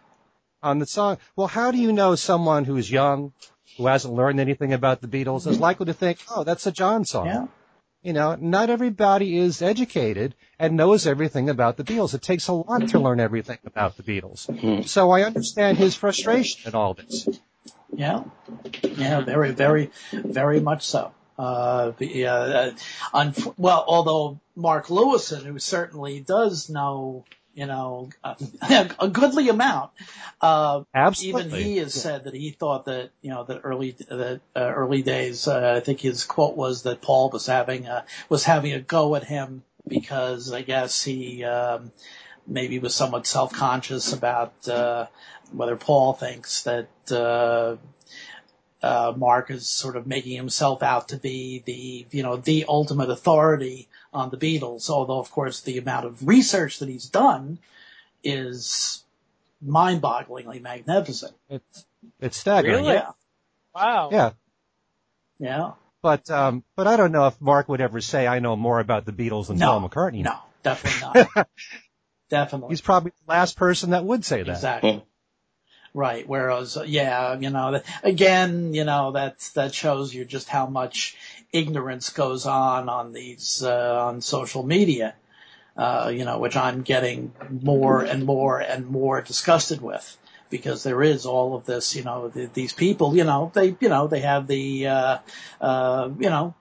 on 0.62 0.78
the 0.78 0.86
song. 0.86 1.18
Well, 1.36 1.46
how 1.46 1.70
do 1.70 1.78
you 1.78 1.92
know 1.92 2.14
someone 2.14 2.64
who's 2.64 2.90
young, 2.90 3.32
who 3.76 3.86
hasn't 3.86 4.14
learned 4.14 4.40
anything 4.40 4.72
about 4.72 5.00
the 5.00 5.08
Beatles, 5.08 5.46
is 5.46 5.58
likely 5.60 5.86
to 5.86 5.94
think, 5.94 6.18
oh, 6.30 6.44
that's 6.44 6.66
a 6.66 6.72
John 6.72 7.04
song? 7.04 7.26
Yeah. 7.26 7.46
You 8.02 8.12
know, 8.12 8.36
not 8.38 8.68
everybody 8.68 9.38
is 9.38 9.62
educated 9.62 10.34
and 10.58 10.76
knows 10.76 11.06
everything 11.06 11.48
about 11.48 11.78
the 11.78 11.84
Beatles. 11.84 12.12
It 12.12 12.20
takes 12.20 12.48
a 12.48 12.52
lot 12.52 12.88
to 12.88 12.98
learn 12.98 13.18
everything 13.18 13.58
about 13.64 13.96
the 13.96 14.02
Beatles. 14.02 14.46
Mm-hmm. 14.46 14.82
So 14.82 15.10
I 15.10 15.22
understand 15.22 15.78
his 15.78 15.94
frustration 15.94 16.68
in 16.68 16.74
all 16.74 16.92
this. 16.92 17.26
Yeah, 17.96 18.24
yeah, 18.82 19.20
very, 19.20 19.52
very, 19.52 19.90
very 20.12 20.60
much 20.60 20.82
so. 20.82 21.12
Uh, 21.36 21.92
the, 21.98 22.26
uh, 22.26 22.70
unf- 23.12 23.54
well, 23.56 23.84
although 23.88 24.38
Mark 24.54 24.86
Lewisohn, 24.86 25.42
who 25.42 25.58
certainly 25.58 26.20
does 26.20 26.70
know, 26.70 27.24
you 27.54 27.66
know, 27.66 28.10
a, 28.22 28.36
a 29.00 29.08
goodly 29.08 29.48
amount, 29.48 29.90
uh, 30.40 30.82
Absolutely. 30.94 31.42
even 31.42 31.66
he 31.66 31.76
has 31.78 31.92
said 31.92 32.24
that 32.24 32.34
he 32.34 32.50
thought 32.50 32.84
that, 32.86 33.10
you 33.20 33.30
know, 33.30 33.44
that 33.44 33.62
early, 33.64 33.96
that 34.08 34.40
uh, 34.54 34.60
early 34.60 35.02
days, 35.02 35.48
uh, 35.48 35.74
I 35.76 35.80
think 35.80 36.00
his 36.00 36.24
quote 36.24 36.56
was 36.56 36.82
that 36.82 37.02
Paul 37.02 37.30
was 37.30 37.46
having 37.46 37.86
a, 37.86 38.04
was 38.28 38.44
having 38.44 38.72
a 38.72 38.80
go 38.80 39.16
at 39.16 39.24
him 39.24 39.64
because 39.88 40.52
I 40.52 40.62
guess 40.62 41.02
he, 41.02 41.44
um, 41.44 41.90
maybe 42.46 42.78
was 42.78 42.94
somewhat 42.94 43.26
self-conscious 43.26 44.12
about, 44.12 44.68
uh, 44.68 45.06
whether 45.50 45.76
Paul 45.76 46.12
thinks 46.12 46.62
that, 46.62 46.88
uh, 47.10 47.76
uh, 48.84 49.14
Mark 49.16 49.50
is 49.50 49.66
sort 49.66 49.96
of 49.96 50.06
making 50.06 50.36
himself 50.36 50.82
out 50.82 51.08
to 51.08 51.16
be 51.16 51.62
the, 51.64 52.06
you 52.14 52.22
know, 52.22 52.36
the 52.36 52.66
ultimate 52.68 53.08
authority 53.08 53.88
on 54.12 54.28
the 54.28 54.36
Beatles. 54.36 54.90
Although, 54.90 55.20
of 55.20 55.30
course, 55.30 55.62
the 55.62 55.78
amount 55.78 56.04
of 56.04 56.28
research 56.28 56.80
that 56.80 56.88
he's 56.90 57.06
done 57.06 57.58
is 58.22 59.02
mind-bogglingly 59.62 60.60
magnificent. 60.60 61.32
It's, 61.48 61.86
it's 62.20 62.36
staggering. 62.36 62.84
Really? 62.84 62.94
Yeah, 62.94 63.10
Wow. 63.74 64.10
Yeah. 64.12 64.30
yeah. 65.38 65.70
But, 66.02 66.28
um, 66.30 66.62
but 66.76 66.86
I 66.86 66.98
don't 66.98 67.12
know 67.12 67.26
if 67.26 67.40
Mark 67.40 67.70
would 67.70 67.80
ever 67.80 68.02
say, 68.02 68.26
I 68.26 68.38
know 68.40 68.54
more 68.54 68.80
about 68.80 69.06
the 69.06 69.12
Beatles 69.12 69.46
than 69.46 69.56
No, 69.56 69.80
Paul 69.80 69.88
McCartney. 69.88 70.22
No, 70.22 70.36
definitely 70.62 71.00
not. 71.00 71.48
definitely. 72.28 72.68
He's 72.68 72.82
probably 72.82 73.12
the 73.26 73.32
last 73.32 73.56
person 73.56 73.90
that 73.90 74.04
would 74.04 74.26
say 74.26 74.42
that. 74.42 74.52
Exactly. 74.52 75.02
Right. 75.94 76.28
Whereas, 76.28 76.76
yeah, 76.86 77.38
you 77.38 77.50
know, 77.50 77.80
again, 78.02 78.74
you 78.74 78.84
know, 78.84 79.12
that, 79.12 79.38
that 79.54 79.74
shows 79.74 80.12
you 80.14 80.24
just 80.24 80.48
how 80.48 80.66
much 80.66 81.16
ignorance 81.52 82.10
goes 82.10 82.46
on 82.46 82.88
on 82.88 83.12
these, 83.12 83.62
uh, 83.64 84.06
on 84.06 84.20
social 84.20 84.64
media. 84.64 85.14
uh, 85.76 86.10
you 86.14 86.24
know, 86.24 86.38
which 86.38 86.56
I'm 86.56 86.82
getting 86.82 87.32
more 87.50 88.02
and 88.02 88.24
more 88.24 88.60
and 88.60 88.86
more 88.86 89.20
disgusted 89.22 89.80
with 89.80 90.16
because 90.50 90.82
there 90.84 91.02
is 91.02 91.26
all 91.26 91.56
of 91.56 91.66
this, 91.66 91.96
you 91.96 92.04
know, 92.04 92.28
the, 92.28 92.46
these 92.46 92.72
people, 92.72 93.16
you 93.16 93.24
know, 93.24 93.50
they, 93.54 93.76
you 93.80 93.88
know, 93.88 94.06
they 94.06 94.20
have 94.20 94.46
the, 94.46 94.86
uh, 94.86 95.18
uh, 95.60 96.10
you 96.18 96.30
know, 96.30 96.54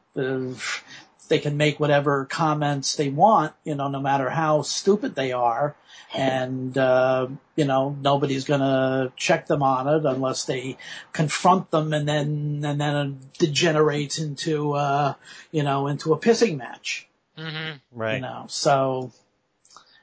they 1.33 1.39
can 1.39 1.57
make 1.57 1.79
whatever 1.79 2.25
comments 2.25 2.95
they 2.95 3.09
want, 3.09 3.53
you 3.63 3.73
know, 3.73 3.87
no 3.87 3.99
matter 3.99 4.29
how 4.29 4.61
stupid 4.61 5.15
they 5.15 5.31
are. 5.31 5.75
And, 6.13 6.77
uh, 6.77 7.27
you 7.55 7.65
know, 7.65 7.97
nobody's 7.99 8.43
gonna 8.43 9.11
check 9.15 9.47
them 9.47 9.63
on 9.63 9.87
it 9.87 10.05
unless 10.05 10.45
they 10.45 10.77
confront 11.11 11.71
them 11.71 11.91
and 11.91 12.07
then, 12.07 12.61
and 12.63 12.79
then 12.79 12.95
it 12.95 13.39
degenerates 13.39 14.19
into, 14.19 14.73
uh, 14.73 15.15
you 15.51 15.63
know, 15.63 15.87
into 15.87 16.13
a 16.13 16.19
pissing 16.19 16.57
match. 16.57 17.07
Mm-hmm. 17.35 17.77
Right. 17.91 18.15
You 18.17 18.21
know, 18.21 18.45
so 18.47 19.11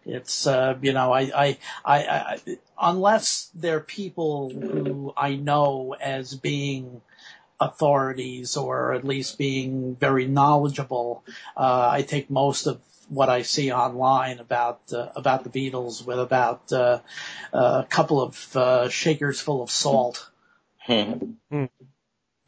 it's, 0.05 0.49
uh, 0.49 0.78
you 0.83 0.93
know, 0.93 1.12
I, 1.12 1.20
I, 1.20 1.59
I, 1.85 1.99
I, 2.09 2.59
unless 2.76 3.53
they're 3.55 3.78
people 3.78 4.51
who 4.51 5.12
I 5.16 5.37
know 5.37 5.95
as 5.95 6.35
being, 6.35 7.03
authorities 7.61 8.56
or 8.56 8.94
at 8.94 9.04
least 9.04 9.38
being 9.38 9.94
very 9.96 10.26
knowledgeable. 10.26 11.24
Uh, 11.56 11.88
I 11.92 12.02
take 12.02 12.30
most 12.30 12.66
of 12.66 12.80
what 13.08 13.28
I 13.28 13.42
see 13.42 13.72
online 13.72 14.38
about 14.38 14.80
uh, 14.92 15.08
about 15.16 15.44
the 15.44 15.50
Beatles 15.50 16.04
with 16.06 16.18
about 16.18 16.72
uh, 16.72 17.00
a 17.52 17.86
couple 17.88 18.22
of 18.22 18.56
uh, 18.56 18.88
shakers 18.88 19.40
full 19.40 19.62
of 19.62 19.70
salt. 19.70 20.30
Hmm. 20.86 21.34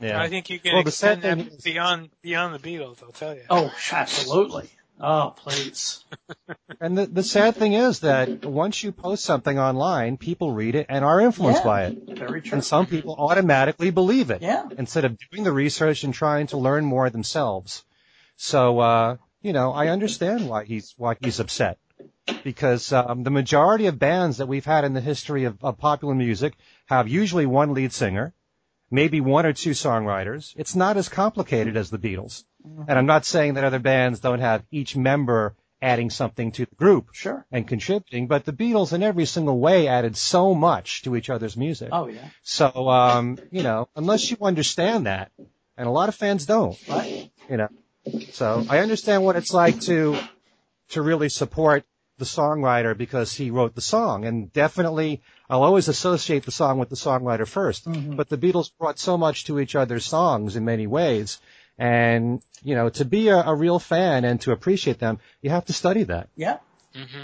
Yeah. 0.01 0.21
I 0.21 0.29
think 0.29 0.51
you 0.51 0.59
can 0.59 0.73
Well, 0.75 0.83
extend 0.83 1.23
sad 1.23 1.39
that 1.39 1.63
beyond 1.63 2.11
beyond 2.23 2.55
the 2.55 2.59
Beatles. 2.59 3.03
I'll 3.03 3.13
tell 3.13 3.35
you. 3.35 3.43
Oh, 3.51 3.73
absolutely. 3.93 4.71
Oh, 5.01 5.35
please. 5.37 6.05
And 6.81 6.99
the, 6.99 7.07
the 7.07 7.23
sad 7.23 7.55
thing 7.55 7.75
is 7.75 8.01
that 8.01 8.45
once 8.45 8.83
you 8.83 8.91
post 8.91 9.25
something 9.25 9.57
online, 9.57 10.17
people 10.17 10.51
read 10.51 10.75
it 10.75 10.87
and 10.89 11.05
are 11.05 11.21
influenced 11.21 11.61
Yeah. 11.61 11.65
by 11.65 11.85
it. 11.85 11.99
Very 12.19 12.43
true. 12.43 12.57
And 12.57 12.65
some 12.65 12.87
people 12.87 13.15
automatically 13.17 13.91
believe 13.91 14.31
it 14.31 14.43
Yeah. 14.43 14.69
instead 14.77 15.05
of 15.05 15.17
doing 15.31 15.45
the 15.45 15.53
research 15.53 16.03
and 16.03 16.13
trying 16.13 16.49
to 16.49 16.57
learn 16.57 16.85
more 16.85 17.09
themselves. 17.09 17.85
So, 18.37 18.81
uh, 18.81 19.17
you 19.43 19.53
know, 19.53 19.73
I 19.73 19.89
understand 19.89 20.49
why 20.49 20.65
he's, 20.65 20.95
why 20.97 21.15
he's 21.21 21.39
upset. 21.39 21.79
Because, 22.43 22.93
um, 22.93 23.23
the 23.23 23.31
majority 23.31 23.87
of 23.87 23.99
bands 24.01 24.39
that 24.39 24.47
we've 24.49 24.65
had 24.65 24.85
in 24.85 24.95
the 24.95 25.01
history 25.01 25.45
of, 25.45 25.63
of 25.63 25.79
popular 25.79 26.15
music 26.17 26.55
have 26.87 27.07
usually 27.07 27.47
one 27.47 27.75
lead 27.75 27.93
singer, 27.93 28.35
maybe 28.91 29.21
one 29.21 29.47
or 29.47 29.53
two 29.53 29.71
songwriters. 29.71 30.53
It's 30.57 30.75
not 30.75 30.97
as 30.97 31.09
complicated 31.09 31.77
as 31.77 31.91
the 31.91 31.99
Beatles. 31.99 32.45
And 32.65 32.99
I'm 32.99 33.07
not 33.07 33.25
saying 33.25 33.55
that 33.55 33.65
other 33.65 33.79
bands 33.79 34.21
don't 34.21 34.41
have 34.41 34.65
each 34.71 34.97
member 34.97 35.55
adding 35.81 36.11
something 36.11 36.53
to 36.53 36.65
the 36.65 36.75
group 36.77 37.09
Sure. 37.13 37.45
and 37.51 37.67
contributing, 37.67 38.29
but 38.29 38.45
the 38.45 38.53
Beatles 38.53 38.93
in 38.93 39.03
every 39.03 39.25
single 39.27 39.59
way 39.59 39.89
added 39.89 40.17
so 40.17 40.55
much 40.55 41.03
to 41.03 41.17
each 41.17 41.29
other's 41.29 41.57
music. 41.57 41.89
Oh, 41.91 42.07
yeah. 42.07 42.29
So, 42.43 42.89
um, 42.89 43.37
you 43.51 43.65
know, 43.65 43.89
unless 43.97 44.31
you 44.31 44.37
understand 44.41 45.07
that, 45.07 45.33
and 45.77 45.89
a 45.89 45.91
lot 45.91 46.09
of 46.09 46.15
fans 46.15 46.47
don't, 46.47 46.79
Right. 46.89 47.33
you 47.51 47.57
know, 47.57 47.69
so 48.31 48.65
I 48.69 48.79
understand 48.79 49.25
what 49.25 49.35
it's 49.35 49.53
like 49.53 49.81
to, 49.81 50.17
to 50.91 51.03
really 51.03 51.29
support 51.29 51.85
the 52.19 52.25
songwriter 52.27 52.97
because 52.97 53.33
he 53.33 53.51
wrote 53.51 53.75
the 53.75 53.81
song 53.81 54.25
and 54.25 54.53
definitely 54.53 55.21
I'll 55.51 55.65
always 55.65 55.89
associate 55.89 56.45
the 56.45 56.53
song 56.53 56.79
with 56.79 56.91
the 56.91 56.95
songwriter 56.95 57.47
1st 57.49 57.87
Mhm. 57.87 58.17
but 58.17 58.29
the 58.29 58.39
Beatles 58.39 58.71
brought 58.79 58.99
so 59.01 59.17
much 59.19 59.47
to 59.47 59.59
each 59.59 59.75
other's 59.75 60.05
songs 60.05 60.55
in 60.55 60.65
many 60.65 60.87
ways. 60.87 61.41
And, 61.79 62.43
you 62.63 62.75
know, 62.75 62.91
to 62.91 63.05
be 63.05 63.29
a, 63.29 63.39
a 63.43 63.55
real 63.55 63.79
fan 63.79 64.25
and 64.25 64.41
to 64.43 64.53
appreciate 64.53 64.99
them, 64.99 65.19
you 65.41 65.51
have 65.51 65.65
to 65.67 65.73
study 65.73 66.05
that 66.05 66.29
Yeah. 66.37 66.59
Mm-hmm. 66.95 67.23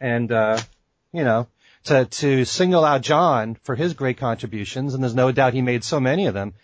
and 0.00 0.30
uh, 0.30 0.58
you 1.12 1.24
know 1.24 1.46
to 1.84 2.04
to 2.04 2.44
single 2.44 2.84
out 2.84 3.00
John 3.00 3.56
for 3.64 3.74
his 3.74 3.94
great 3.94 4.18
contributions, 4.18 4.94
and 4.94 5.02
there's 5.02 5.14
no 5.14 5.32
doubt 5.32 5.54
he 5.54 5.62
made 5.62 5.82
so 5.82 5.98
many 5.98 6.26
of 6.26 6.34
them. 6.34 6.54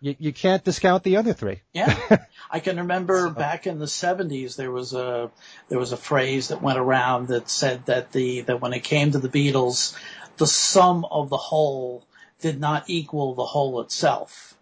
You, 0.00 0.14
you 0.18 0.32
can't 0.32 0.62
discount 0.62 1.02
the 1.02 1.16
other 1.16 1.32
three. 1.32 1.62
Yeah. 1.72 1.98
I 2.50 2.60
can 2.60 2.76
remember 2.76 3.30
back 3.30 3.66
in 3.66 3.78
the 3.78 3.86
70s 3.86 4.54
there 4.56 4.70
was 4.70 4.92
a 4.92 5.30
there 5.68 5.78
was 5.78 5.92
a 5.92 5.96
phrase 5.96 6.48
that 6.48 6.62
went 6.62 6.78
around 6.78 7.28
that 7.28 7.50
said 7.50 7.86
that 7.86 8.12
the 8.12 8.42
that 8.42 8.60
when 8.60 8.72
it 8.72 8.84
came 8.84 9.10
to 9.10 9.18
the 9.18 9.28
Beatles 9.28 9.96
the 10.36 10.46
sum 10.46 11.04
of 11.10 11.30
the 11.30 11.36
whole 11.36 12.04
did 12.40 12.60
not 12.60 12.84
equal 12.88 13.34
the 13.34 13.44
whole 13.44 13.80
itself. 13.80 14.55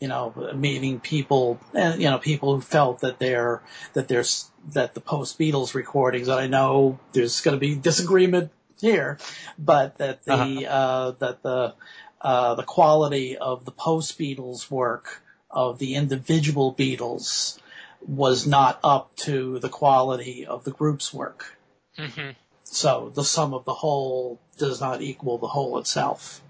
You 0.00 0.08
know, 0.08 0.52
meeting 0.54 0.98
people 0.98 1.60
and 1.74 2.00
you 2.00 2.08
know 2.08 2.18
people 2.18 2.54
who 2.54 2.62
felt 2.62 3.00
that 3.00 3.18
their 3.18 3.62
that 3.92 4.08
there's 4.08 4.50
that 4.72 4.94
the 4.94 5.00
post 5.00 5.38
Beatles 5.38 5.74
recordings 5.74 6.28
and 6.28 6.40
I 6.40 6.46
know 6.46 6.98
there's 7.12 7.42
going 7.42 7.54
to 7.54 7.60
be 7.60 7.74
disagreement 7.74 8.50
here 8.80 9.18
but 9.58 9.98
that 9.98 10.24
the 10.24 10.66
uh 10.68 11.12
that 11.18 11.42
the 11.42 11.74
uh 12.20 12.54
the 12.54 12.62
quality 12.62 13.36
of 13.36 13.64
the 13.64 13.72
post 13.72 14.18
Beatles 14.18 14.70
work 14.70 15.22
of 15.50 15.78
the 15.78 15.94
individual 15.94 16.74
Beatles 16.74 17.58
was 18.00 18.46
not 18.46 18.80
up 18.82 19.14
to 19.16 19.58
the 19.58 19.68
quality 19.68 20.46
of 20.46 20.64
the 20.64 20.70
group's 20.70 21.12
work. 21.12 21.58
Mm-hmm. 21.98 22.30
So 22.64 23.10
the 23.14 23.24
sum 23.24 23.52
of 23.52 23.64
the 23.64 23.74
whole 23.74 24.40
does 24.56 24.80
not 24.80 25.02
equal 25.02 25.38
the 25.38 25.48
whole 25.48 25.78
itself. 25.78 26.40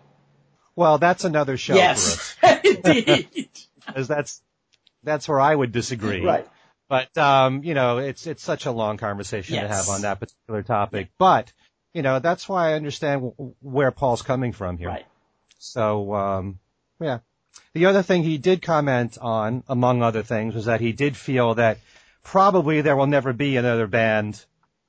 Well, 0.80 0.96
that's 0.96 1.24
another 1.24 1.58
show 1.58 1.74
yes, 1.74 2.34
indeed. 2.64 3.50
because 3.86 4.08
that's 4.08 4.40
that's 5.02 5.28
where 5.28 5.38
I 5.38 5.54
would 5.54 5.72
disagree. 5.72 6.24
right. 6.24 6.48
But 6.88 7.18
um, 7.18 7.62
you 7.64 7.74
know, 7.74 7.98
it's 7.98 8.26
it's 8.26 8.42
such 8.42 8.64
a 8.64 8.72
long 8.72 8.96
conversation 8.96 9.60
to 9.60 9.68
have 9.68 9.90
on 9.90 10.00
that 10.00 10.20
particular 10.20 10.62
topic. 10.62 11.10
But 11.18 11.52
you 11.92 12.00
know, 12.00 12.18
that's 12.18 12.48
why 12.48 12.70
I 12.70 12.76
understand 12.76 13.20
w- 13.20 13.54
where 13.60 13.90
Paul's 13.90 14.22
coming 14.22 14.52
from 14.52 14.78
here. 14.78 14.88
Right. 14.88 15.06
So, 15.58 16.14
um, 16.14 16.58
yeah. 16.98 17.18
The 17.74 17.84
other 17.84 18.02
thing 18.02 18.22
he 18.22 18.38
did 18.38 18.62
comment 18.62 19.18
on, 19.20 19.64
among 19.68 20.02
other 20.02 20.22
things, 20.22 20.54
was 20.54 20.64
that 20.64 20.80
he 20.80 20.92
did 20.92 21.14
feel 21.14 21.56
that 21.56 21.76
probably 22.24 22.80
there 22.80 22.96
will 22.96 23.06
never 23.06 23.34
be 23.34 23.58
another 23.58 23.86
band 23.86 24.42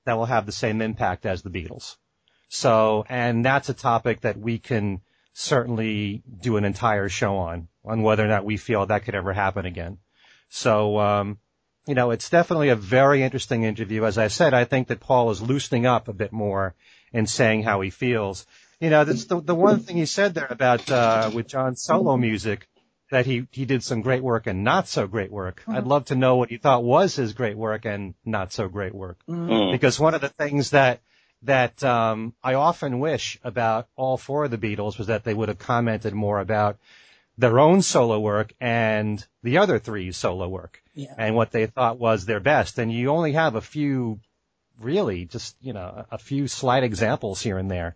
that 0.06 0.18
will 0.18 0.26
have 0.26 0.46
the 0.46 0.54
same 0.54 0.82
impact 0.82 1.26
as 1.26 1.42
the 1.42 1.50
Beatles. 1.50 1.98
So, 2.48 3.04
and 3.10 3.44
that's 3.44 3.68
a 3.68 3.74
topic 3.74 4.22
that 4.22 4.38
we 4.38 4.58
can 4.58 5.02
certainly 5.34 6.24
do 6.42 6.58
an 6.58 6.66
entire 6.66 7.10
show 7.10 7.38
on, 7.38 7.68
on 7.86 8.02
whether 8.04 8.24
or 8.24 8.28
not 8.28 8.46
we 8.46 8.58
feel 8.58 8.86
that 8.86 9.06
could 9.06 9.16
ever 9.16 9.34
happen 9.34 9.66
again. 9.66 9.98
So, 10.50 11.00
um, 11.00 11.38
you 11.88 11.96
know, 11.96 12.12
it's 12.12 12.30
definitely 12.30 12.70
a 12.70 12.76
very 12.76 13.24
interesting 13.24 13.64
interview. 13.64 14.06
As 14.06 14.18
I 14.18 14.28
said, 14.28 14.54
I 14.54 14.66
think 14.66 14.90
that 14.90 15.00
Paul 15.00 15.32
is 15.32 15.42
loosening 15.42 15.86
up 15.86 16.08
a 16.08 16.14
bit 16.14 16.32
more 16.32 16.76
and 17.14 17.30
saying 17.30 17.64
how 17.64 17.82
he 17.82 17.90
feels. 17.90 18.46
You 18.80 18.90
know, 18.90 19.04
that's 19.04 19.26
the, 19.26 19.40
the 19.42 19.56
one 19.56 19.80
thing 19.80 19.98
he 19.98 20.06
said 20.06 20.34
there 20.34 20.48
about, 20.50 20.90
uh, 20.92 21.32
with 21.34 21.48
John's 21.48 21.82
solo 21.82 22.18
music, 22.18 22.68
that 23.12 23.26
he, 23.26 23.48
he 23.52 23.66
did 23.66 23.84
some 23.84 24.02
great 24.02 24.24
work 24.24 24.48
and 24.48 24.64
not 24.64 24.88
so 24.88 25.06
great 25.06 25.32
work. 25.32 25.64
I'd 25.68 25.86
love 25.86 26.06
to 26.06 26.16
know 26.16 26.38
what 26.38 26.50
he 26.50 26.58
thought 26.58 26.84
was 26.84 27.16
his 27.16 27.34
great 27.34 27.58
work 27.58 27.86
and 27.86 28.16
not 28.26 28.54
so 28.54 28.68
great 28.68 28.96
work. 28.96 29.20
Mm. 29.30 29.72
Because 29.72 30.00
one 30.00 30.14
of 30.14 30.22
the 30.22 30.30
things 30.30 30.72
that, 30.72 31.02
that, 31.44 31.84
um, 31.84 32.34
I 32.44 32.54
often 32.54 33.00
wish 33.00 33.40
about 33.44 33.88
all 33.96 34.18
four 34.18 34.46
of 34.46 34.52
the 34.52 34.58
Beatles 34.58 34.98
was 34.98 35.08
that 35.08 35.24
they 35.24 35.34
would 35.34 35.50
have 35.50 35.58
commented 35.60 36.14
more 36.14 36.40
about 36.40 36.78
their 37.38 37.60
own 37.60 37.82
solo 37.82 38.20
work 38.20 38.54
and 38.60 39.26
the 39.42 39.58
other 39.58 39.80
three's 39.80 40.18
solo 40.18 40.48
work 40.48 40.84
Yeah. 40.94 41.14
and 41.18 41.36
what 41.36 41.52
they 41.52 41.66
thought 41.66 41.98
was 41.98 42.26
their 42.26 42.40
best. 42.40 42.78
And 42.78 42.92
you 42.92 43.10
only 43.10 43.32
have 43.34 43.56
a 43.56 43.62
few, 43.62 44.20
really, 44.80 45.26
just, 45.26 45.56
you 45.62 45.74
know, 45.74 46.06
a 46.12 46.18
few 46.18 46.48
slight 46.48 46.84
examples 46.84 47.42
here 47.42 47.58
and 47.58 47.72
there 47.72 47.96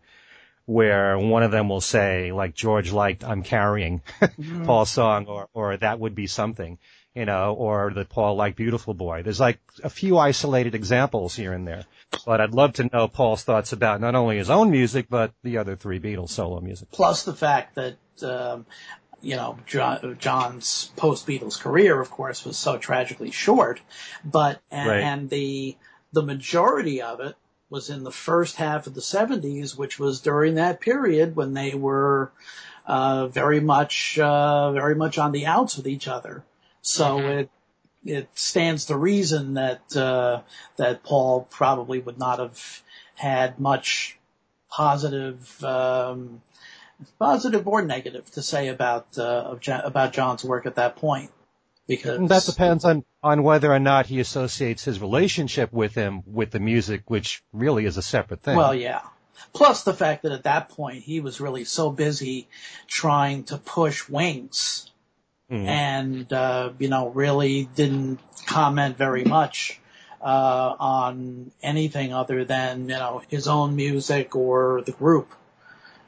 where 0.65 1.19
one 1.19 1.43
of 1.43 1.51
them 1.51 1.69
will 1.69 1.81
say, 1.81 2.31
like 2.31 2.55
George 2.55 2.91
liked 2.91 3.23
I'm 3.23 3.43
Carrying 3.43 4.01
Paul's 4.65 4.89
song 4.89 5.27
or, 5.27 5.47
or 5.53 5.77
that 5.77 5.99
would 5.99 6.15
be 6.15 6.25
something, 6.25 6.79
you 7.15 7.25
know, 7.25 7.53
or 7.53 7.91
that 7.95 8.09
Paul 8.09 8.35
liked 8.35 8.57
Beautiful 8.57 8.93
Boy. 8.93 9.23
There's 9.23 9.39
like 9.39 9.59
a 9.83 9.89
few 9.89 10.17
isolated 10.17 10.75
examples 10.75 11.33
here 11.35 11.53
and 11.53 11.65
there. 11.65 11.85
But 12.25 12.41
I'd 12.41 12.53
love 12.53 12.73
to 12.73 12.89
know 12.91 13.07
Paul's 13.07 13.43
thoughts 13.43 13.71
about 13.71 14.01
not 14.01 14.15
only 14.15 14.37
his 14.37 14.49
own 14.49 14.69
music, 14.69 15.07
but 15.09 15.31
the 15.41 15.57
other 15.57 15.75
three 15.75 15.99
Beatles 15.99 16.29
solo 16.29 16.59
music. 16.59 16.91
Plus 16.91 17.23
the 17.23 17.33
fact 17.33 17.75
that, 17.75 17.95
um, 18.23 18.65
you 19.21 19.35
know, 19.37 19.57
John, 19.65 20.17
John's 20.19 20.91
post 20.97 21.25
Beatles 21.25 21.59
career, 21.59 21.99
of 21.99 22.11
course, 22.11 22.45
was 22.45 22.57
so 22.57 22.77
tragically 22.77 23.31
short, 23.31 23.81
but, 24.23 24.61
and, 24.69 24.89
Right. 24.89 25.01
and 25.01 25.29
the, 25.29 25.77
the 26.11 26.21
majority 26.21 27.01
of 27.01 27.21
it 27.21 27.35
was 27.69 27.89
in 27.89 28.03
the 28.03 28.11
first 28.11 28.57
half 28.57 28.87
of 28.87 28.93
the 28.93 29.01
70s, 29.01 29.77
which 29.77 29.97
was 29.99 30.21
during 30.21 30.55
that 30.55 30.79
period 30.81 31.35
when 31.35 31.53
they 31.53 31.73
were, 31.73 32.31
uh, 32.85 33.27
very 33.27 33.59
much, 33.61 34.19
uh, 34.19 34.71
very 34.73 34.95
much 34.95 35.17
on 35.17 35.31
the 35.31 35.45
outs 35.47 35.77
with 35.77 35.87
each 35.87 36.07
other. 36.07 36.43
So 36.85 37.17
it, 37.19 37.49
it 38.05 38.29
stands 38.35 38.85
to 38.85 38.97
reason 38.97 39.55
that, 39.55 39.95
uh, 39.95 40.41
that 40.77 41.03
Paul 41.03 41.47
probably 41.49 41.99
would 41.99 42.19
not 42.19 42.39
have 42.39 42.83
had 43.15 43.59
much 43.59 44.19
positive, 44.69 45.63
um, 45.63 46.41
positive 47.17 47.67
or 47.67 47.81
negative 47.81 48.29
to 48.31 48.41
say 48.41 48.67
about 48.67 49.17
uh, 49.17 49.55
about 49.83 50.13
John's 50.13 50.43
work 50.43 50.65
at 50.65 50.75
that 50.75 50.95
point. 50.95 51.31
because 51.87 52.29
that 52.29 52.45
depends 52.45 52.85
on 52.85 53.03
on 53.23 53.43
whether 53.43 53.71
or 53.71 53.79
not 53.79 54.05
he 54.05 54.19
associates 54.19 54.83
his 54.83 54.99
relationship 54.99 55.71
with 55.73 55.95
him 55.95 56.23
with 56.25 56.51
the 56.51 56.59
music, 56.59 57.03
which 57.07 57.43
really 57.51 57.85
is 57.85 57.97
a 57.97 58.01
separate 58.01 58.41
thing. 58.41 58.55
Well, 58.55 58.75
yeah. 58.75 59.01
Plus 59.53 59.83
the 59.83 59.93
fact 59.93 60.23
that 60.23 60.31
at 60.31 60.43
that 60.43 60.69
point 60.69 61.03
he 61.03 61.19
was 61.19 61.41
really 61.41 61.65
so 61.65 61.89
busy 61.89 62.47
trying 62.87 63.43
to 63.45 63.57
push 63.57 64.07
Wings, 64.09 64.91
Mhm. 65.51 65.67
and 65.67 66.33
uh, 66.33 66.71
you 66.79 66.89
know 66.89 67.09
really 67.09 67.65
didn't 67.75 68.19
comment 68.47 68.97
very 68.97 69.23
much 69.23 69.79
uh, 70.21 70.75
on 70.79 71.51
anything 71.61 72.13
other 72.13 72.45
than 72.45 72.89
you 72.89 72.95
know 72.95 73.21
his 73.29 73.47
own 73.47 73.75
music 73.75 74.35
or 74.35 74.81
the 74.85 74.91
group. 74.91 75.31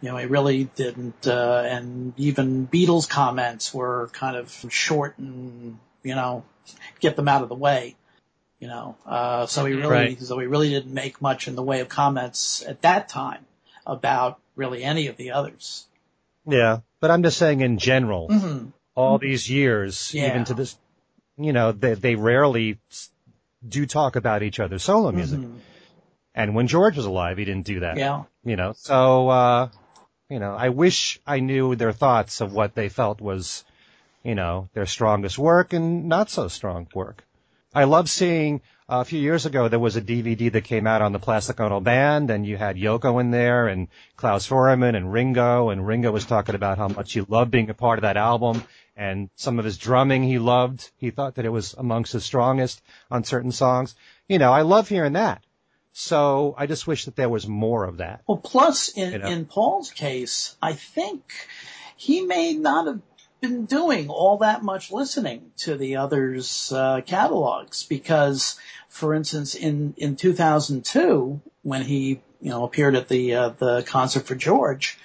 You 0.02 0.10
know, 0.10 0.18
he 0.18 0.28
really 0.28 0.66
didn't, 0.76 1.26
uh, 1.26 1.64
and 1.66 2.14
even 2.20 2.68
Beatles 2.68 3.10
comments 3.10 3.74
were 3.74 4.10
kind 4.14 4.36
of 4.38 4.52
short 4.70 5.18
and, 5.18 5.80
you 6.04 6.14
know, 6.14 6.44
get 7.00 7.16
them 7.16 7.28
out 7.28 7.42
of 7.42 7.50
the 7.50 7.56
way. 7.56 7.96
You 8.60 8.68
know, 8.68 8.96
uh, 9.08 9.48
so 9.48 9.66
he 9.66 9.74
really, 9.74 9.90
Right. 9.90 10.22
so 10.22 10.38
he 10.38 10.46
really 10.46 10.70
didn't 10.70 10.94
make 10.94 11.20
much 11.20 11.48
in 11.48 11.56
the 11.56 11.64
way 11.64 11.80
of 11.80 11.90
comments 11.90 12.62
at 12.64 12.84
that 12.84 13.10
time 13.10 13.44
about 13.88 14.40
really 14.56 14.84
any 14.84 15.08
of 15.08 15.18
the 15.18 15.32
others. 15.32 15.88
yeah, 16.46 16.82
but 17.00 17.10
I'm 17.10 17.24
just 17.24 17.38
saying 17.38 17.62
in 17.62 17.80
general, 17.80 18.28
hmm 18.28 18.68
all 18.98 19.18
these 19.20 19.50
years, 19.50 20.14
Yeah. 20.14 20.28
even 20.30 20.44
to 20.46 20.54
this, 20.54 20.78
you 21.38 21.54
know, 21.54 21.72
they 21.72 21.94
they 21.94 22.16
rarely 22.16 22.80
do 23.68 23.86
talk 23.86 24.16
about 24.16 24.44
each 24.44 24.60
other's 24.60 24.84
solo 24.84 25.12
music. 25.12 25.40
And 26.34 26.54
when 26.56 26.68
George 26.68 26.98
was 26.98 27.06
alive, 27.06 27.38
he 27.38 27.46
didn't 27.46 27.66
do 27.66 27.80
that. 27.82 27.92
Mm-hmm. 27.96 28.00
Yeah. 28.00 28.24
You 28.44 28.56
know, 28.56 28.74
so 28.76 29.30
uh, 29.30 29.70
you 30.30 30.40
know, 30.40 30.54
I 30.54 30.70
wish 30.70 31.20
I 31.26 31.40
knew 31.40 31.76
their 31.76 31.94
thoughts 31.94 32.42
of 32.42 32.54
what 32.54 32.76
they 32.76 32.90
felt 32.90 33.22
was, 33.22 33.64
you 34.24 34.36
know, 34.36 34.68
their 34.74 34.86
strongest 34.86 35.38
work 35.38 35.74
and 35.74 36.06
not 36.10 36.30
so 36.30 36.48
strong 36.48 36.88
work. 36.94 37.24
I 37.74 37.84
love 37.84 38.10
seeing 38.10 38.62
uh, 38.90 39.02
a 39.02 39.06
few 39.06 39.20
years 39.20 39.46
ago 39.46 39.68
there 39.68 39.80
was 39.80 39.96
a 39.98 40.02
DVD 40.02 40.52
that 40.52 40.64
came 40.64 40.88
out 40.88 41.02
on 41.02 41.12
the 41.12 41.20
Plastic 41.20 41.60
Ono 41.60 41.80
Band, 41.80 42.30
and 42.32 42.46
you 42.46 42.56
had 42.58 42.78
Yoko 42.78 43.20
in 43.20 43.32
there, 43.32 43.68
and 43.68 43.88
Klaus 44.16 44.48
Voormann, 44.48 44.96
and 44.96 45.12
Ringo, 45.12 45.70
and 45.70 45.86
Ringo 45.86 46.12
was 46.12 46.26
talking 46.26 46.56
about 46.56 46.78
how 46.78 46.88
much 46.88 47.14
he 47.14 47.22
loved 47.22 47.52
being 47.52 47.70
a 47.70 47.74
part 47.74 48.00
of 48.00 48.04
that 48.04 48.18
album, 48.18 48.64
and 48.98 49.30
some 49.36 49.60
of 49.60 49.66
his 49.66 49.78
drumming 49.78 50.24
he 50.24 50.40
loved. 50.40 50.90
He 50.98 51.12
thought 51.12 51.36
that 51.36 51.46
it 51.46 51.52
was 51.52 51.76
amongst 51.78 52.14
his 52.14 52.26
strongest 52.26 52.82
on 53.12 53.24
certain 53.24 53.52
songs. 53.52 53.96
You 54.28 54.40
know, 54.40 54.52
I 54.52 54.64
love 54.64 54.90
hearing 54.90 55.14
that. 55.14 55.44
So 55.94 56.54
I 56.58 56.68
just 56.68 56.88
wish 56.88 57.06
that 57.06 57.16
there 57.16 57.30
was 57.30 57.48
more 57.48 57.86
of 57.86 57.98
that. 57.98 58.22
Well, 58.28 58.38
plus 58.38 58.90
in, 58.90 59.14
You 59.14 59.18
know. 59.20 59.28
in 59.28 59.46
Paul's 59.46 59.92
case, 59.92 60.56
I 60.62 60.74
think 60.74 61.24
he 61.96 62.22
may 62.22 62.54
not 62.54 62.88
have 62.88 63.02
been 63.40 63.66
doing 63.66 64.10
all 64.10 64.38
that 64.40 64.64
much 64.64 64.92
listening 64.92 65.52
to 65.58 65.76
the 65.76 65.98
others' 65.98 66.72
uh, 66.72 67.02
catalogs 67.06 67.84
because, 67.84 68.60
for 68.90 69.14
instance, 69.14 69.54
in 69.56 69.94
in 69.98 70.16
2002 70.16 71.40
when 71.62 71.84
he 71.84 72.22
you 72.42 72.50
know 72.50 72.64
appeared 72.64 72.96
at 72.96 73.08
the 73.08 73.36
uh, 73.36 73.50
the 73.50 73.84
concert 73.84 74.26
for 74.26 74.36
George. 74.36 74.98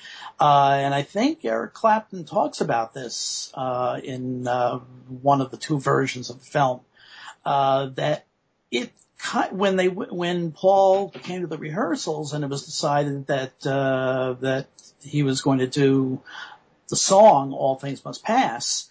Uh, 0.42 0.76
and 0.80 0.92
I 0.92 1.02
think 1.02 1.44
Eric 1.44 1.72
Clapton 1.72 2.24
talks 2.24 2.60
about 2.60 2.92
this 2.92 3.52
uh, 3.54 4.00
in 4.02 4.48
uh, 4.48 4.80
one 5.06 5.40
of 5.40 5.52
the 5.52 5.56
two 5.56 5.78
versions 5.78 6.30
of 6.30 6.40
the 6.40 6.44
film. 6.44 6.80
Uh, 7.44 7.90
that 7.94 8.26
it 8.68 8.92
when 9.52 9.76
they 9.76 9.86
when 9.86 10.50
Paul 10.50 11.10
came 11.10 11.42
to 11.42 11.46
the 11.46 11.58
rehearsals 11.58 12.32
and 12.32 12.42
it 12.42 12.50
was 12.50 12.64
decided 12.64 13.28
that 13.28 13.64
uh, 13.64 14.34
that 14.40 14.66
he 15.00 15.22
was 15.22 15.42
going 15.42 15.60
to 15.60 15.68
do 15.68 16.20
the 16.88 16.96
song 16.96 17.52
"All 17.52 17.76
Things 17.76 18.04
Must 18.04 18.24
Pass," 18.24 18.90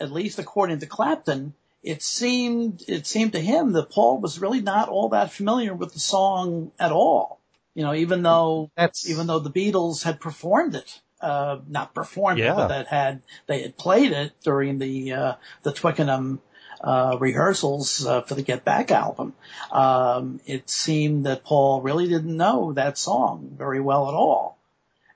at 0.00 0.10
least 0.10 0.40
according 0.40 0.80
to 0.80 0.86
Clapton, 0.86 1.54
it 1.84 2.02
seemed 2.02 2.82
it 2.88 3.06
seemed 3.06 3.34
to 3.34 3.40
him 3.40 3.74
that 3.74 3.90
Paul 3.90 4.18
was 4.18 4.40
really 4.40 4.60
not 4.60 4.88
all 4.88 5.10
that 5.10 5.30
familiar 5.30 5.72
with 5.72 5.92
the 5.92 6.00
song 6.00 6.72
at 6.80 6.90
all. 6.90 7.39
You 7.74 7.84
know, 7.84 7.94
even 7.94 8.22
though 8.22 8.70
That's 8.76 9.08
even 9.08 9.26
though 9.26 9.38
the 9.38 9.50
Beatles 9.50 10.02
had 10.02 10.20
performed 10.20 10.74
it, 10.74 11.00
uh, 11.20 11.58
not 11.68 11.94
performed 11.94 12.38
Yeah. 12.40 12.52
it, 12.52 12.56
but 12.56 12.68
that 12.68 12.86
had 12.88 13.22
they 13.46 13.62
had 13.62 13.76
played 13.76 14.12
it 14.12 14.32
during 14.42 14.78
the 14.78 15.12
uh, 15.12 15.34
the 15.62 15.72
Twickenham 15.72 16.40
uh, 16.80 17.16
rehearsals 17.20 18.04
uh, 18.06 18.22
for 18.22 18.34
the 18.34 18.42
Get 18.42 18.64
Back 18.64 18.90
album. 18.90 19.34
Um, 19.70 20.40
it 20.46 20.68
seemed 20.68 21.26
that 21.26 21.44
Paul 21.44 21.82
really 21.82 22.08
didn't 22.08 22.36
know 22.36 22.72
that 22.72 22.98
song 22.98 23.54
very 23.56 23.80
well 23.80 24.08
at 24.08 24.14
all, 24.14 24.58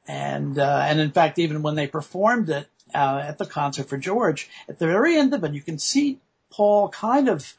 and 0.06 0.58
uh, 0.58 0.84
and 0.86 1.00
in 1.00 1.10
fact, 1.10 1.38
even 1.38 1.62
when 1.62 1.74
they 1.74 1.86
performed 1.86 2.50
it 2.50 2.68
uh, 2.94 3.22
at 3.26 3.38
the 3.38 3.46
concert 3.46 3.88
for 3.88 3.96
George, 3.96 4.48
at 4.68 4.78
the 4.78 4.86
very 4.86 5.16
end 5.16 5.34
of 5.34 5.42
it, 5.42 5.54
you 5.54 5.62
can 5.62 5.78
see 5.78 6.20
Paul 6.50 6.88
kind 6.90 7.28
of 7.28 7.54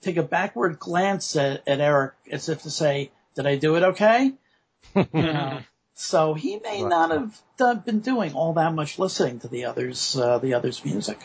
take 0.00 0.16
a 0.16 0.22
backward 0.22 0.78
glance 0.78 1.34
at, 1.36 1.62
at 1.66 1.80
Eric 1.80 2.12
as 2.30 2.48
if 2.48 2.62
to 2.62 2.70
say, 2.70 3.10
"Did 3.34 3.46
I 3.46 3.56
do 3.56 3.76
it 3.76 3.82
okay?" 3.82 4.32
You 4.94 5.06
know. 5.12 5.60
So 5.96 6.34
he 6.34 6.58
may 6.58 6.82
Right. 6.82 6.88
not 6.90 7.10
have 7.12 7.40
done, 7.56 7.78
been 7.86 8.00
doing 8.00 8.34
all 8.34 8.54
that 8.54 8.74
much 8.74 8.98
listening 8.98 9.38
to 9.40 9.48
the 9.48 9.66
others, 9.66 10.16
uh, 10.16 10.38
the 10.38 10.54
others' 10.54 10.84
music. 10.84 11.18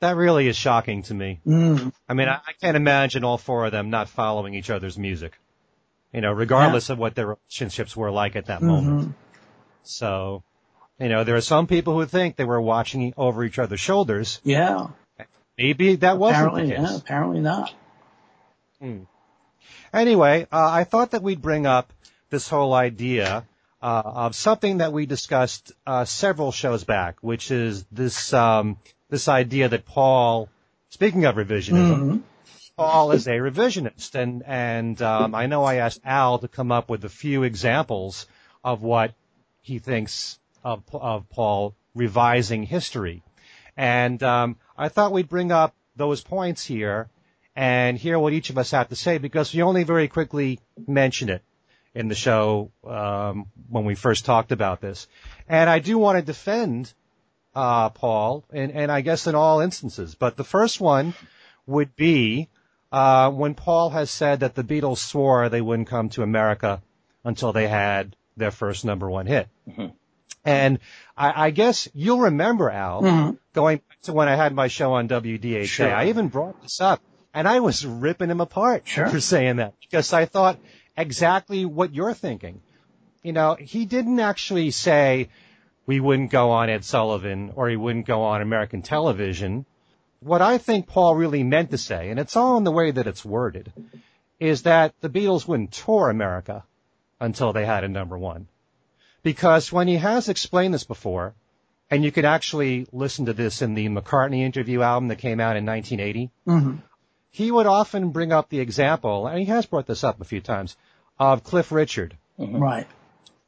that 0.00 0.16
really 0.16 0.46
is 0.48 0.56
shocking 0.56 1.02
to 1.04 1.14
me. 1.14 1.40
Mm. 1.46 1.92
I 2.08 2.14
mean, 2.14 2.28
I, 2.28 2.34
I 2.46 2.52
can't 2.60 2.76
imagine 2.76 3.24
all 3.24 3.38
four 3.38 3.66
of 3.66 3.72
them 3.72 3.90
not 3.90 4.08
following 4.08 4.54
each 4.54 4.70
other's 4.70 4.96
music. 4.98 5.38
You 6.12 6.20
know, 6.22 6.32
regardless 6.32 6.88
of 6.90 6.98
what 6.98 7.14
their 7.14 7.26
relationships 7.26 7.96
were 7.96 8.10
like 8.10 8.34
at 8.36 8.46
that 8.46 8.62
moment. 8.62 9.08
Mhm. 9.08 9.14
So, 9.82 10.42
you 10.98 11.08
know, 11.08 11.22
there 11.24 11.36
are 11.36 11.40
some 11.40 11.66
people 11.66 11.94
who 11.98 12.06
think 12.06 12.36
they 12.36 12.44
were 12.44 12.60
watching 12.60 13.12
over 13.16 13.44
each 13.44 13.58
other's 13.58 13.80
shoulders. 13.80 14.40
Yeah. 14.44 14.88
Maybe 15.56 15.96
that 15.96 16.16
wasn't 16.18 16.46
apparently, 16.48 16.70
the 16.74 16.80
case. 16.82 16.90
yeah, 16.92 16.96
apparently 16.96 17.40
not. 17.40 17.74
Anyway, 19.92 20.46
uh, 20.52 20.68
I 20.70 20.84
thought 20.84 21.12
that 21.12 21.22
we'd 21.22 21.42
bring 21.42 21.66
up 21.66 21.92
this 22.30 22.48
whole 22.48 22.74
idea 22.74 23.46
uh, 23.80 24.02
of 24.04 24.34
something 24.34 24.78
that 24.78 24.92
we 24.92 25.06
discussed 25.06 25.72
uh, 25.86 26.04
several 26.04 26.52
shows 26.52 26.84
back, 26.84 27.16
which 27.22 27.50
is 27.50 27.84
this 27.92 28.32
um, 28.32 28.76
this 29.08 29.28
idea 29.28 29.68
that 29.68 29.86
Paul, 29.86 30.48
speaking 30.90 31.24
of 31.24 31.36
revisionism, 31.36 31.98
Mhm. 31.98 32.22
Paul 32.76 33.12
is 33.12 33.26
a 33.26 33.38
revisionist, 33.38 34.14
and 34.14 34.42
and 34.46 35.00
um, 35.02 35.34
I 35.34 35.46
know 35.46 35.64
I 35.64 35.76
asked 35.76 36.00
Al 36.04 36.38
to 36.40 36.48
come 36.48 36.70
up 36.70 36.88
with 36.90 37.04
a 37.04 37.08
few 37.08 37.42
examples 37.42 38.26
of 38.62 38.82
what 38.82 39.14
he 39.62 39.78
thinks 39.78 40.38
of 40.62 40.82
of 40.92 41.28
Paul 41.30 41.74
revising 41.94 42.62
history, 42.64 43.22
and 43.76 44.22
um, 44.22 44.56
I 44.76 44.88
thought 44.90 45.12
we'd 45.12 45.28
bring 45.28 45.50
up 45.50 45.74
those 45.96 46.20
points 46.20 46.64
here 46.64 47.08
and 47.58 47.98
hear 47.98 48.16
what 48.20 48.32
each 48.32 48.50
of 48.50 48.56
us 48.58 48.70
have 48.70 48.88
to 48.88 48.94
say 48.96 49.18
because 49.18 49.52
we 49.52 49.62
only 49.62 49.82
very 49.82 50.06
quickly 50.06 50.60
mentioned 50.86 51.28
it 51.28 51.42
in 51.92 52.06
the 52.06 52.14
show 52.14 52.70
um, 52.86 53.46
when 53.68 53.84
we 53.84 53.96
first 53.96 54.24
talked 54.24 54.52
about 54.52 54.80
this, 54.80 55.08
and 55.48 55.68
I 55.68 55.80
do 55.80 55.98
want 55.98 56.18
to 56.18 56.22
defend 56.22 56.92
uh, 57.56 57.88
Paul, 57.88 58.44
and, 58.52 58.70
and 58.70 58.92
I 58.92 59.00
guess 59.00 59.26
in 59.26 59.34
all 59.34 59.58
instances, 59.60 60.14
but 60.14 60.36
the 60.36 60.44
first 60.44 60.80
one 60.80 61.14
would 61.66 61.96
be 61.96 62.48
uh, 62.92 63.30
when 63.32 63.54
Paul 63.54 63.90
has 63.90 64.08
said 64.08 64.40
that 64.40 64.54
the 64.54 64.62
Beatles 64.62 64.98
swore 64.98 65.48
they 65.48 65.60
wouldn't 65.60 65.88
come 65.88 66.10
to 66.10 66.22
America 66.22 66.80
until 67.24 67.52
they 67.52 67.66
had 67.66 68.14
their 68.36 68.52
first 68.52 68.84
number 68.84 69.10
one 69.10 69.26
hit. 69.26 69.48
Mhm. 69.68 69.92
And 70.44 70.78
I, 71.16 71.46
I 71.46 71.50
guess 71.50 71.88
you'll 71.92 72.20
remember, 72.20 72.70
Al, 72.70 73.02
Mhm. 73.02 73.38
going 73.52 73.78
back 73.78 74.00
to 74.02 74.12
when 74.12 74.28
I 74.28 74.36
had 74.36 74.54
my 74.54 74.68
show 74.68 74.92
on 74.92 75.08
WDHA, 75.08 75.66
Sure. 75.66 75.92
I 75.92 76.06
even 76.10 76.28
brought 76.28 76.62
this 76.62 76.80
up, 76.80 77.00
and 77.34 77.46
I 77.48 77.60
was 77.60 77.84
ripping 77.86 78.30
him 78.30 78.40
apart 78.40 78.82
Sure. 78.86 79.08
for 79.08 79.20
saying 79.20 79.56
that 79.56 79.74
because 79.80 80.12
I 80.12 80.24
thought 80.24 80.58
exactly 80.96 81.64
what 81.64 81.94
you're 81.94 82.14
thinking. 82.14 82.60
You 83.22 83.32
know, 83.32 83.56
he 83.58 83.84
didn't 83.84 84.20
actually 84.20 84.70
say 84.70 85.28
we 85.86 86.00
wouldn't 86.00 86.30
go 86.30 86.50
on 86.50 86.70
Ed 86.70 86.84
Sullivan 86.84 87.52
or 87.56 87.68
he 87.68 87.76
wouldn't 87.76 88.06
go 88.06 88.22
on 88.22 88.42
American 88.42 88.82
television. 88.82 89.64
What 90.20 90.42
I 90.42 90.58
think 90.58 90.86
Paul 90.86 91.14
really 91.14 91.44
meant 91.44 91.70
to 91.70 91.78
say, 91.78 92.10
and 92.10 92.18
it's 92.18 92.36
all 92.36 92.56
in 92.58 92.64
the 92.64 92.72
way 92.72 92.90
that 92.90 93.06
it's 93.06 93.24
worded, 93.24 93.72
is 94.40 94.62
that 94.62 94.94
the 95.00 95.08
Beatles 95.08 95.46
wouldn't 95.46 95.72
tour 95.72 96.10
America 96.10 96.64
until 97.20 97.52
they 97.52 97.64
had 97.66 97.84
a 97.84 97.88
number 97.88 98.16
one. 98.18 98.46
Because 99.22 99.72
when 99.72 99.88
he 99.88 99.96
has 99.96 100.28
explained 100.28 100.72
this 100.74 100.84
before, 100.84 101.34
and 101.90 102.04
you 102.04 102.12
can 102.12 102.24
actually 102.24 102.86
listen 102.92 103.26
to 103.26 103.32
this 103.32 103.62
in 103.62 103.74
the 103.74 103.88
McCartney 103.88 104.40
interview 104.40 104.82
album 104.82 105.08
that 105.08 105.16
came 105.16 105.40
out 105.40 105.56
in 105.56 105.64
1980, 105.64 106.30
Mhm. 106.46 106.82
He 107.30 107.50
would 107.50 107.66
often 107.66 108.10
bring 108.10 108.32
up 108.32 108.48
the 108.48 108.60
example, 108.60 109.26
and 109.26 109.38
he 109.38 109.46
has 109.46 109.66
brought 109.66 109.86
this 109.86 110.04
up 110.04 110.20
a 110.20 110.24
few 110.24 110.40
times, 110.40 110.76
of 111.18 111.44
Cliff 111.44 111.72
Richard 111.72 112.16
mm-hmm. 112.38 112.56
Right. 112.56 112.86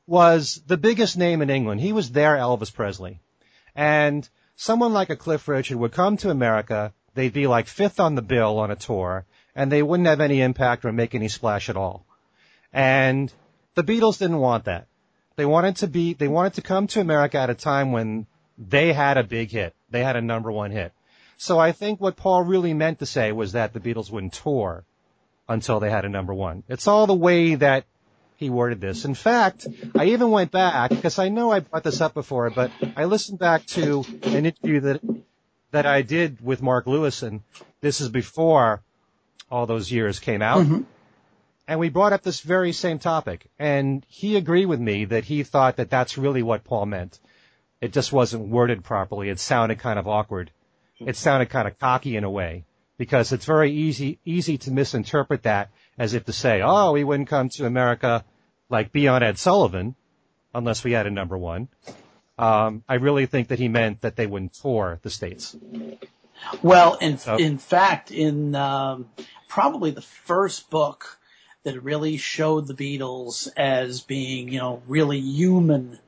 was 0.06 0.60
the 0.66 0.76
biggest 0.76 1.16
name 1.16 1.42
in 1.42 1.50
England. 1.50 1.80
He 1.80 1.92
was 1.92 2.10
their 2.10 2.36
Elvis 2.36 2.72
Presley. 2.72 3.20
And 3.74 4.28
someone 4.56 4.92
like 4.92 5.10
a 5.10 5.16
Cliff 5.16 5.46
Richard 5.48 5.78
would 5.78 5.92
come 5.92 6.16
to 6.18 6.30
America, 6.30 6.92
they'd 7.14 7.32
be 7.32 7.46
like 7.46 7.66
fifth 7.66 8.00
on 8.00 8.14
the 8.14 8.22
bill 8.22 8.58
on 8.58 8.70
a 8.70 8.76
tour, 8.76 9.24
and 9.54 9.70
they 9.70 9.82
wouldn't 9.82 10.08
have 10.08 10.20
any 10.20 10.40
impact 10.40 10.84
or 10.84 10.92
make 10.92 11.14
any 11.14 11.28
splash 11.28 11.68
at 11.68 11.76
all. 11.76 12.04
And 12.72 13.32
the 13.74 13.84
Beatles 13.84 14.18
didn't 14.18 14.38
want 14.38 14.64
that. 14.64 14.86
They 15.36 15.46
wanted 15.46 15.76
to 15.76 15.86
be, 15.86 16.14
they 16.14 16.28
wanted 16.28 16.54
to 16.54 16.62
come 16.62 16.86
to 16.88 17.00
America 17.00 17.38
at 17.38 17.50
a 17.50 17.54
time 17.54 17.92
when 17.92 18.26
they 18.58 18.92
had 18.92 19.16
a 19.16 19.24
big 19.24 19.50
hit. 19.50 19.74
They 19.88 20.04
had 20.04 20.16
a 20.16 20.20
number 20.20 20.52
one 20.52 20.70
hit. 20.70 20.92
So 21.40 21.58
I 21.58 21.72
think 21.72 22.02
what 22.02 22.16
Paul 22.16 22.42
really 22.42 22.74
meant 22.74 22.98
to 22.98 23.06
say 23.06 23.32
was 23.32 23.52
that 23.52 23.72
the 23.72 23.80
Beatles 23.80 24.10
wouldn't 24.10 24.34
tour 24.34 24.84
until 25.48 25.80
they 25.80 25.88
had 25.88 26.04
a 26.04 26.10
number 26.10 26.34
one. 26.34 26.64
It's 26.68 26.86
all 26.86 27.06
the 27.06 27.14
way 27.14 27.54
that 27.54 27.86
he 28.36 28.50
worded 28.50 28.82
this. 28.82 29.06
In 29.06 29.14
fact, 29.14 29.66
I 29.96 30.04
even 30.04 30.30
went 30.30 30.50
back 30.50 30.90
because 30.90 31.18
I 31.18 31.30
know 31.30 31.50
I 31.50 31.60
brought 31.60 31.82
this 31.82 32.02
up 32.02 32.12
before, 32.12 32.50
but 32.50 32.70
I 32.94 33.06
listened 33.06 33.38
back 33.38 33.64
to 33.68 34.04
an 34.22 34.44
interview 34.44 34.80
that 34.80 35.00
that 35.70 35.86
I 35.86 36.02
did 36.02 36.44
with 36.44 36.60
Mark 36.60 36.84
Lewisohn. 36.84 37.40
This 37.80 38.02
is 38.02 38.10
before 38.10 38.82
all 39.50 39.64
those 39.64 39.90
years 39.90 40.18
came 40.18 40.42
out. 40.42 40.66
Mhm. 40.66 40.84
And 41.66 41.80
we 41.80 41.88
brought 41.88 42.12
up 42.12 42.20
this 42.20 42.40
very 42.40 42.74
same 42.74 42.98
topic. 42.98 43.48
And 43.58 44.04
he 44.08 44.36
agreed 44.36 44.66
with 44.66 44.80
me 44.80 45.06
that 45.06 45.24
he 45.24 45.42
thought 45.42 45.76
that 45.76 45.88
that's 45.88 46.18
really 46.18 46.42
what 46.42 46.64
Paul 46.64 46.84
meant. 46.84 47.18
It 47.80 47.94
just 47.94 48.12
wasn't 48.12 48.48
worded 48.48 48.84
properly. 48.84 49.30
It 49.30 49.38
sounded 49.40 49.78
kind 49.78 49.98
of 49.98 50.06
awkward. 50.06 50.50
It 51.00 51.16
sounded 51.16 51.48
kind 51.50 51.66
of 51.66 51.78
cocky 51.78 52.16
in 52.16 52.24
a 52.24 52.30
way 52.30 52.64
because 52.98 53.32
it's 53.32 53.46
very 53.46 53.72
easy, 53.72 54.18
easy 54.24 54.58
to 54.58 54.70
misinterpret 54.70 55.44
that 55.44 55.70
as 55.98 56.14
if 56.14 56.26
to 56.26 56.32
say, 56.32 56.60
oh, 56.62 56.92
we 56.92 57.04
wouldn't 57.04 57.28
come 57.28 57.48
to 57.50 57.66
America 57.66 58.24
like 58.68 58.92
Beyond 58.92 59.24
Ed 59.24 59.38
Sullivan 59.38 59.94
unless 60.54 60.84
we 60.84 60.92
had 60.92 61.06
a 61.06 61.10
number 61.10 61.38
one. 61.38 61.68
Um, 62.38 62.84
I 62.88 62.94
really 62.94 63.26
think 63.26 63.48
that 63.48 63.58
he 63.58 63.68
meant 63.68 64.02
that 64.02 64.16
they 64.16 64.26
wouldn't 64.26 64.54
tour 64.54 64.98
the 65.02 65.10
states. 65.10 65.56
Well, 66.62 66.96
in 66.96 67.18
So- 67.18 67.36
in 67.36 67.58
fact, 67.58 68.10
in 68.10 68.54
um, 68.54 69.08
probably 69.48 69.90
the 69.90 70.02
first 70.02 70.70
book 70.70 71.18
that 71.64 71.82
really 71.82 72.16
showed 72.16 72.66
the 72.66 72.74
Beatles 72.74 73.48
as 73.56 74.00
being, 74.00 74.48
you 74.48 74.58
know, 74.58 74.82
really 74.86 75.20
human 75.20 75.98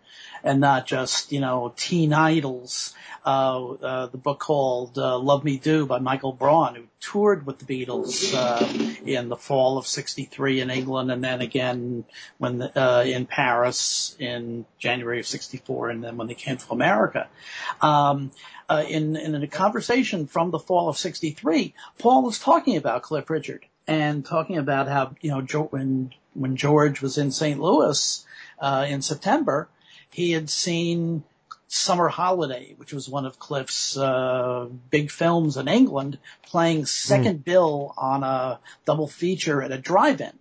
and 0.45 0.61
not 0.61 0.87
just, 0.87 1.33
you 1.33 1.41
know, 1.41 1.73
teen 1.77 2.13
idols. 2.13 2.95
Uh, 3.25 3.71
uh, 3.75 4.07
the 4.07 4.19
book 4.19 4.41
called 4.41 4.99
uh, 4.99 5.17
Love 5.17 5.45
Me 5.45 5.57
Do 5.57 5.87
by 5.87 6.01
Michael 6.01 6.33
Braun, 6.33 6.75
who 6.75 6.83
toured 7.01 7.47
with 7.47 7.61
the 7.61 7.65
Beatles 7.65 8.35
uh, 8.35 8.99
in 9.05 9.29
the 9.29 9.37
fall 9.37 9.79
of 9.79 9.87
'63 9.87 10.61
in 10.61 10.71
England, 10.71 11.13
and 11.13 11.23
then 11.23 11.41
again 11.41 12.05
when 12.39 12.59
the, 12.59 12.77
uh, 12.77 13.05
in 13.05 13.27
Paris 13.27 14.17
in 14.19 14.67
January 14.79 15.21
of 15.21 15.27
'64, 15.27 15.91
and 15.91 16.03
then 16.03 16.17
when 16.17 16.27
they 16.27 16.35
came 16.35 16.57
to 16.57 16.73
America. 16.73 17.29
Um, 17.81 18.33
uh, 18.69 18.85
in, 18.89 19.17
in 19.17 19.35
a 19.35 19.47
conversation 19.47 20.27
from 20.27 20.51
the 20.51 20.59
fall 20.59 20.89
of 20.89 20.97
63, 20.97 21.75
Paul 21.99 22.23
was 22.23 22.39
talking 22.39 22.77
about 22.77 23.03
Cliff 23.03 23.29
Richard 23.29 23.67
and 23.87 24.25
talking 24.25 24.57
about 24.57 24.89
how, 24.89 25.15
you 25.21 25.31
know, 25.31 25.43
when, 25.65 26.15
when 26.33 26.57
George 26.57 27.03
was 27.03 27.19
in 27.19 27.31
St. 27.31 27.61
Louis, 27.61 28.25
uh, 28.61 28.87
in 28.89 29.03
September, 29.03 29.69
he 30.13 30.33
had 30.33 30.49
seen 30.51 31.25
Summer 31.69 32.09
Holiday, 32.09 32.75
which 32.77 32.93
was 32.93 33.09
one 33.09 33.25
of 33.25 33.39
Cliff's, 33.39 33.97
uh, 33.97 34.69
big 34.91 35.11
films 35.11 35.57
in 35.57 35.69
England, 35.69 36.19
playing 36.43 36.87
second 36.87 37.45
bill 37.45 37.95
on 37.97 38.23
a 38.23 38.61
double 38.85 39.09
feature 39.09 39.63
at 39.63 39.73
a 39.73 39.79
drive-in. 39.79 40.39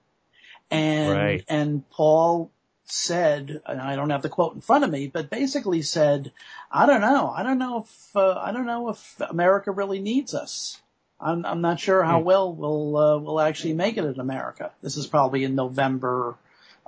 And, 0.70 1.10
Right. 1.10 1.46
and 1.48 1.90
Paul 1.90 2.52
said, 2.86 3.62
and 3.66 3.80
I 3.80 3.96
don't 3.96 4.10
have 4.10 4.22
the 4.22 4.30
quote 4.30 4.54
in 4.56 4.62
front 4.62 4.84
of 4.84 4.90
me, 4.92 5.08
but 5.08 5.30
basically 5.30 5.82
said, 5.82 6.32
I 6.72 6.86
don't 6.86 7.02
know. 7.02 7.30
I 7.30 7.44
don't 7.44 7.60
know 7.60 7.80
if 7.84 8.16
uh, 8.16 8.34
I 8.38 8.52
don't 8.52 8.66
know 8.66 8.90
if 8.90 9.20
America 9.22 9.72
really 9.72 10.00
needs 10.00 10.34
us. 10.34 10.82
I'm 11.20 11.46
I'm 11.46 11.62
not 11.62 11.80
sure 11.80 12.04
how 12.04 12.20
Hmm. 12.20 12.26
well 12.26 12.54
we'll 12.54 12.98
uh, 12.98 13.18
we'll 13.20 13.40
actually 13.40 13.74
make 13.74 13.98
it 13.98 14.04
in 14.04 14.20
America. 14.20 14.72
This 14.82 14.98
is 14.98 15.08
probably 15.08 15.44
in 15.46 15.56
November, 15.56 16.36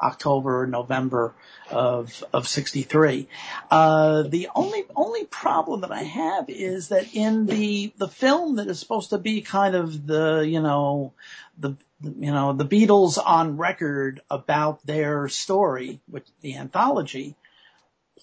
October, 0.02 0.68
November 0.68 1.34
of 1.70 2.24
of 2.34 2.48
'63. 2.48 3.28
Uh, 3.72 4.24
the 4.24 4.50
only 4.56 4.86
only 4.96 5.26
problem 5.26 5.82
that 5.82 5.92
I 5.92 6.04
have 6.04 6.50
is 6.50 6.90
that 6.90 7.14
in 7.14 7.46
the 7.46 7.94
the 7.98 8.08
film 8.08 8.56
that 8.58 8.68
is 8.68 8.80
supposed 8.80 9.12
to 9.12 9.18
be 9.18 9.42
kind 9.42 9.76
of 9.76 10.08
the 10.08 10.42
you 10.48 10.62
know 10.62 11.14
the 11.58 11.76
you 12.02 12.32
know 12.32 12.54
the 12.54 12.66
Beatles 12.66 13.18
on 13.24 13.58
record 13.58 14.22
about 14.30 14.86
their 14.86 15.30
story, 15.30 16.02
which 16.08 16.28
the 16.42 16.56
anthology. 16.56 17.36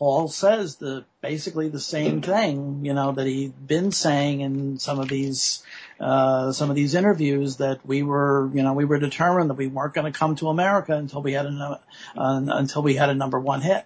Paul 0.01 0.29
says 0.29 0.77
the 0.77 1.05
basically 1.21 1.69
the 1.69 1.79
same 1.79 2.23
thing, 2.23 2.87
you 2.87 2.95
know, 2.95 3.13
that 3.13 3.27
he'd 3.27 3.67
been 3.67 3.93
saying 3.93 4.41
in 4.41 4.79
some 4.79 4.99
of 4.99 5.11
these 5.11 5.63
uh, 6.01 6.53
some 6.53 6.71
of 6.71 6.77
these 6.77 6.95
interviews 6.95 7.59
that 7.59 7.85
we 7.87 8.03
were, 8.03 8.51
you 8.55 8.63
know, 8.63 8.73
we 8.73 8.87
were 8.87 8.99
determined 8.99 9.51
that 9.51 9.59
we 9.59 9.67
weren't 9.67 9.93
going 9.93 10.11
to 10.11 10.19
come 10.19 10.37
to 10.37 10.49
America 10.49 10.97
until 10.97 11.21
we 11.21 11.35
had 11.35 11.45
a 11.45 11.81
uh, 12.17 12.41
until 12.47 12.83
we 12.83 12.95
had 12.95 13.11
a 13.11 13.15
number 13.15 13.39
one 13.39 13.61
hit. 13.61 13.85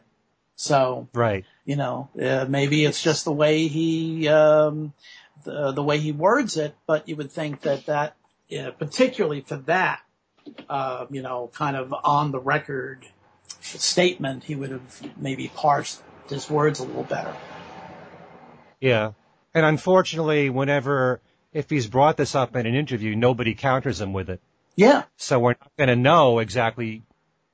So 0.55 1.09
Right. 1.13 1.45
you 1.65 1.75
know, 1.75 2.09
uh, 2.23 2.47
maybe 2.49 2.85
it's 2.85 3.03
just 3.03 3.25
the 3.25 3.33
way 3.33 3.67
he 3.67 4.29
um, 4.29 4.93
the 5.43 5.73
the 5.73 5.83
way 5.83 5.99
he 5.99 6.13
words 6.13 6.57
it, 6.57 6.77
but 6.87 7.09
you 7.09 7.17
would 7.17 7.33
think 7.33 7.63
that 7.63 7.87
that 7.87 8.15
uh, 8.57 8.71
particularly 8.71 9.41
for 9.41 9.57
that, 9.57 10.01
uh, 10.69 11.07
you 11.11 11.23
know, 11.23 11.51
kind 11.55 11.77
of 11.77 11.93
on 12.05 12.31
the 12.31 12.39
record 12.39 13.05
statement, 13.81 14.45
he 14.45 14.55
would 14.55 14.71
have 14.71 15.13
maybe 15.17 15.49
parsed 15.55 16.03
his 16.29 16.49
words 16.51 16.81
a 16.81 16.85
little 16.85 17.03
better. 17.05 17.35
Yeah. 18.81 19.13
And 19.55 19.65
unfortunately, 19.65 20.51
whenever, 20.51 21.21
if 21.53 21.71
he's 21.71 21.87
brought 21.87 22.17
this 22.17 22.35
up 22.35 22.57
in 22.57 22.67
an 22.67 22.75
interview, 22.75 23.15
nobody 23.15 23.55
counters 23.55 24.01
him 24.01 24.13
with 24.13 24.29
it. 24.31 24.41
Yeah, 24.77 25.05
So 25.17 25.39
we're 25.39 25.51
not 25.51 25.71
going 25.77 25.89
to 25.89 25.95
know 25.97 26.41
exactly 26.41 27.03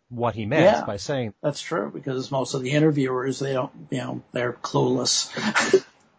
what 0.08 0.34
he 0.34 0.46
meant 0.46 0.64
Yeah. 0.64 0.84
by 0.86 0.96
saying. 0.96 1.34
that's 1.42 1.60
true 1.60 1.90
because 1.92 2.30
most 2.30 2.54
of 2.54 2.62
the 2.62 2.70
interviewers 2.70 3.38
they 3.38 3.52
don't, 3.52 3.70
you 3.90 3.98
know, 3.98 4.22
they're 4.32 4.54
clueless. 4.54 5.28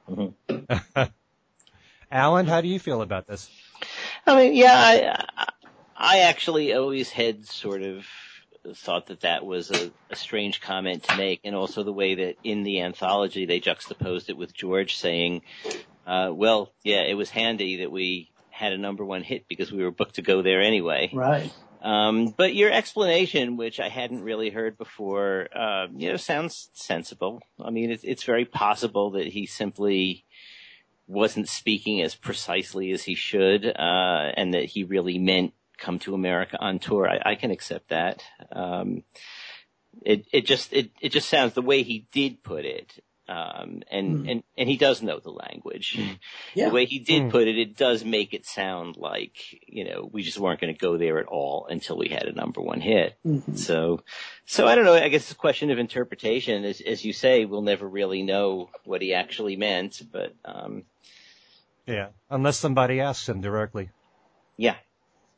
Mm-hmm. 0.07 1.03
Alan, 2.11 2.45
how 2.45 2.61
do 2.61 2.67
you 2.67 2.77
feel 2.79 3.01
about 3.01 3.25
this? 3.27 3.49
I 4.27 4.35
mean, 4.35 4.53
yeah, 4.53 5.15
I, 5.37 5.47
I 5.97 6.19
actually 6.19 6.73
always 6.73 7.09
had 7.09 7.45
sort 7.47 7.81
of 7.81 8.05
thought 8.75 9.07
that 9.07 9.21
that 9.21 9.45
was 9.45 9.71
a, 9.71 9.91
a 10.09 10.15
strange 10.15 10.61
comment 10.61 11.03
to 11.03 11.17
make, 11.17 11.41
and 11.43 11.55
also 11.55 11.83
the 11.83 11.93
way 11.93 12.15
that 12.15 12.35
in 12.43 12.63
the 12.63 12.81
anthology 12.81 13.45
they 13.45 13.59
juxtaposed 13.59 14.29
it 14.29 14.37
with 14.37 14.53
George 14.53 14.95
saying, 14.95 15.41
uh, 16.05 16.31
"Well, 16.33 16.71
yeah, 16.83 17.01
it 17.01 17.15
was 17.15 17.29
handy 17.29 17.77
that 17.77 17.91
we 17.91 18.31
had 18.49 18.73
a 18.73 18.77
number 18.77 19.03
one 19.03 19.23
hit 19.23 19.47
because 19.47 19.71
we 19.71 19.83
were 19.83 19.91
booked 19.91 20.15
to 20.15 20.21
go 20.21 20.41
there 20.41 20.61
anyway." 20.61 21.09
right. 21.13 21.51
Um, 21.81 22.33
but 22.37 22.53
your 22.53 22.71
explanation, 22.71 23.57
which 23.57 23.79
I 23.79 23.89
hadn't 23.89 24.21
really 24.21 24.51
heard 24.51 24.77
before, 24.77 25.47
uh, 25.55 25.87
you 25.91 26.09
know, 26.09 26.17
sounds 26.17 26.69
sensible. 26.73 27.41
I 27.59 27.71
mean, 27.71 27.89
it's, 27.89 28.03
it's 28.03 28.23
very 28.23 28.45
possible 28.45 29.11
that 29.11 29.25
he 29.25 29.47
simply 29.47 30.25
wasn't 31.07 31.49
speaking 31.49 32.01
as 32.01 32.13
precisely 32.13 32.91
as 32.91 33.03
he 33.03 33.15
should, 33.15 33.65
uh, 33.65 34.31
and 34.37 34.53
that 34.53 34.65
he 34.65 34.83
really 34.83 35.17
meant 35.17 35.53
come 35.81 35.99
to 35.99 36.13
America 36.13 36.57
on 36.59 36.79
tour. 36.79 37.09
I, 37.09 37.31
I 37.31 37.35
can 37.35 37.51
accept 37.51 37.89
that. 37.89 38.23
Um, 38.51 39.03
it, 40.03 40.25
it 40.31 40.45
just, 40.45 40.71
it, 40.71 40.91
it 41.01 41.09
just 41.09 41.27
sounds 41.27 41.53
the 41.53 41.61
way 41.61 41.83
he 41.83 42.07
did 42.13 42.41
put 42.43 42.63
it. 42.65 43.03
Um, 43.27 43.81
and, 43.89 44.07
Hmm. 44.23 44.29
and, 44.29 44.43
and 44.57 44.67
he 44.69 44.75
does 44.75 45.01
know 45.01 45.19
the 45.19 45.31
language. 45.31 45.97
Yeah. 46.53 46.67
The 46.67 46.73
way 46.73 46.85
he 46.85 46.99
did 46.99 47.23
Hmm. 47.23 47.29
put 47.29 47.47
it, 47.47 47.57
it 47.57 47.77
does 47.77 48.03
make 48.03 48.33
it 48.33 48.45
sound 48.45 48.97
like, 48.97 49.37
you 49.67 49.85
know, 49.85 50.09
we 50.11 50.21
just 50.21 50.37
weren't 50.37 50.59
going 50.59 50.73
to 50.73 50.77
go 50.79 50.97
there 50.97 51.17
at 51.17 51.27
all 51.27 51.65
until 51.69 51.97
we 51.97 52.09
had 52.09 52.23
a 52.23 52.33
number 52.33 52.59
one 52.61 52.81
hit. 52.81 53.17
Mhm. 53.25 53.57
So, 53.57 54.01
so 54.45 54.67
I 54.67 54.75
don't 54.75 54.83
know. 54.85 54.95
I 54.95 55.07
guess 55.07 55.21
it's 55.23 55.31
a 55.31 55.35
question 55.35 55.71
of 55.71 55.79
interpretation. 55.79 56.65
As, 56.65 56.81
as 56.81 57.05
you 57.05 57.13
say, 57.13 57.45
we'll 57.45 57.61
never 57.61 57.87
really 57.87 58.21
know 58.21 58.69
what 58.83 59.01
he 59.01 59.13
actually 59.13 59.55
meant, 59.55 60.01
but, 60.11 60.33
um, 60.43 60.83
Yeah. 61.87 62.09
Unless 62.29 62.57
somebody 62.59 62.99
asks 62.99 63.29
him 63.29 63.39
directly. 63.39 63.89
yeah, 64.57 64.75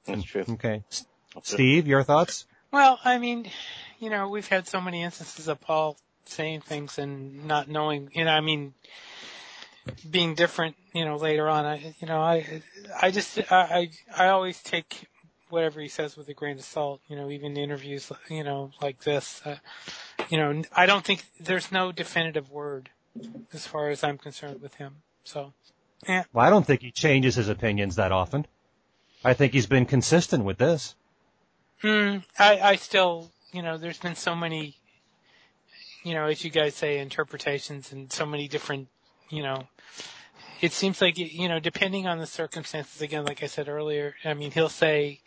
that's 0.06 0.24
true. 0.24 0.45
Okay. 0.49 0.84
S- 0.91 1.06
Steve, 1.43 1.88
your 1.88 2.04
thoughts? 2.04 2.45
Well, 2.72 2.99
I 3.04 3.18
mean, 3.18 3.49
you 3.99 4.10
know, 4.10 4.30
we've 4.30 4.47
had 4.47 4.68
so 4.68 4.82
many 4.82 5.04
instances 5.04 5.47
of 5.47 5.62
Paul 5.62 5.97
saying 6.26 6.62
things 6.62 6.97
and 6.97 7.45
not 7.45 7.68
knowing, 7.68 8.10
you 8.14 8.26
know, 8.26 8.32
I 8.32 8.41
mean, 8.41 8.74
being 10.10 10.36
different, 10.36 10.76
you 10.93 11.06
know, 11.06 11.18
later 11.18 11.49
on. 11.49 11.66
I, 11.66 11.95
you 11.99 12.08
know, 12.08 12.20
I, 12.22 12.62
I 13.01 13.12
just, 13.12 13.39
I, 13.51 13.89
I, 14.18 14.26
I 14.26 14.28
always 14.30 14.62
take 14.62 15.08
whatever 15.49 15.80
he 15.80 15.88
says 15.88 16.18
with 16.18 16.28
a 16.30 16.34
grain 16.34 16.58
of 16.58 16.64
salt, 16.64 17.01
you 17.08 17.16
know, 17.16 17.30
even 17.30 17.58
interviews, 17.58 18.12
you 18.30 18.43
know, 18.43 18.72
like 18.82 19.04
this, 19.04 19.41
uh, 19.45 19.58
you 20.30 20.38
know, 20.38 20.64
I 20.76 20.86
don't 20.86 21.06
think 21.06 21.26
there's 21.39 21.72
no 21.72 21.91
definitive 21.91 22.49
word 22.49 22.89
as 23.54 23.68
far 23.68 23.89
as 23.89 24.04
I'm 24.04 24.18
concerned 24.18 24.62
with 24.62 24.76
him. 24.76 25.04
So, 25.24 25.54
Well, 26.08 26.26
I 26.45 26.49
don't 26.49 26.66
think 26.66 26.82
he 26.82 26.91
changes 26.91 27.36
his 27.36 27.49
opinions 27.49 27.95
that 27.97 28.12
often. 28.12 28.47
I 29.24 29.34
think 29.34 29.53
he's 29.53 29.65
been 29.65 29.86
consistent 29.86 30.43
with 30.43 30.57
this. 30.57 30.95
Hmm, 31.82 32.17
I, 32.38 32.59
I 32.59 32.76
still, 32.76 33.32
you 33.51 33.61
know, 33.61 33.78
there's 33.78 33.99
been 33.99 34.15
so 34.15 34.36
many, 34.36 34.78
you 36.03 36.13
know, 36.13 36.26
as 36.26 36.43
you 36.43 36.49
guys 36.49 36.76
say, 36.76 36.99
interpretations 36.99 37.91
and 37.91 38.11
so 38.11 38.26
many 38.26 38.47
different, 38.47 38.88
you 39.30 39.43
know, 39.43 39.67
it 40.61 40.71
seems 40.71 41.01
like, 41.01 41.17
you 41.17 41.49
know, 41.49 41.59
depending 41.59 42.07
on 42.07 42.19
the 42.19 42.26
circumstances, 42.26 43.01
again, 43.01 43.26
like 43.26 43.43
I 43.43 43.47
said 43.47 43.67
earlier, 43.67 44.15
I 44.24 44.34
mean, 44.34 44.51
he'll 44.51 44.69
say, 44.69 45.19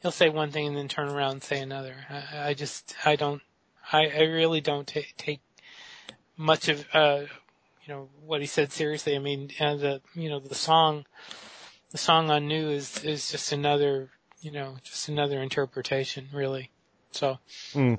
he'll 0.00 0.12
say 0.12 0.28
one 0.28 0.52
thing 0.52 0.68
and 0.68 0.76
then 0.76 0.88
turn 0.88 1.08
around 1.08 1.32
and 1.32 1.42
say 1.42 1.60
another. 1.60 1.94
I, 2.08 2.50
I 2.50 2.54
just, 2.54 2.94
I 3.04 3.16
don't, 3.16 3.42
I, 3.92 4.06
I 4.06 4.22
really 4.22 4.60
don't 4.60 4.86
ta- 4.86 5.00
take 5.16 5.40
much 6.36 6.68
of, 6.68 6.86
uh, 6.92 7.22
you 7.84 7.94
know 7.94 8.08
what 8.24 8.40
he 8.40 8.46
said 8.46 8.72
seriously. 8.72 9.16
I 9.16 9.18
mean, 9.18 9.50
and 9.58 9.80
the 9.80 10.00
you 10.14 10.28
know 10.28 10.38
the 10.38 10.54
song, 10.54 11.06
the 11.90 11.98
song 11.98 12.30
on 12.30 12.48
New 12.48 12.70
is 12.70 13.04
is 13.04 13.30
just 13.30 13.52
another 13.52 14.10
you 14.40 14.50
know 14.52 14.76
just 14.82 15.08
another 15.08 15.42
interpretation 15.42 16.28
really. 16.32 16.70
So. 17.12 17.38
Mm. 17.74 17.98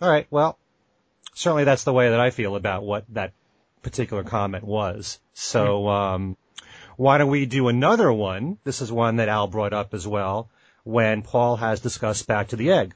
All 0.00 0.10
right. 0.10 0.26
Well, 0.30 0.58
certainly 1.34 1.64
that's 1.64 1.84
the 1.84 1.92
way 1.92 2.10
that 2.10 2.20
I 2.20 2.30
feel 2.30 2.54
about 2.54 2.82
what 2.82 3.04
that 3.14 3.32
particular 3.82 4.24
comment 4.24 4.64
was. 4.64 5.18
So, 5.32 5.84
mm. 5.84 5.90
um, 5.90 6.36
why 6.96 7.16
don't 7.16 7.30
we 7.30 7.46
do 7.46 7.68
another 7.68 8.12
one? 8.12 8.58
This 8.64 8.82
is 8.82 8.92
one 8.92 9.16
that 9.16 9.30
Al 9.30 9.46
brought 9.46 9.72
up 9.72 9.94
as 9.94 10.06
well 10.06 10.50
when 10.84 11.22
Paul 11.22 11.56
has 11.56 11.80
discussed 11.80 12.26
Back 12.26 12.48
to 12.48 12.56
the 12.56 12.72
Egg 12.72 12.94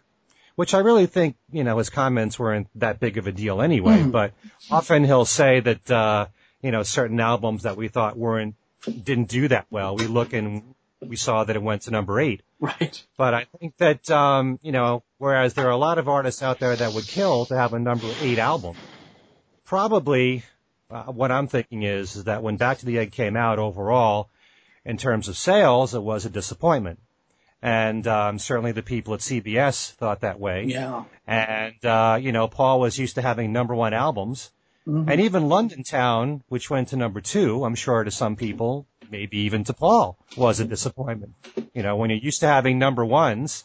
which 0.61 0.75
I 0.75 0.81
really 0.81 1.07
think, 1.07 1.37
you 1.51 1.64
know, 1.64 1.79
his 1.79 1.89
comments 1.89 2.39
weren't 2.39 2.68
that 2.75 3.01
big 3.01 3.16
of 3.16 3.27
a 3.27 3.33
deal 3.33 3.62
anyway, 3.62 4.03
mm. 4.03 4.12
but 4.12 4.35
often 4.71 5.05
he'll 5.05 5.25
say 5.25 5.61
that, 5.61 5.91
uh, 5.91 6.27
you 6.61 6.71
know, 6.71 6.83
certain 6.83 7.18
albums 7.18 7.62
that 7.62 7.79
we 7.79 7.89
thought 7.89 8.18
weren't, 8.18 8.57
didn't 8.85 9.28
do 9.28 9.49
that 9.49 9.66
well. 9.70 9.97
We 9.97 10.07
look 10.07 10.33
and 10.33 10.74
we 11.01 11.16
saw 11.16 11.45
that 11.45 11.57
it 11.57 11.62
went 11.62 11.83
to 11.83 11.91
number 11.91 12.20
eight. 12.20 12.43
Right. 12.59 13.03
But 13.16 13.35
I 13.35 13.47
think 13.59 13.76
that, 13.78 14.11
um, 14.11 14.59
you 14.62 14.72
know, 14.72 15.03
whereas 15.18 15.55
there 15.55 15.66
are 15.66 15.70
a 15.70 15.76
lot 15.76 15.99
of 15.99 16.09
artists 16.09 16.43
out 16.43 16.59
there 16.59 16.76
that 16.76 16.93
would 16.93 17.07
kill 17.07 17.47
to 17.47 17.57
have 17.57 17.72
a 17.72 17.78
number 17.78 18.07
eight 18.20 18.39
album, 18.39 18.76
probably, 19.64 20.45
uh, 20.91 21.05
what 21.05 21.33
I'm 21.33 21.47
thinking 21.47 21.85
is, 21.85 22.16
is 22.16 22.24
that 22.24 22.43
when 22.43 22.57
Back 22.57 22.78
to 22.78 22.87
the 22.87 22.99
Egg 22.99 23.12
came 23.12 23.37
out 23.37 23.59
overall, 23.59 24.28
in 24.85 24.99
terms 24.99 25.28
of 25.28 25.37
sales, 25.37 25.95
it 25.95 26.03
was 26.03 26.26
a 26.26 26.31
disappointment 26.31 26.99
and 27.62 28.07
um, 28.07 28.39
certainly 28.39 28.72
the 28.72 28.83
people 28.83 29.14
at 29.14 29.20
CBS 29.20 29.93
thought 29.93 30.20
that 30.20 30.41
way. 30.41 30.64
Yeah. 30.64 31.05
And 31.26 31.85
uh, 31.85 32.18
you 32.20 32.33
know, 32.33 32.49
Paul 32.49 32.81
was 32.81 32.99
used 32.99 33.16
to 33.16 33.22
having 33.22 33.53
number 33.53 33.74
one 33.74 33.93
albums, 33.93 34.51
mm-hmm. 34.91 35.09
and 35.09 35.20
even 35.20 35.49
London 35.49 35.82
Town, 35.82 36.43
which 36.49 36.70
went 36.70 36.88
to 36.88 36.97
number 36.97 37.20
two, 37.20 37.64
I'm 37.64 37.74
sure 37.74 38.05
to 38.05 38.11
some 38.11 38.36
people, 38.36 38.86
maybe 39.11 39.38
even 39.38 39.64
to 39.64 39.72
Paul, 39.72 40.18
was 40.36 40.61
a 40.61 40.64
disappointment. 40.64 41.34
You 41.74 41.82
know, 41.82 41.97
when 41.97 42.11
you're 42.11 42.18
used 42.18 42.41
to 42.41 42.47
having 42.47 42.78
number 42.78 43.05
ones, 43.05 43.64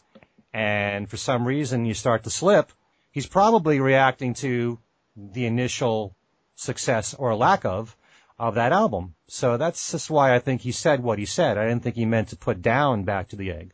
and 0.52 1.08
for 1.08 1.16
some 1.16 1.46
reason 1.46 1.84
you 1.84 1.94
start 1.94 2.24
to 2.24 2.30
slip, 2.30 2.72
he's 3.10 3.26
probably 3.26 3.80
reacting 3.80 4.34
to 4.34 4.78
the 5.16 5.46
initial 5.46 6.14
success 6.54 7.14
or 7.14 7.34
lack 7.34 7.64
of 7.64 7.96
of 8.38 8.54
that 8.54 8.72
album. 8.72 9.14
So 9.28 9.56
that's 9.56 9.92
just 9.92 10.10
why 10.10 10.34
I 10.34 10.40
think 10.40 10.60
he 10.60 10.72
said 10.72 11.02
what 11.02 11.18
he 11.18 11.24
said. 11.24 11.56
I 11.56 11.66
didn't 11.66 11.82
think 11.82 11.96
he 11.96 12.04
meant 12.04 12.28
to 12.28 12.36
put 12.36 12.60
down 12.60 13.04
Back 13.04 13.28
to 13.28 13.36
the 13.36 13.50
Egg 13.50 13.72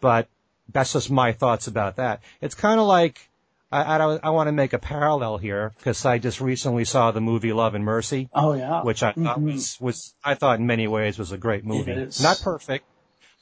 but 0.00 0.28
that's 0.72 0.92
just 0.92 1.10
my 1.10 1.32
thoughts 1.32 1.66
about 1.66 1.96
that. 1.96 2.22
It's 2.40 2.54
kind 2.54 2.80
of 2.80 2.86
like 2.86 3.29
I, 3.72 3.98
I, 3.98 4.18
I 4.24 4.30
want 4.30 4.48
to 4.48 4.52
make 4.52 4.72
a 4.72 4.78
parallel 4.78 5.38
here 5.38 5.72
because 5.78 6.04
I 6.04 6.18
just 6.18 6.40
recently 6.40 6.84
saw 6.84 7.12
the 7.12 7.20
movie 7.20 7.52
Love 7.52 7.74
and 7.74 7.84
Mercy. 7.84 8.28
Oh 8.34 8.54
yeah, 8.54 8.82
which 8.82 9.02
I 9.02 9.12
thought 9.12 9.38
mm-hmm. 9.38 9.52
was 9.52 9.80
was 9.80 10.14
I 10.24 10.34
thought 10.34 10.58
in 10.58 10.66
many 10.66 10.88
ways 10.88 11.18
was 11.18 11.32
a 11.32 11.38
great 11.38 11.64
movie. 11.64 11.92
It 11.92 11.98
is 11.98 12.20
Not 12.20 12.40
perfect, 12.42 12.84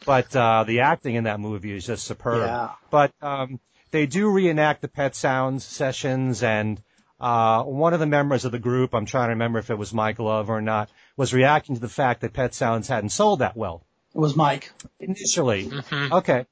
but 0.04 0.34
uh, 0.36 0.64
the 0.64 0.80
acting 0.80 1.14
in 1.14 1.24
that 1.24 1.40
movie 1.40 1.74
is 1.74 1.86
just 1.86 2.06
superb. 2.06 2.42
Yeah. 2.42 2.72
But 2.90 3.12
um, 3.22 3.58
they 3.90 4.06
do 4.06 4.30
reenact 4.30 4.82
the 4.82 4.88
Pet 4.88 5.14
Sounds 5.14 5.64
sessions, 5.64 6.42
and 6.42 6.82
uh, 7.20 7.62
one 7.64 7.94
of 7.94 8.00
the 8.00 8.06
members 8.06 8.44
of 8.44 8.52
the 8.52 8.58
group, 8.58 8.94
I'm 8.94 9.06
trying 9.06 9.28
to 9.28 9.32
remember 9.32 9.58
if 9.58 9.70
it 9.70 9.78
was 9.78 9.94
Mike 9.94 10.18
Love 10.18 10.50
or 10.50 10.60
not, 10.60 10.90
was 11.16 11.32
reacting 11.32 11.74
to 11.74 11.80
the 11.80 11.88
fact 11.88 12.20
that 12.20 12.32
Pet 12.32 12.54
Sounds 12.54 12.88
hadn't 12.88 13.10
sold 13.10 13.40
that 13.40 13.56
well. 13.56 13.84
It 14.14 14.18
was 14.18 14.36
Mike. 14.36 14.72
Initially. 15.00 15.66
Mm-hmm. 15.66 16.12
Okay. 16.12 16.46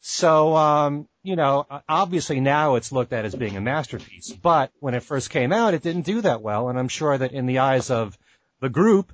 So, 0.00 0.56
um, 0.56 1.08
you 1.22 1.36
know, 1.36 1.66
obviously 1.88 2.40
now 2.40 2.76
it's 2.76 2.92
looked 2.92 3.12
at 3.12 3.24
as 3.24 3.34
being 3.34 3.56
a 3.56 3.60
masterpiece, 3.60 4.32
but 4.32 4.72
when 4.80 4.94
it 4.94 5.02
first 5.02 5.30
came 5.30 5.52
out, 5.52 5.74
it 5.74 5.82
didn't 5.82 6.06
do 6.06 6.20
that 6.22 6.42
well. 6.42 6.68
And 6.68 6.78
I'm 6.78 6.88
sure 6.88 7.16
that 7.16 7.32
in 7.32 7.46
the 7.46 7.58
eyes 7.58 7.90
of 7.90 8.18
the 8.60 8.68
group, 8.68 9.12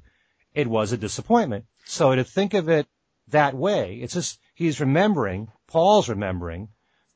it 0.54 0.66
was 0.68 0.92
a 0.92 0.96
disappointment. 0.96 1.66
So 1.84 2.14
to 2.14 2.24
think 2.24 2.54
of 2.54 2.68
it 2.68 2.86
that 3.28 3.54
way, 3.54 3.96
it's 3.96 4.14
just, 4.14 4.38
he's 4.54 4.80
remembering, 4.80 5.48
Paul's 5.66 6.08
remembering 6.08 6.68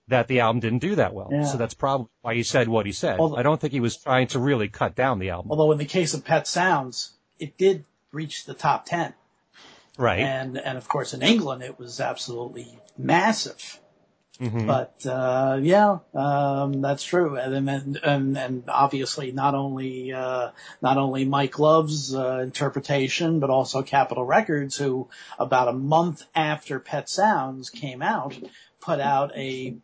that 0.09 0.27
the 0.27 0.41
album 0.41 0.61
didn't 0.61 0.81
do 0.81 0.97
that 0.97 1.15
well. 1.15 1.29
Yeah. 1.31 1.45
So 1.45 1.57
that's 1.57 1.75
probably 1.75 2.09
why 2.23 2.35
he 2.35 2.43
said 2.43 2.69
what 2.69 2.85
he 2.85 2.93
said. 2.93 3.21
Although, 3.21 3.37
I 3.37 3.43
don't 3.43 3.61
think 3.61 3.73
he 3.73 3.81
was 3.81 3.97
trying 3.97 4.27
to 4.29 4.41
really 4.41 4.69
cut 4.69 4.97
down 4.97 5.21
the 5.21 5.31
album. 5.31 5.53
Although 5.53 5.73
in 5.73 5.79
the 5.79 5.85
case 5.85 6.15
of 6.15 6.25
Pet 6.25 6.49
Sounds, 6.49 7.13
it 7.39 7.57
did 7.57 7.85
reach 8.13 8.45
the 8.45 8.55
top 8.55 8.87
10. 8.87 9.15
Right. 9.99 10.21
And 10.21 10.57
and 10.59 10.79
of 10.79 10.89
course 10.89 11.15
in 11.15 11.23
England 11.23 11.63
it 11.63 11.79
was 11.79 12.01
absolutely 12.01 12.79
massive. 12.97 13.79
Mm-hmm. 14.41 14.67
But 14.67 15.05
uh, 15.05 15.59
yeah, 15.61 15.99
um, 16.15 16.81
that's 16.81 17.05
true, 17.05 17.37
and 17.37 17.69
and 17.69 17.97
and, 18.03 18.39
and 18.39 18.65
obviously 18.69 19.33
not 19.33 19.55
only 19.55 20.15
uh, 20.15 20.53
not 20.81 20.97
only 20.97 21.27
Mike 21.27 21.59
Love's 21.59 22.15
uh, 22.15 22.39
interpretation, 22.39 23.39
but 23.41 23.51
also 23.51 23.83
Capitol 23.83 24.25
Records, 24.25 24.79
who 24.79 25.09
about 25.39 25.69
a 25.69 25.75
month 25.75 26.25
after 26.35 26.81
Pet 26.81 27.11
Sounds 27.11 27.69
came 27.69 28.01
out, 28.01 28.35
put 28.81 28.99
out 28.99 29.37
a 29.37 29.77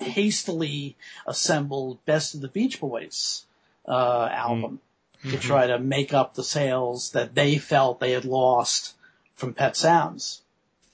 hastily 0.00 0.96
assembled 1.26 2.04
Best 2.04 2.34
of 2.34 2.42
the 2.42 2.48
Beach 2.48 2.78
Boys 2.78 3.46
uh, 3.88 4.28
album 4.30 4.80
mm-hmm. 5.18 5.30
to 5.30 5.38
try 5.38 5.66
to 5.68 5.78
make 5.78 6.12
up 6.12 6.34
the 6.34 6.44
sales 6.44 7.12
that 7.12 7.34
they 7.34 7.56
felt 7.56 8.00
they 8.00 8.12
had 8.12 8.26
lost 8.26 8.94
from 9.34 9.54
Pet 9.54 9.76
Sounds. 9.76 10.42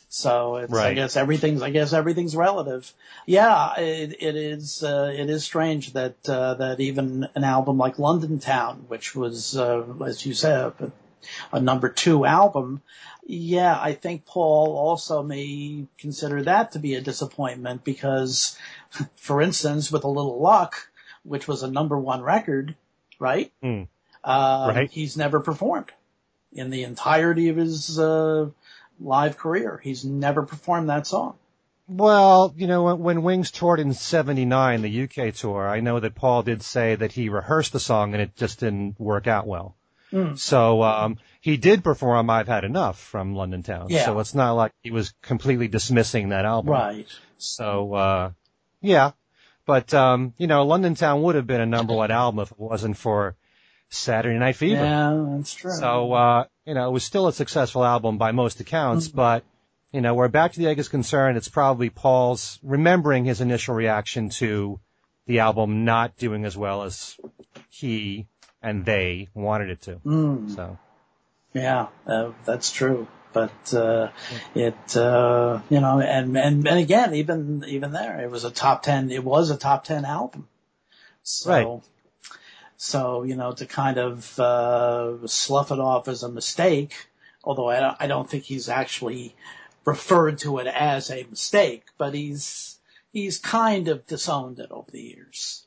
So 0.09 0.57
it's, 0.57 0.73
right. 0.73 0.89
I 0.89 0.95
guess 0.95 1.17
everything's, 1.17 1.61
I 1.61 1.71
guess 1.71 1.93
everything's 1.93 2.35
relative. 2.35 2.91
Yeah, 3.27 3.79
it, 3.79 4.17
it 4.21 4.37
is, 4.37 4.83
uh, 4.83 5.13
it 5.15 5.29
is 5.29 5.45
strange 5.45 5.93
that, 5.93 6.17
uh, 6.29 6.55
that 6.55 6.81
even 6.81 7.29
an 7.35 7.45
album 7.45 7.77
like 7.77 7.99
London 7.99 8.39
Town, 8.39 8.87
which 8.89 9.15
was, 9.15 9.57
uh, 9.57 9.85
as 10.07 10.25
you 10.25 10.33
said, 10.33 10.73
a, 10.81 10.93
a 11.53 11.61
number 11.61 11.91
two 11.91 12.25
album, 12.25 12.81
yeah, 13.27 13.79
I 13.79 13.93
think 13.93 14.25
Paul 14.25 14.75
also 14.79 15.23
may 15.23 15.87
consider 15.99 16.43
that 16.45 16.73
to 16.73 16.79
be 16.79 16.95
a 16.95 17.03
disappointment 17.03 17.85
because, 17.85 18.57
for 19.17 19.43
instance, 19.43 19.93
with 19.93 20.05
a 20.05 20.09
little 20.09 20.41
luck, 20.41 20.91
which 21.25 21.47
was 21.47 21.63
a 21.63 21.71
number 21.71 21.99
one 21.99 22.23
record, 22.23 22.75
right? 23.19 23.53
Mm. 23.63 23.89
Uh, 24.25 24.73
right. 24.75 24.91
He's 24.91 25.19
never 25.19 25.41
performed 25.41 25.93
in 26.53 26.71
the 26.71 26.85
entirety 26.85 27.51
of 27.51 27.57
his 27.57 27.99
uh, 27.99 28.49
live 29.01 29.37
career. 29.37 29.81
He's 29.83 30.05
never 30.05 30.43
performed 30.43 30.89
that 30.89 31.07
song. 31.07 31.37
Well, 31.89 32.53
you 32.57 32.67
know, 32.67 32.95
when, 32.95 33.23
Wings 33.23 33.51
toured 33.51 33.81
in 33.81 33.95
'79, 33.95 34.83
the 34.83 35.05
UK 35.05 35.35
tour, 35.35 35.67
I 35.67 35.81
know 35.81 36.01
that 36.01 36.15
Paul 36.15 36.43
did 36.43 36.63
say 36.63 36.95
that 36.95 37.13
he 37.13 37.31
rehearsed 37.31 37.73
the 37.73 37.81
song 37.81 38.13
and 38.13 38.23
it 38.23 38.37
just 38.37 38.61
didn't 38.61 39.01
work 39.01 39.27
out 39.27 39.47
well. 39.47 39.75
Mm. 40.13 40.39
So 40.39 40.83
um, 40.83 41.17
he 41.41 41.57
did 41.57 41.83
perform 41.85 42.29
"I've 42.29 42.49
Had 42.49 42.65
Enough" 42.65 42.99
from 42.99 43.35
London 43.35 43.63
Town. 43.63 43.87
Yeah. 43.89 44.05
So 44.05 44.19
it's 44.21 44.35
not 44.35 44.53
like 44.53 44.73
he 44.83 44.91
was 44.91 45.15
completely 45.23 45.69
dismissing 45.69 46.31
that 46.31 46.45
album. 46.45 46.73
Right. 46.73 47.09
So 47.39 47.95
uh, 47.95 48.31
yeah, 48.81 49.13
but 49.65 49.93
um, 49.95 50.35
you 50.37 50.47
know, 50.47 50.67
London 50.67 50.95
Town 50.95 51.23
would 51.23 51.37
have 51.37 51.47
been 51.47 51.61
a 51.61 51.67
number 51.67 51.95
one 51.95 52.11
album 52.11 52.41
if 52.41 52.51
it 52.51 52.59
wasn't 52.59 52.97
for 52.97 53.37
Saturday 53.91 54.39
Night 54.39 54.57
Fever. 54.57 54.83
Yeah, 54.83 55.37
that's 55.37 55.55
true. 55.55 55.73
So, 55.73 56.13
uh, 56.13 56.45
you 56.65 56.75
know, 56.75 56.89
it 56.89 56.93
was 56.93 57.05
still 57.05 57.29
a 57.29 57.33
successful 57.33 57.85
album 57.85 58.19
by 58.19 58.33
most 58.33 58.61
accounts, 58.61 59.09
mm-hmm. 59.09 59.17
but, 59.17 59.45
you 59.93 60.01
know, 60.01 60.15
where 60.15 60.29
Back 60.29 60.53
to 60.53 60.61
the 60.61 60.67
Egg 60.69 60.79
is 60.79 60.89
concerned, 60.89 61.37
it's 61.37 61.49
probably 61.49 61.91
Paul's 61.91 62.59
remembering 62.63 63.25
his 63.25 63.41
initial 63.41 63.75
reaction 63.75 64.29
to 64.31 64.79
the 65.27 65.41
album 65.41 65.85
not 65.85 66.17
doing 66.17 66.45
as 66.45 66.57
well 66.57 66.83
as 66.83 67.19
he 67.71 68.27
and 68.63 68.85
they 68.85 69.29
wanted 69.35 69.71
it 69.71 69.81
to. 69.83 69.97
Mm. 70.05 70.55
So. 70.55 70.79
Yeah, 71.55 71.87
uh, 72.07 72.33
that's 72.45 72.71
true. 72.71 73.07
But 73.33 73.75
uh, 73.75 74.09
it, 74.55 74.97
uh, 74.97 75.61
you 75.69 75.81
know, 75.81 76.01
and, 76.01 76.37
and 76.37 76.67
and 76.67 76.79
again, 76.79 77.15
even 77.15 77.63
even 77.69 77.93
there, 77.93 78.21
it 78.21 78.31
was 78.31 78.45
a 78.45 78.51
top 78.51 78.83
ten. 78.83 79.11
It 79.11 79.23
was 79.23 79.51
a 79.51 79.57
top 79.57 79.85
ten 79.85 80.07
album. 80.07 80.49
So, 81.23 81.51
right. 81.51 81.83
So, 82.81 83.25
you 83.25 83.35
know, 83.35 83.53
to 83.53 83.67
kind 83.67 83.99
of 83.99 84.39
uh, 84.39 85.27
slough 85.27 85.73
it 85.73 85.81
off 85.81 86.07
as 86.07 86.23
a 86.23 86.31
mistake, 86.31 86.95
although 87.43 87.69
I, 87.69 87.97
I 87.99 88.07
don't 88.07 88.31
think 88.31 88.45
he's 88.45 88.69
actually 88.69 89.35
referred 89.85 90.39
to 90.39 90.59
it 90.59 90.69
as 90.69 91.11
a 91.11 91.27
mistake, 91.29 91.83
but 91.99 92.15
he's 92.15 92.79
he's 93.13 93.39
kind 93.39 93.89
of 93.89 94.07
disowned 94.07 94.61
it 94.61 94.71
over 94.71 94.91
the 94.93 95.03
years. 95.03 95.67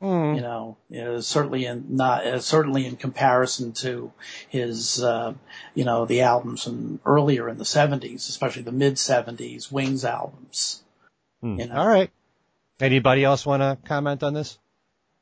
Mm. 0.00 0.36
You 0.36 0.40
know, 0.40 0.76
you 0.88 1.02
know, 1.02 1.20
certainly 1.20 1.66
in 1.66 1.96
not 1.96 2.24
uh, 2.24 2.38
certainly 2.38 2.86
in 2.86 2.94
comparison 2.94 3.72
to 3.84 4.12
his, 4.48 5.02
uh, 5.02 5.34
you 5.74 5.84
know, 5.84 6.06
the 6.06 6.20
albums 6.22 6.62
from 6.62 7.00
earlier 7.04 7.48
in 7.48 7.58
the 7.58 7.64
'70s, 7.64 8.28
especially 8.28 8.62
the 8.62 8.70
mid 8.70 8.94
'70s 8.94 9.72
Wings 9.72 10.04
albums. 10.04 10.82
Mm. 11.42 11.58
You 11.58 11.66
know? 11.66 11.74
All 11.74 11.88
right. 11.88 12.10
Anybody 12.80 13.24
else 13.24 13.44
want 13.44 13.62
to 13.62 13.78
comment 13.88 14.22
on 14.22 14.34
this? 14.34 14.58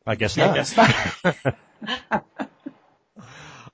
I 0.07 0.15
guess 0.15 0.37
not. 0.37 0.51
I 0.51 0.55
guess 0.55 0.77
not. 0.77 2.27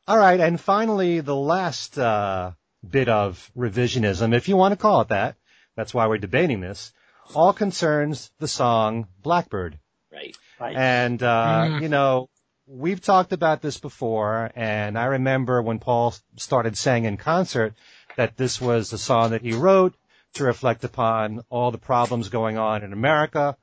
All 0.08 0.18
right, 0.18 0.38
and 0.38 0.60
finally, 0.60 1.20
the 1.20 1.34
last 1.34 1.98
uh, 1.98 2.52
bit 2.88 3.08
of 3.08 3.50
revisionism, 3.56 4.34
if 4.34 4.48
you 4.48 4.56
want 4.56 4.72
to 4.72 4.76
call 4.76 5.00
it 5.00 5.08
that. 5.08 5.36
That's 5.76 5.92
why 5.92 6.06
we're 6.06 6.18
debating 6.18 6.60
this. 6.60 6.92
All 7.34 7.52
concerns 7.52 8.30
the 8.38 8.48
song 8.48 9.08
Blackbird. 9.22 9.78
Right. 10.10 10.36
Right. 10.58 10.74
And 10.74 11.22
uh, 11.22 11.66
mm. 11.68 11.82
you 11.82 11.88
know, 11.88 12.30
we've 12.66 13.00
talked 13.00 13.32
about 13.32 13.60
this 13.60 13.78
before, 13.78 14.50
and 14.56 14.98
I 14.98 15.06
remember 15.06 15.60
when 15.60 15.78
Paul 15.78 16.14
started 16.36 16.78
saying 16.78 17.04
in 17.04 17.18
concert 17.18 17.74
that 18.16 18.36
this 18.36 18.60
was 18.60 18.92
a 18.92 18.98
song 18.98 19.30
that 19.30 19.42
he 19.42 19.52
wrote 19.52 19.94
to 20.34 20.44
reflect 20.44 20.84
upon 20.84 21.42
all 21.50 21.70
the 21.70 21.78
problems 21.78 22.30
going 22.30 22.56
on 22.56 22.82
in 22.82 22.92
America, 22.92 23.56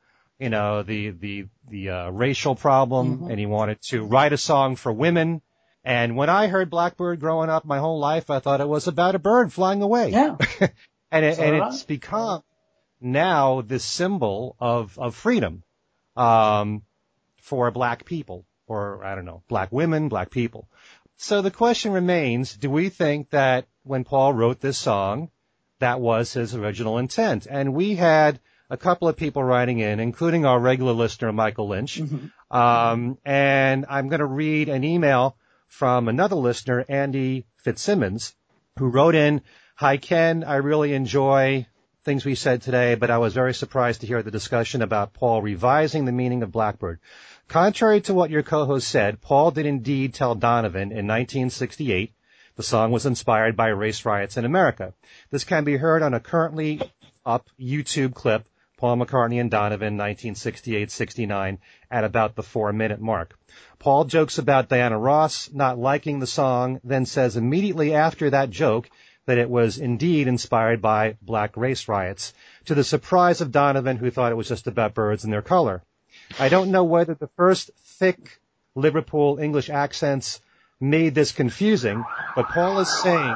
you 0.43 0.49
know, 0.49 0.83
the 0.83 1.11
the 1.11 1.47
the 1.69 1.89
uh, 1.89 2.09
racial 2.09 2.53
problem, 2.53 3.15
mm-hmm. 3.15 3.31
and 3.31 3.39
he 3.39 3.45
wanted 3.45 3.81
to 3.83 4.03
write 4.03 4.33
a 4.33 4.37
song 4.37 4.75
for 4.75 4.91
women. 4.91 5.41
And 5.85 6.17
when 6.17 6.29
I 6.29 6.47
heard 6.47 6.69
Blackbird 6.69 7.21
growing 7.21 7.49
up 7.49 7.63
my 7.63 7.79
whole 7.79 7.97
life, 7.97 8.29
I 8.29 8.39
thought 8.39 8.59
it 8.59 8.67
was 8.67 8.87
about 8.87 9.15
a 9.15 9.19
bird 9.19 9.53
flying 9.53 9.81
away. 9.81 10.09
Yeah. 10.09 10.35
and 11.11 11.25
it, 11.25 11.39
and 11.39 11.55
it's 11.55 11.83
become 11.83 12.43
now 12.99 13.61
this 13.61 13.85
symbol 13.85 14.57
of 14.59 14.99
of 14.99 15.15
freedom 15.15 15.63
um, 16.17 16.81
for 17.41 17.71
black 17.71 18.03
people, 18.03 18.45
or 18.67 19.01
I 19.01 19.15
don't 19.15 19.25
know, 19.25 19.43
black 19.47 19.71
women, 19.71 20.09
black 20.09 20.29
people. 20.29 20.67
So 21.15 21.41
the 21.41 21.51
question 21.51 21.93
remains: 21.93 22.53
Do 22.53 22.69
we 22.69 22.89
think 22.89 23.29
that 23.29 23.65
when 23.83 24.03
Paul 24.03 24.33
wrote 24.33 24.59
this 24.59 24.77
song, 24.77 25.31
that 25.79 26.01
was 26.01 26.33
his 26.33 26.53
original 26.53 26.97
intent? 26.97 27.47
And 27.49 27.73
we 27.73 27.95
had 27.95 28.41
a 28.73 28.77
couple 28.77 29.07
of 29.07 29.15
people 29.15 29.43
writing 29.43 29.77
in, 29.79 29.99
including 29.99 30.45
our 30.45 30.59
regular 30.59 30.93
listener, 30.93 31.31
Michael 31.31 31.67
Lynch. 31.67 32.01
Mm-hmm. 32.01 32.55
Um, 32.55 33.19
and 33.23 33.85
I'm 33.87 34.09
going 34.09 34.19
to 34.19 34.25
read 34.25 34.67
an 34.67 34.83
email 34.83 35.37
from 35.67 36.07
another 36.07 36.35
listener, 36.35 36.83
Andy 36.89 37.45
Fitzsimmons, 37.57 38.35
who 38.79 38.87
wrote 38.87 39.13
in, 39.13 39.41
Hi 39.75 39.97
Ken, 39.97 40.43
I 40.43 40.55
really 40.55 40.93
enjoy 40.93 41.67
things 42.03 42.25
we 42.25 42.33
said 42.33 42.63
today, 42.63 42.95
but 42.95 43.11
I 43.11 43.19
was 43.19 43.35
very 43.35 43.53
surprised 43.53 44.01
to 44.01 44.07
hear 44.07 44.23
the 44.23 44.31
discussion 44.31 44.81
about 44.81 45.13
Paul 45.13 45.43
revising 45.43 46.05
the 46.05 46.11
meaning 46.11 46.41
of 46.41 46.51
Blackbird. 46.51 46.99
Contrary 47.47 48.01
to 48.01 48.13
what 48.15 48.31
your 48.31 48.43
co-host 48.43 48.87
said, 48.87 49.21
Paul 49.21 49.51
did 49.51 49.67
indeed 49.67 50.15
tell 50.15 50.33
Donovan 50.33 50.91
in 50.91 51.05
1968 51.05 52.11
the 52.55 52.63
song 52.63 52.91
was 52.91 53.05
inspired 53.05 53.55
by 53.55 53.67
race 53.67 54.03
riots 54.03 54.37
in 54.37 54.45
America. 54.45 54.93
This 55.29 55.43
can 55.43 55.63
be 55.63 55.77
heard 55.77 56.01
on 56.01 56.15
a 56.15 56.19
currently 56.19 56.81
up 57.25 57.49
YouTube 57.59 58.13
clip, 58.13 58.47
Paul 58.77 58.97
McCartney 58.97 59.39
and 59.39 59.51
Donovan, 59.51 59.97
1968-69, 59.97 61.59
at 61.91 62.03
about 62.03 62.35
the 62.35 62.43
four 62.43 62.73
minute 62.73 62.99
mark. 62.99 63.37
Paul 63.79 64.05
jokes 64.05 64.37
about 64.37 64.67
Diana 64.67 64.97
Ross 64.97 65.49
not 65.53 65.77
liking 65.77 66.19
the 66.19 66.27
song, 66.27 66.79
then 66.83 67.05
says 67.05 67.37
immediately 67.37 67.93
after 67.93 68.29
that 68.31 68.49
joke 68.49 68.89
that 69.25 69.37
it 69.37 69.49
was 69.49 69.77
indeed 69.77 70.27
inspired 70.27 70.81
by 70.81 71.15
black 71.21 71.55
race 71.55 71.87
riots, 71.87 72.33
to 72.65 72.75
the 72.75 72.83
surprise 72.83 73.41
of 73.41 73.51
Donovan, 73.51 73.97
who 73.97 74.11
thought 74.11 74.31
it 74.31 74.35
was 74.35 74.49
just 74.49 74.67
about 74.67 74.93
birds 74.93 75.23
and 75.23 75.31
their 75.31 75.41
color. 75.41 75.83
I 76.39 76.49
don't 76.49 76.71
know 76.71 76.83
whether 76.83 77.13
the 77.13 77.29
first 77.37 77.71
thick 77.77 78.39
Liverpool 78.75 79.37
English 79.39 79.69
accents 79.69 80.41
made 80.79 81.15
this 81.15 81.31
confusing, 81.31 82.03
but 82.35 82.49
Paul 82.49 82.79
is 82.79 82.89
saying. 83.01 83.35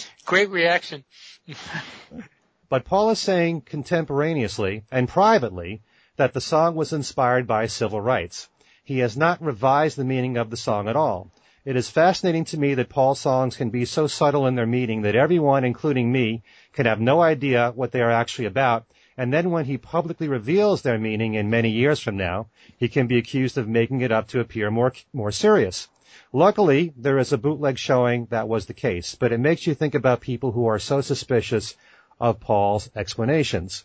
Great 0.24 0.50
reaction. 0.50 1.04
but 2.68 2.84
Paul 2.84 3.10
is 3.10 3.18
saying 3.18 3.62
contemporaneously 3.62 4.84
and 4.90 5.08
privately 5.08 5.82
that 6.16 6.32
the 6.32 6.40
song 6.40 6.74
was 6.74 6.92
inspired 6.92 7.46
by 7.46 7.66
civil 7.66 8.00
rights. 8.00 8.48
He 8.84 8.98
has 8.98 9.16
not 9.16 9.42
revised 9.42 9.96
the 9.96 10.04
meaning 10.04 10.36
of 10.36 10.50
the 10.50 10.56
song 10.56 10.88
at 10.88 10.96
all. 10.96 11.32
It 11.64 11.76
is 11.76 11.88
fascinating 11.88 12.44
to 12.46 12.58
me 12.58 12.74
that 12.74 12.88
Paul's 12.88 13.20
songs 13.20 13.56
can 13.56 13.70
be 13.70 13.84
so 13.84 14.08
subtle 14.08 14.46
in 14.46 14.56
their 14.56 14.66
meaning 14.66 15.02
that 15.02 15.14
everyone, 15.14 15.64
including 15.64 16.10
me, 16.10 16.42
can 16.72 16.86
have 16.86 17.00
no 17.00 17.20
idea 17.20 17.72
what 17.74 17.92
they 17.92 18.00
are 18.00 18.10
actually 18.10 18.46
about. 18.46 18.84
And 19.16 19.32
then 19.32 19.50
when 19.50 19.66
he 19.66 19.78
publicly 19.78 20.26
reveals 20.26 20.82
their 20.82 20.98
meaning 20.98 21.34
in 21.34 21.50
many 21.50 21.70
years 21.70 22.00
from 22.00 22.16
now, 22.16 22.48
he 22.76 22.88
can 22.88 23.06
be 23.06 23.18
accused 23.18 23.58
of 23.58 23.68
making 23.68 24.00
it 24.00 24.10
up 24.10 24.26
to 24.28 24.40
appear 24.40 24.70
more, 24.70 24.92
more 25.12 25.30
serious. 25.30 25.88
Luckily, 26.32 26.92
there 26.96 27.18
is 27.18 27.32
a 27.32 27.38
bootleg 27.38 27.78
showing 27.78 28.26
that 28.26 28.48
was 28.48 28.66
the 28.66 28.74
case, 28.74 29.14
but 29.14 29.32
it 29.32 29.38
makes 29.38 29.66
you 29.66 29.74
think 29.74 29.94
about 29.94 30.20
people 30.20 30.52
who 30.52 30.66
are 30.66 30.78
so 30.78 31.00
suspicious 31.00 31.74
of 32.20 32.40
Paul's 32.40 32.90
explanations. 32.94 33.84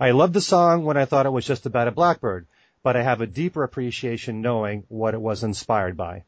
I 0.00 0.10
loved 0.10 0.32
the 0.32 0.40
song 0.40 0.84
when 0.84 0.96
I 0.96 1.04
thought 1.04 1.26
it 1.26 1.32
was 1.32 1.46
just 1.46 1.66
about 1.66 1.88
a 1.88 1.92
blackbird, 1.92 2.46
but 2.82 2.96
I 2.96 3.02
have 3.02 3.20
a 3.20 3.26
deeper 3.26 3.62
appreciation 3.62 4.42
knowing 4.42 4.84
what 4.88 5.14
it 5.14 5.20
was 5.20 5.44
inspired 5.44 5.96
by. 5.96 6.24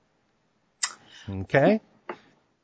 Okay. 1.29 1.81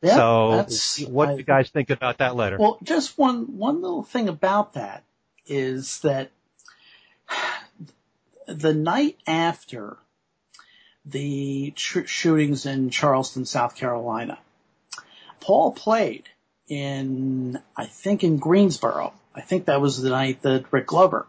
Yeah, 0.02 0.16
so, 0.16 0.66
what 1.08 1.30
do 1.30 1.36
you 1.36 1.44
guys 1.44 1.70
think 1.70 1.88
about 1.88 2.18
that 2.18 2.36
letter? 2.36 2.58
Well, 2.58 2.78
just 2.82 3.16
one 3.16 3.56
one 3.56 3.80
little 3.80 4.02
thing 4.02 4.28
about 4.28 4.74
that 4.74 5.02
is 5.46 6.00
that 6.00 6.30
the 8.46 8.74
night 8.74 9.16
after 9.26 9.96
the 11.04 11.72
tr- 11.76 12.06
shootings 12.06 12.66
in 12.66 12.90
Charleston, 12.90 13.44
South 13.44 13.76
Carolina, 13.76 14.38
Paul 15.40 15.72
played 15.72 16.24
in, 16.68 17.60
I 17.76 17.86
think, 17.86 18.24
in 18.24 18.38
Greensboro. 18.38 19.12
I 19.34 19.40
think 19.40 19.66
that 19.66 19.80
was 19.80 20.00
the 20.00 20.10
night 20.10 20.42
that 20.42 20.72
Rick 20.72 20.86
Glover 20.86 21.26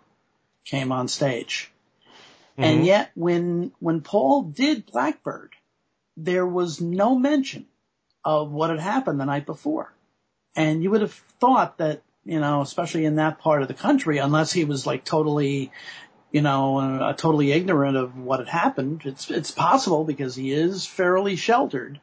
came 0.64 0.92
on 0.92 1.08
stage. 1.08 1.72
Mm-hmm. 2.54 2.64
And 2.64 2.86
yet, 2.86 3.12
when 3.16 3.72
when 3.80 4.02
Paul 4.02 4.44
did 4.44 4.86
Blackbird, 4.86 5.54
there 6.16 6.46
was 6.46 6.80
no 6.80 7.16
mention 7.18 7.66
of 8.24 8.52
what 8.52 8.70
had 8.70 8.80
happened 8.80 9.20
the 9.20 9.26
night 9.26 9.46
before. 9.46 9.92
And 10.56 10.82
you 10.82 10.92
would 10.92 11.02
have 11.02 11.22
thought 11.40 11.78
that, 11.78 12.02
you 12.24 12.40
know, 12.40 12.62
especially 12.62 13.06
in 13.06 13.18
that 13.18 13.40
part 13.40 13.62
of 13.62 13.68
the 13.68 13.74
country, 13.74 14.20
unless 14.20 14.54
he 14.54 14.64
was 14.64 14.88
like 14.88 15.04
totally, 15.04 15.72
you 16.36 16.42
know, 16.42 16.80
uh, 16.80 17.14
totally 17.14 17.54
ignorant 17.54 17.96
of 17.96 18.18
what 18.18 18.40
had 18.40 18.50
happened, 18.50 19.04
it's, 19.06 19.32
it's 19.32 19.52
possible 19.52 20.04
because 20.04 20.36
he 20.36 20.52
is 20.52 20.86
fairly 20.86 21.38
sheltered. 21.38 22.02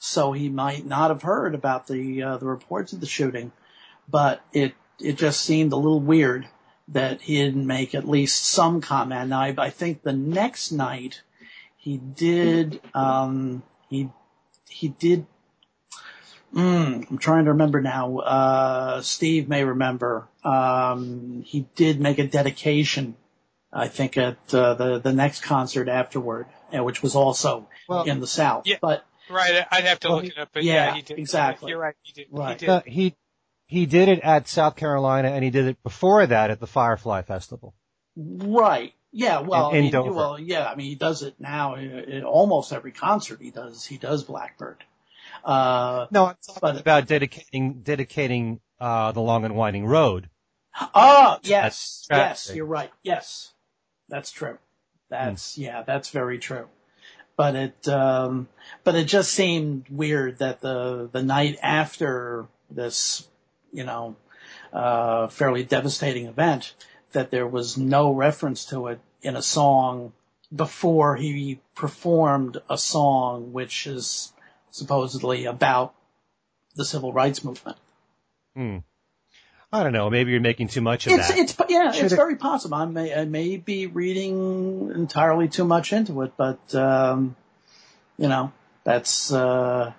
So 0.00 0.32
he 0.32 0.48
might 0.48 0.84
not 0.84 1.10
have 1.10 1.22
heard 1.22 1.54
about 1.54 1.86
the, 1.86 2.20
uh, 2.20 2.36
the 2.38 2.46
reports 2.46 2.92
of 2.92 2.98
the 2.98 3.06
shooting, 3.06 3.52
but 4.08 4.40
it, 4.52 4.74
it 4.98 5.18
just 5.18 5.44
seemed 5.44 5.72
a 5.72 5.76
little 5.76 6.00
weird 6.00 6.48
that 6.88 7.20
he 7.20 7.36
didn't 7.36 7.64
make 7.64 7.94
at 7.94 8.08
least 8.08 8.44
some 8.44 8.80
comment. 8.80 9.28
Now, 9.28 9.42
I, 9.42 9.54
I 9.56 9.70
think 9.70 10.02
the 10.02 10.14
next 10.14 10.72
night, 10.72 11.22
he 11.76 11.96
did, 11.96 12.80
um, 12.92 13.62
he, 13.88 14.08
he 14.68 14.88
did, 14.88 15.26
mm, 16.52 17.08
I'm 17.08 17.18
trying 17.18 17.44
to 17.44 17.52
remember 17.52 17.80
now, 17.80 18.18
uh, 18.18 19.00
Steve 19.02 19.48
may 19.48 19.62
remember, 19.62 20.26
um, 20.42 21.44
he 21.46 21.68
did 21.76 22.00
make 22.00 22.18
a 22.18 22.26
dedication, 22.26 23.14
I 23.72 23.88
think 23.88 24.16
at, 24.16 24.36
uh, 24.52 24.74
the, 24.74 24.98
the 24.98 25.12
next 25.12 25.42
concert 25.42 25.88
afterward, 25.88 26.46
uh, 26.76 26.82
which 26.82 27.02
was 27.02 27.14
also 27.14 27.68
well, 27.88 28.02
in 28.02 28.20
the 28.20 28.26
South, 28.26 28.66
yeah, 28.66 28.76
but. 28.80 29.04
Right, 29.28 29.64
I'd 29.70 29.84
have 29.84 30.00
to 30.00 30.08
well, 30.08 30.16
look 30.16 30.26
it 30.26 30.38
up, 30.38 30.48
but 30.52 30.64
yeah, 30.64 30.86
yeah 30.86 30.94
he 30.94 31.02
did. 31.02 31.18
Exactly. 31.20 31.70
You're 31.70 31.78
right, 31.78 31.94
he 32.02 32.12
did. 32.12 32.26
Right. 32.32 32.60
He, 32.60 32.66
did. 32.66 32.68
Uh, 32.68 32.82
he, 32.84 33.16
he 33.66 33.86
did 33.86 34.08
it 34.08 34.18
at 34.20 34.48
South 34.48 34.74
Carolina 34.74 35.28
and 35.28 35.44
he 35.44 35.50
did 35.50 35.66
it 35.66 35.80
before 35.84 36.26
that 36.26 36.50
at 36.50 36.58
the 36.58 36.66
Firefly 36.66 37.22
Festival. 37.22 37.72
Right. 38.16 38.92
Yeah, 39.12 39.40
well, 39.40 39.70
in, 39.70 39.84
in 39.84 39.94
I 39.94 40.02
mean, 40.02 40.14
well, 40.14 40.38
yeah. 40.38 40.66
I 40.66 40.76
mean, 40.76 40.86
he 40.86 40.94
does 40.94 41.22
it 41.22 41.34
now 41.38 41.74
in 41.74 42.22
almost 42.24 42.72
every 42.72 42.92
concert. 42.92 43.40
He 43.40 43.50
does 43.50 43.84
he 43.84 43.96
does 43.96 44.24
Blackbird. 44.24 44.84
Uh, 45.44 46.06
no, 46.10 46.26
I'm 46.26 46.36
talking 46.44 46.60
but, 46.60 46.80
about 46.80 47.06
dedicating 47.06 47.82
dedicating 47.82 48.60
uh, 48.80 49.12
the 49.12 49.20
long 49.20 49.44
and 49.44 49.56
winding 49.56 49.86
road. 49.86 50.28
Oh, 50.94 51.38
yes, 51.42 52.06
yes, 52.08 52.50
you're 52.54 52.66
right. 52.66 52.90
Yes, 53.02 53.52
that's 54.10 54.30
true. 54.30 54.58
That's 55.08 55.54
hmm. 55.54 55.62
yeah, 55.62 55.82
that's 55.82 56.10
very 56.10 56.38
true. 56.38 56.68
But 57.36 57.56
it 57.56 57.88
um, 57.88 58.48
but 58.84 58.94
it 58.94 59.04
just 59.04 59.32
seemed 59.32 59.88
weird 59.88 60.38
that 60.38 60.60
the 60.60 61.08
the 61.10 61.22
night 61.22 61.58
after 61.62 62.46
this, 62.70 63.26
you 63.72 63.84
know, 63.84 64.16
uh, 64.72 65.28
fairly 65.28 65.64
devastating 65.64 66.26
event, 66.26 66.74
that 67.12 67.30
there 67.30 67.46
was 67.46 67.78
no 67.78 68.12
reference 68.12 68.66
to 68.66 68.88
it 68.88 69.00
in 69.22 69.36
a 69.36 69.42
song 69.42 70.12
before 70.54 71.16
he 71.16 71.60
performed 71.74 72.60
a 72.68 72.76
song 72.76 73.52
which 73.52 73.86
is 73.86 74.32
supposedly 74.70 75.44
about 75.44 75.94
the 76.74 76.84
civil 76.84 77.12
rights 77.12 77.44
movement. 77.44 77.78
Hmm. 78.54 78.78
I 79.72 79.84
don't 79.84 79.92
know. 79.92 80.10
Maybe 80.10 80.32
you're 80.32 80.40
making 80.40 80.68
too 80.68 80.80
much 80.80 81.06
of 81.06 81.12
it's, 81.12 81.28
that. 81.28 81.38
It's 81.38 81.56
yeah, 81.68 81.92
Should 81.92 82.04
it's 82.04 82.12
it... 82.12 82.16
very 82.16 82.36
possible. 82.36 82.76
I 82.76 82.86
may 82.86 83.14
I 83.14 83.24
may 83.24 83.56
be 83.56 83.86
reading 83.86 84.90
entirely 84.94 85.48
too 85.48 85.64
much 85.64 85.92
into 85.92 86.22
it, 86.22 86.32
but 86.36 86.74
um, 86.74 87.36
you 88.18 88.28
know 88.28 88.52
that's 88.82 89.32
uh, 89.32 89.92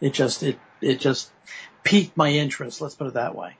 it. 0.00 0.12
Just 0.12 0.44
it 0.44 0.58
it 0.80 1.00
just 1.00 1.30
piqued 1.82 2.16
my 2.16 2.30
interest. 2.30 2.80
Let's 2.80 2.94
put 2.94 3.08
it 3.08 3.14
that 3.14 3.34
way. 3.34 3.56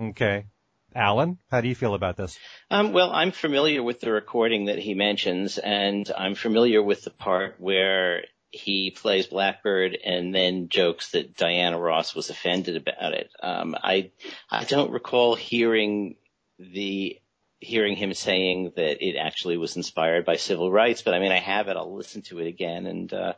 Okay. 0.00 0.46
Alan, 0.94 1.38
how 1.50 1.60
do 1.60 1.68
you 1.68 1.74
feel 1.74 1.94
about 1.94 2.16
this? 2.16 2.38
Um, 2.70 2.92
well, 2.92 3.12
I'm 3.12 3.30
familiar 3.30 3.82
with 3.82 4.00
the 4.00 4.10
recording 4.10 4.64
that 4.66 4.78
he 4.78 4.94
mentions, 4.94 5.58
and 5.58 6.10
I'm 6.16 6.34
familiar 6.34 6.82
with 6.82 7.02
the 7.02 7.10
part 7.10 7.56
where 7.58 8.24
he 8.50 8.90
plays 8.90 9.26
Blackbird 9.26 9.98
and 10.02 10.34
then 10.34 10.68
jokes 10.68 11.10
that 11.10 11.36
Diana 11.36 11.78
Ross 11.78 12.14
was 12.14 12.30
offended 12.30 12.76
about 12.76 13.12
it. 13.12 13.30
Um, 13.42 13.76
I 13.82 14.10
I 14.50 14.64
don't 14.64 14.92
recall 14.92 15.34
hearing 15.34 16.16
the 16.58 17.18
hearing 17.58 17.96
him 17.96 18.14
saying 18.14 18.72
that 18.76 19.04
it 19.04 19.16
actually 19.16 19.56
was 19.56 19.76
inspired 19.76 20.24
by 20.24 20.36
civil 20.36 20.70
rights. 20.70 21.02
But 21.02 21.14
I 21.14 21.18
mean, 21.18 21.32
I 21.32 21.38
have 21.38 21.68
it. 21.68 21.76
I'll 21.76 21.94
listen 21.94 22.22
to 22.22 22.38
it 22.38 22.46
again, 22.46 22.86
and 22.86 23.12
uh, 23.12 23.32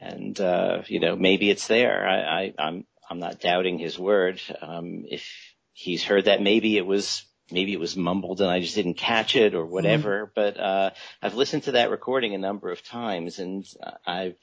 and 0.00 0.40
uh, 0.40 0.82
you 0.86 1.00
know, 1.00 1.16
maybe 1.16 1.50
it's 1.50 1.66
there. 1.66 2.06
I, 2.06 2.20
I, 2.20 2.54
I'm 2.58 2.86
I'm 3.08 3.18
not 3.18 3.40
doubting 3.40 3.78
his 3.78 3.98
word. 3.98 4.40
Um, 4.60 5.04
if 5.08 5.28
he's 5.72 6.04
heard 6.04 6.26
that, 6.26 6.42
maybe 6.42 6.76
it 6.76 6.86
was 6.86 7.24
maybe 7.52 7.72
it 7.72 7.80
was 7.80 7.96
mumbled 7.96 8.40
and 8.40 8.50
I 8.50 8.60
just 8.60 8.74
didn't 8.74 8.94
catch 8.94 9.36
it 9.36 9.54
or 9.54 9.64
whatever. 9.64 10.26
Mm. 10.26 10.30
But 10.34 10.60
uh, 10.60 10.90
I've 11.22 11.34
listened 11.34 11.64
to 11.64 11.72
that 11.72 11.90
recording 11.90 12.34
a 12.34 12.38
number 12.38 12.70
of 12.70 12.82
times, 12.82 13.38
and 13.38 13.66
I 14.06 14.34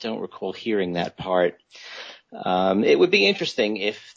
don't 0.00 0.20
recall 0.20 0.52
hearing 0.52 0.94
that 0.94 1.16
part. 1.16 1.58
Um, 2.32 2.84
it 2.84 2.98
would 2.98 3.10
be 3.10 3.26
interesting 3.26 3.76
if 3.76 4.14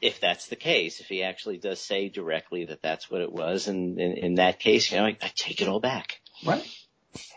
if 0.00 0.18
that's 0.18 0.46
the 0.48 0.56
case, 0.56 1.00
if 1.00 1.08
he 1.08 1.22
actually 1.22 1.58
does 1.58 1.78
say 1.78 2.08
directly 2.08 2.64
that 2.64 2.80
that's 2.80 3.10
what 3.10 3.20
it 3.20 3.30
was, 3.30 3.68
and 3.68 4.00
in, 4.00 4.12
in 4.12 4.34
that 4.36 4.58
case, 4.58 4.90
you 4.90 4.96
know, 4.96 5.04
I, 5.04 5.16
I, 5.20 5.30
take 5.34 5.60
it 5.60 5.68
all 5.68 5.80
back. 5.80 6.20
Right. 6.42 6.66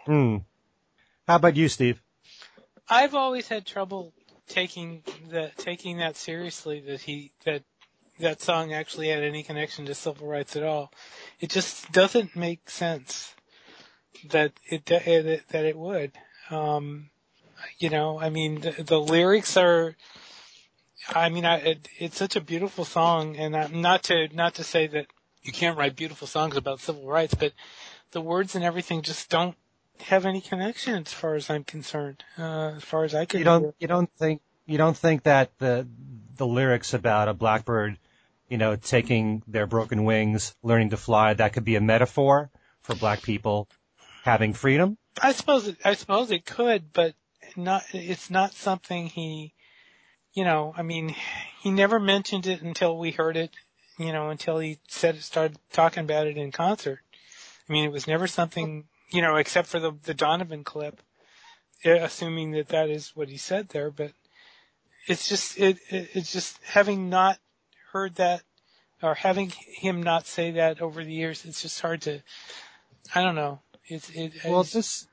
Hmm. 0.06 0.38
How 1.28 1.36
about 1.36 1.58
you, 1.58 1.68
Steve? 1.68 2.02
I've 2.88 3.16
always 3.16 3.50
had 3.50 3.66
trouble 3.66 4.14
taking 4.48 5.04
that 5.32 5.58
taking 5.58 5.98
that 5.98 6.16
seriously 6.16 6.82
that 6.82 7.02
he 7.02 7.32
that 7.46 7.64
that 8.24 8.42
song 8.42 8.74
actually 8.74 9.10
had 9.10 9.24
any 9.24 9.44
connection 9.44 9.86
to 9.86 9.96
civil 9.96 10.28
rights 10.28 10.56
at 10.56 10.64
all. 10.64 10.92
It 11.40 11.50
just 11.50 11.92
doesn't 11.92 12.36
make 12.36 12.70
sense 12.70 13.34
that 14.30 14.54
it 14.66 14.86
that 14.86 15.66
it 15.66 15.78
would. 15.78 16.14
Um, 16.50 17.10
you 17.78 17.90
know, 17.90 18.20
I 18.20 18.30
mean, 18.30 18.62
the, 18.62 18.84
the 18.84 19.00
lyrics 19.00 19.56
are. 19.58 19.96
I 21.10 21.28
mean, 21.30 21.46
I, 21.46 21.58
it, 21.58 21.90
it's 22.00 22.18
such 22.18 22.38
a 22.38 22.42
beautiful 22.42 22.86
song, 22.86 23.36
and 23.36 23.56
I, 23.56 23.68
not 23.68 24.04
to 24.04 24.30
not 24.34 24.56
to 24.56 24.64
say 24.64 24.88
that 24.88 25.08
you 25.44 25.52
can't 25.52 25.78
write 25.78 25.96
beautiful 25.96 26.28
songs 26.28 26.56
about 26.56 26.80
civil 26.80 27.06
rights, 27.06 27.34
but 27.34 27.54
the 28.12 28.22
words 28.22 28.56
and 28.56 28.64
everything 28.64 29.02
just 29.02 29.30
don't 29.30 29.56
have 30.00 30.26
any 30.26 30.42
connection 30.42 30.96
as 30.96 31.14
far 31.14 31.36
as 31.36 31.50
I'm 31.50 31.64
concerned. 31.64 32.24
Uh, 32.38 32.74
as 32.78 32.84
far 32.84 33.04
as 33.04 33.14
I 33.14 33.26
can. 33.26 33.40
You 33.40 33.46
don't. 33.46 33.76
You 33.80 33.88
don't 33.88 34.10
think. 34.18 34.42
You 34.66 34.78
don't 34.78 34.96
think 34.96 35.24
that 35.24 35.58
the 35.60 35.88
the 36.38 36.48
lyrics 36.48 36.94
about 36.94 37.28
a 37.28 37.34
blackbird, 37.34 37.98
you 38.54 38.60
know, 38.60 38.76
taking 38.76 39.42
their 39.48 39.66
broken 39.66 40.04
wings, 40.04 40.56
learning 40.62 40.92
to 40.92 40.98
fly, 40.98 41.34
that 41.34 41.54
could 41.54 41.66
be 41.66 41.76
a 41.76 41.82
metaphor 41.82 42.52
for 42.84 42.94
black 42.94 43.24
people 43.24 43.68
having 44.24 44.54
freedom? 44.54 44.96
I 45.20 45.32
suppose. 45.32 45.68
It, 45.68 45.78
I 45.84 45.96
suppose 45.96 46.30
it 46.30 46.46
could, 46.46 46.94
but 46.94 47.16
not. 47.58 47.84
It's 47.94 48.30
not 48.30 48.54
something 48.54 49.08
he. 49.08 49.56
You 50.34 50.44
know, 50.44 50.72
I 50.78 50.84
mean, 50.84 51.16
he 51.64 51.72
never 51.72 52.00
mentioned 52.00 52.46
it 52.46 52.62
until 52.62 52.96
we 52.96 53.10
heard 53.10 53.38
it. 53.38 53.50
You 53.98 54.14
know, 54.14 54.30
until 54.30 54.60
he 54.60 54.78
said 54.88 55.20
started 55.24 55.58
talking 55.72 56.04
about 56.04 56.28
it 56.28 56.38
in 56.38 56.52
concert. 56.52 57.00
I 57.68 57.74
mean, 57.74 57.86
it 57.86 57.92
was 57.92 58.06
never 58.06 58.28
something 58.28 58.86
you 59.10 59.24
know, 59.24 59.38
except 59.38 59.68
for 59.68 59.80
the 59.80 59.94
the 60.04 60.14
Donovan 60.14 60.64
clip, 60.64 61.02
eh, 61.84 61.96
assuming 61.96 62.52
that 62.52 62.68
that 62.68 62.92
is 62.92 63.16
what 63.16 63.30
he 63.30 63.38
said 63.38 63.70
there. 63.70 63.90
But 63.90 64.12
it's 65.08 65.28
just 65.28 65.58
it, 65.58 65.80
it 65.90 66.10
it's 66.14 66.32
just 66.32 66.60
having 66.64 67.10
not 67.10 67.40
heard 67.94 68.16
that 68.16 68.42
or 69.02 69.14
having 69.14 69.52
him 69.68 70.02
not 70.02 70.26
say 70.26 70.52
that 70.52 70.82
over 70.82 71.04
the 71.04 71.14
years. 71.14 71.46
It's 71.46 71.62
just 71.62 71.80
hard 71.80 72.02
to. 72.02 72.22
I 73.14 73.22
don't 73.22 73.36
know. 73.36 73.60
It's 73.86 74.10
it. 74.10 74.34
Well, 74.46 74.62
it's, 74.62 74.74
this 74.74 75.08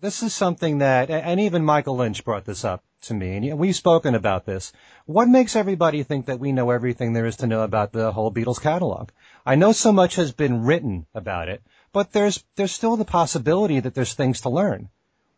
this 0.00 0.22
is 0.22 0.34
something 0.34 0.78
that, 0.78 1.10
and 1.10 1.40
even 1.40 1.64
Michael 1.64 1.96
Lynch 1.96 2.24
brought 2.24 2.44
this 2.44 2.64
up 2.64 2.84
to 3.02 3.14
me, 3.14 3.36
and 3.36 3.58
we've 3.58 3.74
spoken 3.74 4.14
about 4.14 4.44
this. 4.44 4.72
What 5.06 5.28
makes 5.28 5.56
everybody 5.56 6.02
think 6.02 6.26
that 6.26 6.40
we 6.40 6.52
know 6.52 6.70
everything 6.70 7.12
there 7.12 7.24
is 7.24 7.36
to 7.36 7.46
know 7.46 7.62
about 7.62 7.92
the 7.92 8.12
whole 8.12 8.32
Beatles 8.32 8.60
catalog? 8.60 9.10
I 9.46 9.54
know 9.54 9.72
so 9.72 9.92
much 9.92 10.16
has 10.16 10.32
been 10.32 10.64
written 10.64 11.06
about 11.14 11.48
it, 11.48 11.62
but 11.92 12.12
there's 12.12 12.44
there's 12.56 12.72
still 12.72 12.96
the 12.96 13.04
possibility 13.04 13.80
that 13.80 13.94
there's 13.94 14.14
things 14.14 14.42
to 14.42 14.50
learn. 14.50 14.90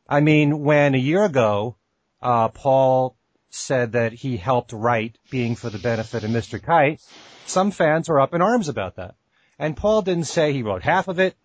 I 0.08 0.20
mean, 0.20 0.60
when 0.60 0.94
a 0.94 0.98
year 0.98 1.24
ago, 1.24 1.76
uh, 2.22 2.48
Paul 2.48 3.17
said 3.50 3.92
that 3.92 4.12
he 4.12 4.36
helped 4.36 4.72
write 4.72 5.18
"Being 5.30 5.56
for 5.56 5.70
the 5.70 5.78
Benefit 5.78 6.24
of 6.24 6.30
Mr. 6.30 6.62
Kite," 6.62 7.00
some 7.46 7.70
fans 7.70 8.08
were 8.08 8.20
up 8.20 8.34
in 8.34 8.42
arms 8.42 8.68
about 8.68 8.96
that. 8.96 9.14
And 9.58 9.76
Paul 9.76 10.02
didn't 10.02 10.24
say 10.24 10.52
he 10.52 10.62
wrote 10.62 10.82
half 10.82 11.08
of 11.08 11.18
it. 11.18 11.36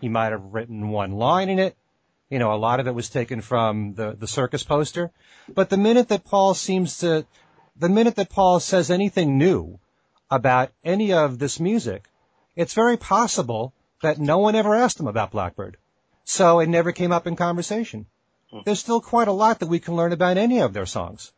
He 0.00 0.08
might 0.08 0.32
have 0.32 0.52
written 0.52 0.90
one 0.90 1.12
line 1.12 1.48
in 1.48 1.58
it. 1.58 1.76
You 2.28 2.38
know, 2.38 2.52
a 2.52 2.56
lot 2.56 2.80
of 2.80 2.86
it 2.86 2.94
was 2.94 3.08
taken 3.08 3.40
from 3.40 3.94
the, 3.94 4.12
the 4.12 4.26
circus 4.26 4.62
poster. 4.62 5.12
But 5.48 5.70
the 5.70 5.76
minute 5.76 6.08
that 6.08 6.24
Paul 6.24 6.54
seems 6.54 6.98
to, 6.98 7.26
the 7.76 7.88
minute 7.88 8.16
that 8.16 8.30
Paul 8.30 8.60
says 8.60 8.90
anything 8.90 9.38
new 9.38 9.78
about 10.30 10.72
any 10.84 11.12
of 11.12 11.38
this 11.38 11.60
music, 11.60 12.10
it's 12.56 12.74
very 12.74 12.96
possible 12.96 13.72
that 14.02 14.18
no 14.18 14.38
one 14.38 14.54
ever 14.54 14.74
asked 14.74 15.00
him 15.00 15.06
about 15.06 15.30
Blackbird. 15.30 15.76
So 16.24 16.60
it 16.60 16.68
never 16.68 16.92
came 16.92 17.12
up 17.12 17.26
in 17.26 17.36
conversation. 17.36 18.06
Hmm. 18.50 18.60
There's 18.64 18.80
still 18.80 19.00
quite 19.00 19.28
a 19.28 19.32
lot 19.32 19.60
that 19.60 19.68
we 19.68 19.80
can 19.80 19.96
learn 19.96 20.12
about 20.12 20.36
any 20.36 20.60
of 20.60 20.72
their 20.72 20.86
songs. 20.86 21.32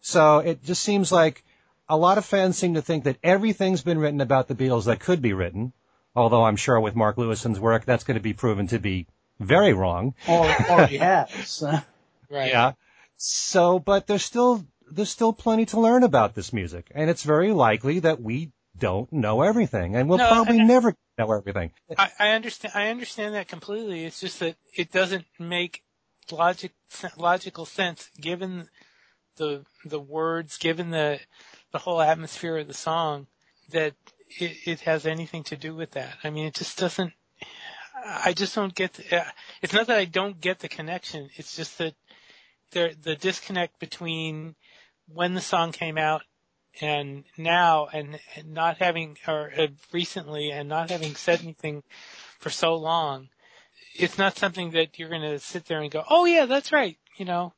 So 0.00 0.38
it 0.38 0.62
just 0.64 0.82
seems 0.82 1.12
like 1.12 1.44
a 1.88 1.96
lot 1.96 2.18
of 2.18 2.24
fans 2.24 2.56
seem 2.56 2.74
to 2.74 2.82
think 2.82 3.04
that 3.04 3.18
everything's 3.22 3.82
been 3.82 3.98
written 3.98 4.20
about 4.20 4.48
the 4.48 4.54
Beatles 4.54 4.86
that 4.86 5.00
could 5.00 5.20
be 5.20 5.32
written, 5.32 5.72
although 6.14 6.44
I'm 6.44 6.56
sure 6.56 6.80
with 6.80 6.96
Mark 6.96 7.16
Lewisohn's 7.16 7.60
work 7.60 7.84
that's 7.84 8.04
going 8.04 8.16
to 8.16 8.22
be 8.22 8.32
proven 8.32 8.68
to 8.68 8.78
be 8.78 9.06
very 9.38 9.72
wrong. 9.72 10.14
Or 10.28 10.46
already 10.46 10.98
has. 10.98 11.62
right. 12.30 12.50
Yeah. 12.50 12.72
So, 13.16 13.78
but 13.78 14.06
there's 14.06 14.24
still 14.24 14.64
there's 14.90 15.10
still 15.10 15.32
plenty 15.32 15.66
to 15.66 15.80
learn 15.80 16.02
about 16.02 16.34
this 16.34 16.52
music, 16.52 16.90
and 16.94 17.10
it's 17.10 17.22
very 17.22 17.52
likely 17.52 18.00
that 18.00 18.20
we 18.20 18.52
don't 18.78 19.12
know 19.12 19.42
everything, 19.42 19.96
and 19.96 20.08
we'll 20.08 20.18
no, 20.18 20.28
probably 20.28 20.58
and 20.58 20.68
never 20.68 20.94
know 21.18 21.32
everything. 21.32 21.72
I, 21.96 22.10
I 22.18 22.28
understand. 22.30 22.72
I 22.74 22.88
understand 22.88 23.34
that 23.34 23.48
completely. 23.48 24.04
It's 24.04 24.20
just 24.20 24.40
that 24.40 24.56
it 24.74 24.90
doesn't 24.90 25.26
make 25.38 25.82
logic 26.30 26.72
logical 27.16 27.66
sense 27.66 28.08
given 28.20 28.68
the 29.36 29.64
the 29.84 30.00
words, 30.00 30.58
given 30.58 30.90
the 30.90 31.20
the 31.72 31.78
whole 31.78 32.00
atmosphere 32.00 32.58
of 32.58 32.66
the 32.66 32.74
song, 32.74 33.26
that 33.70 33.94
it, 34.38 34.56
it 34.64 34.80
has 34.80 35.06
anything 35.06 35.42
to 35.44 35.56
do 35.56 35.74
with 35.74 35.92
that. 35.92 36.14
I 36.22 36.30
mean, 36.30 36.46
it 36.46 36.54
just 36.54 36.78
doesn't. 36.78 37.12
I 38.04 38.32
just 38.32 38.54
don't 38.54 38.74
get. 38.74 38.94
The, 38.94 39.24
it's 39.62 39.72
not 39.72 39.86
that 39.88 39.98
I 39.98 40.04
don't 40.04 40.40
get 40.40 40.60
the 40.60 40.68
connection. 40.68 41.30
It's 41.36 41.56
just 41.56 41.78
that 41.78 41.94
there 42.72 42.92
the 43.00 43.16
disconnect 43.16 43.78
between 43.78 44.54
when 45.12 45.34
the 45.34 45.40
song 45.40 45.72
came 45.72 45.98
out 45.98 46.22
and 46.80 47.24
now 47.36 47.88
and, 47.92 48.18
and 48.36 48.54
not 48.54 48.78
having 48.78 49.16
or 49.26 49.52
uh, 49.56 49.66
recently 49.92 50.50
and 50.50 50.68
not 50.68 50.90
having 50.90 51.14
said 51.14 51.40
anything 51.42 51.82
for 52.38 52.50
so 52.50 52.76
long, 52.76 53.28
it's 53.94 54.18
not 54.18 54.36
something 54.36 54.70
that 54.70 54.98
you're 54.98 55.08
going 55.08 55.22
to 55.22 55.38
sit 55.38 55.66
there 55.66 55.80
and 55.80 55.90
go, 55.90 56.04
"Oh 56.08 56.24
yeah, 56.24 56.46
that's 56.46 56.72
right," 56.72 56.96
you 57.16 57.24
know. 57.24 57.52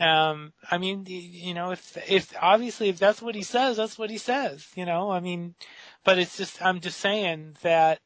Um, 0.00 0.52
I 0.68 0.78
mean, 0.78 1.04
you 1.06 1.54
know, 1.54 1.70
if 1.70 1.96
if 2.10 2.34
obviously 2.40 2.88
if 2.88 2.98
that's 2.98 3.22
what 3.22 3.36
he 3.36 3.42
says, 3.42 3.76
that's 3.76 3.96
what 3.96 4.10
he 4.10 4.18
says, 4.18 4.66
you 4.74 4.86
know. 4.86 5.10
I 5.10 5.20
mean, 5.20 5.54
but 6.02 6.18
it's 6.18 6.36
just 6.36 6.60
I'm 6.60 6.80
just 6.80 6.98
saying 6.98 7.56
that, 7.62 8.00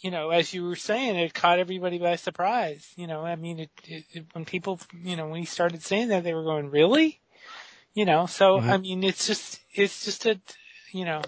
you 0.00 0.10
know, 0.10 0.30
as 0.30 0.52
you 0.52 0.64
were 0.64 0.74
saying, 0.74 1.14
it 1.14 1.32
caught 1.32 1.60
everybody 1.60 1.98
by 1.98 2.16
surprise. 2.16 2.92
You 2.96 3.06
know, 3.06 3.24
I 3.24 3.36
mean, 3.36 3.60
it, 3.60 3.70
it, 3.84 4.04
it 4.10 4.26
when 4.32 4.44
people, 4.44 4.80
you 5.00 5.14
know, 5.14 5.28
when 5.28 5.38
he 5.38 5.46
started 5.46 5.82
saying 5.82 6.08
that, 6.08 6.24
they 6.24 6.34
were 6.34 6.42
going, 6.42 6.70
"Really?" 6.70 7.20
You 7.94 8.04
know, 8.04 8.26
so 8.26 8.58
mm-hmm. 8.58 8.70
I 8.70 8.76
mean, 8.78 9.04
it's 9.04 9.28
just 9.28 9.60
it's 9.72 10.04
just 10.04 10.26
a, 10.26 10.40
you 10.90 11.04
know, 11.04 11.22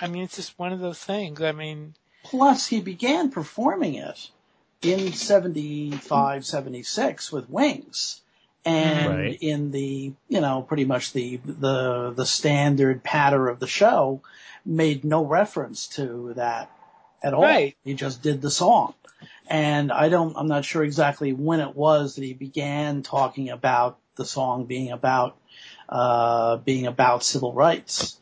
I 0.00 0.06
mean, 0.06 0.22
it's 0.22 0.36
just 0.36 0.56
one 0.56 0.72
of 0.72 0.78
those 0.78 1.02
things. 1.02 1.42
I 1.42 1.50
mean, 1.50 1.94
plus 2.22 2.68
he 2.68 2.80
began 2.80 3.30
performing 3.30 3.94
it 3.94 4.30
in 4.82 5.12
75, 5.12 6.46
76 6.46 7.32
with 7.32 7.50
Wings. 7.50 8.22
And 8.64 9.08
right. 9.08 9.38
in 9.40 9.70
the, 9.70 10.12
you 10.28 10.40
know, 10.40 10.62
pretty 10.62 10.84
much 10.84 11.12
the, 11.12 11.40
the, 11.44 12.12
the 12.14 12.26
standard 12.26 13.02
patter 13.02 13.48
of 13.48 13.58
the 13.58 13.66
show 13.66 14.20
made 14.66 15.04
no 15.04 15.24
reference 15.24 15.86
to 15.88 16.34
that 16.34 16.70
at 17.22 17.32
all. 17.32 17.42
Right. 17.42 17.76
He 17.84 17.94
just 17.94 18.22
did 18.22 18.42
the 18.42 18.50
song. 18.50 18.94
And 19.46 19.90
I 19.90 20.10
don't, 20.10 20.36
I'm 20.36 20.46
not 20.46 20.64
sure 20.64 20.84
exactly 20.84 21.32
when 21.32 21.60
it 21.60 21.74
was 21.74 22.16
that 22.16 22.24
he 22.24 22.34
began 22.34 23.02
talking 23.02 23.48
about 23.48 23.98
the 24.16 24.24
song 24.24 24.66
being 24.66 24.92
about 24.92 25.36
uh, 25.88 26.58
being 26.58 26.86
about 26.86 27.24
civil 27.24 27.52
rights. 27.52 28.20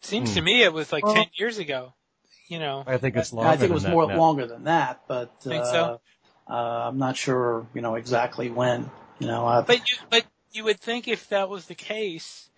Seems 0.00 0.30
hmm. 0.30 0.36
to 0.36 0.42
me 0.42 0.62
it 0.62 0.72
was 0.72 0.92
like 0.92 1.04
well, 1.04 1.14
ten 1.14 1.26
years 1.34 1.58
ago. 1.58 1.92
You 2.48 2.60
know, 2.60 2.84
I 2.86 2.96
think 2.96 3.16
it's 3.16 3.32
longer. 3.32 3.50
I 3.50 3.56
think 3.56 3.70
it 3.70 3.74
was 3.74 3.86
more 3.86 4.06
now. 4.06 4.16
longer 4.16 4.46
than 4.46 4.64
that, 4.64 5.02
but 5.08 5.32
uh, 5.46 5.64
so. 5.64 6.00
Uh, 6.48 6.88
I'm 6.88 6.98
not 6.98 7.16
sure. 7.16 7.66
You 7.74 7.80
know 7.80 7.96
exactly 7.96 8.50
when. 8.50 8.88
You 9.18 9.26
know, 9.26 9.46
I've, 9.46 9.66
but 9.66 9.88
you 9.88 9.96
but 10.10 10.24
you 10.52 10.64
would 10.64 10.80
think 10.80 11.08
if 11.08 11.28
that 11.30 11.48
was 11.48 11.66
the 11.66 11.74
case, 11.74 12.48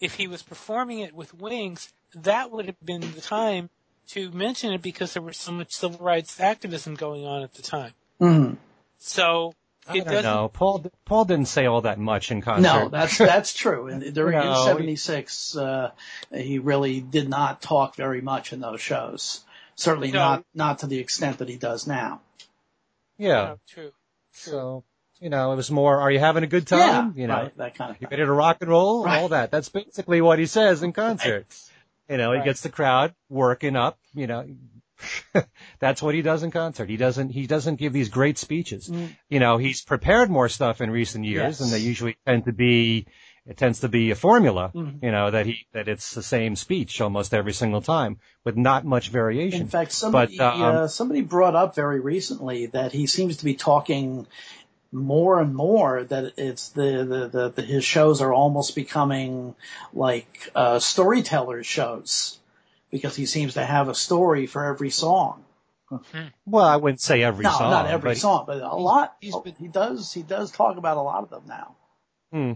if 0.00 0.14
he 0.14 0.26
was 0.26 0.42
performing 0.42 1.00
it 1.00 1.14
with 1.14 1.34
Wings, 1.34 1.92
that 2.14 2.50
would 2.50 2.66
have 2.66 2.80
been 2.84 3.00
the 3.00 3.20
time 3.20 3.70
to 4.08 4.30
mention 4.32 4.72
it 4.72 4.82
because 4.82 5.14
there 5.14 5.22
was 5.22 5.36
so 5.36 5.52
much 5.52 5.72
civil 5.72 5.98
rights 6.04 6.38
activism 6.40 6.94
going 6.94 7.24
on 7.24 7.42
at 7.42 7.54
the 7.54 7.62
time. 7.62 7.92
Mm-hmm. 8.20 8.54
So 8.98 9.54
I 9.88 9.98
it 9.98 10.04
don't 10.06 10.22
know. 10.22 10.50
Paul 10.52 10.84
Paul 11.04 11.24
didn't 11.24 11.48
say 11.48 11.66
all 11.66 11.82
that 11.82 11.98
much 11.98 12.30
in 12.30 12.40
concert. 12.40 12.62
No, 12.62 12.88
that's 12.88 13.18
that's 13.18 13.52
true. 13.52 13.88
And 13.88 14.14
during 14.14 14.38
no, 14.38 14.64
'76, 14.64 15.56
uh, 15.56 15.90
he 16.32 16.58
really 16.58 17.00
did 17.00 17.28
not 17.28 17.62
talk 17.62 17.96
very 17.96 18.20
much 18.20 18.52
in 18.52 18.60
those 18.60 18.80
shows. 18.80 19.40
Certainly 19.74 20.12
No. 20.12 20.18
not 20.18 20.44
not 20.54 20.78
to 20.80 20.86
the 20.86 20.98
extent 20.98 21.38
that 21.38 21.48
he 21.48 21.56
does 21.56 21.86
now. 21.86 22.20
Yeah. 23.18 23.28
No, 23.28 23.58
true. 23.68 23.92
True. 24.34 24.52
So, 24.52 24.84
you 25.22 25.30
know, 25.30 25.52
it 25.52 25.56
was 25.56 25.70
more, 25.70 26.00
are 26.00 26.10
you 26.10 26.18
having 26.18 26.42
a 26.42 26.46
good 26.48 26.66
time? 26.66 27.14
yeah, 27.14 27.20
you 27.22 27.26
know, 27.28 27.34
right, 27.34 27.56
that 27.56 27.74
kind 27.76 27.90
of 27.92 27.96
you 28.00 28.08
ready 28.10 28.24
to 28.24 28.32
rock 28.32 28.58
and 28.60 28.68
roll? 28.70 29.06
All 29.08 29.28
that. 29.28 29.50
That's 29.50 29.68
basically 29.68 30.20
what 30.20 30.38
he 30.38 30.46
says 30.46 30.82
in 30.82 30.92
concert. 30.92 31.46
You 32.10 32.16
know, 32.16 32.32
he 32.32 32.42
gets 32.42 32.60
the 32.62 32.68
crowd 32.68 33.14
working 33.28 33.76
up, 33.76 33.98
you 34.14 34.26
know. 34.26 34.44
That's 35.80 36.02
what 36.02 36.14
he 36.14 36.22
does 36.22 36.42
in 36.42 36.50
concert. 36.50 36.88
He 36.88 36.96
doesn't, 36.96 37.30
he 37.30 37.46
doesn't 37.46 37.76
give 37.76 37.92
these 37.92 38.08
great 38.08 38.38
speeches. 38.38 38.88
Mm. 38.88 39.16
You 39.28 39.40
know, 39.40 39.56
he's 39.56 39.82
prepared 39.82 40.30
more 40.30 40.48
stuff 40.48 40.80
in 40.80 40.90
recent 40.90 41.24
years 41.24 41.58
Yes. 41.58 41.60
and 41.60 41.70
they 41.70 41.78
usually 41.78 42.16
tend 42.26 42.44
to 42.44 42.52
be, 42.52 43.06
it 43.46 43.56
tends 43.56 43.80
to 43.80 43.88
be 43.88 44.12
a 44.12 44.14
formula, 44.14 44.70
Mhm. 44.74 45.02
you 45.02 45.10
know, 45.10 45.30
that 45.32 45.46
he, 45.46 45.66
that 45.72 45.88
it's 45.88 46.14
the 46.14 46.22
same 46.22 46.54
speech 46.54 47.00
almost 47.00 47.34
every 47.34 47.52
single 47.52 47.80
time 47.82 48.18
with 48.44 48.56
not 48.56 48.84
much 48.84 49.08
variation. 49.08 49.62
In 49.62 49.68
fact, 49.68 49.90
somebody 49.92 50.36
But, 50.38 50.54
um, 50.54 50.62
uh, 50.62 50.86
somebody 50.86 51.22
brought 51.22 51.56
up 51.56 51.74
very 51.74 51.98
recently 51.98 52.66
that 52.66 52.92
he 52.92 53.06
seems 53.08 53.38
to 53.38 53.44
be 53.44 53.54
talking 53.54 54.28
more 54.92 55.40
and 55.40 55.54
more 55.54 56.04
that 56.04 56.34
it's 56.36 56.68
the 56.70 57.04
the, 57.04 57.28
the, 57.28 57.48
the 57.50 57.62
his 57.62 57.84
shows 57.84 58.20
are 58.20 58.32
almost 58.32 58.74
becoming 58.74 59.54
like 59.94 60.50
uh, 60.54 60.78
storyteller 60.78 61.62
shows 61.64 62.38
because 62.90 63.16
he 63.16 63.24
seems 63.26 63.54
to 63.54 63.64
have 63.64 63.88
a 63.88 63.94
story 63.94 64.46
for 64.46 64.64
every 64.64 64.90
song. 64.90 65.44
well, 66.46 66.64
I 66.64 66.76
wouldn't 66.76 67.00
say 67.00 67.22
every 67.22 67.44
no, 67.44 67.50
song. 67.50 67.70
not 67.70 67.86
every 67.86 68.10
but- 68.10 68.18
song, 68.18 68.44
but 68.46 68.62
a 68.62 68.76
lot. 68.76 69.16
he's 69.20 69.36
been- 69.36 69.56
he 69.58 69.68
does 69.68 70.12
he 70.12 70.22
does 70.22 70.50
talk 70.50 70.76
about 70.76 70.96
a 70.98 71.02
lot 71.02 71.22
of 71.22 71.30
them 71.30 71.42
now. 71.48 71.76
Hmm. 72.32 72.52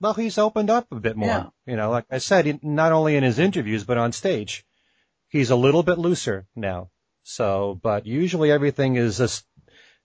Well, 0.00 0.14
he's 0.14 0.36
opened 0.38 0.68
up 0.68 0.90
a 0.90 0.96
bit 0.96 1.16
more. 1.16 1.28
Yeah. 1.28 1.46
You 1.64 1.76
know, 1.76 1.90
like 1.90 2.06
I 2.10 2.18
said, 2.18 2.64
not 2.64 2.90
only 2.90 3.14
in 3.14 3.22
his 3.22 3.38
interviews, 3.38 3.84
but 3.84 3.98
on 3.98 4.10
stage. 4.10 4.64
He's 5.28 5.50
a 5.50 5.56
little 5.56 5.84
bit 5.84 5.96
looser 5.96 6.46
now. 6.56 6.90
So, 7.22 7.78
but 7.80 8.04
usually 8.04 8.50
everything 8.50 8.96
is 8.96 9.18
just, 9.18 9.46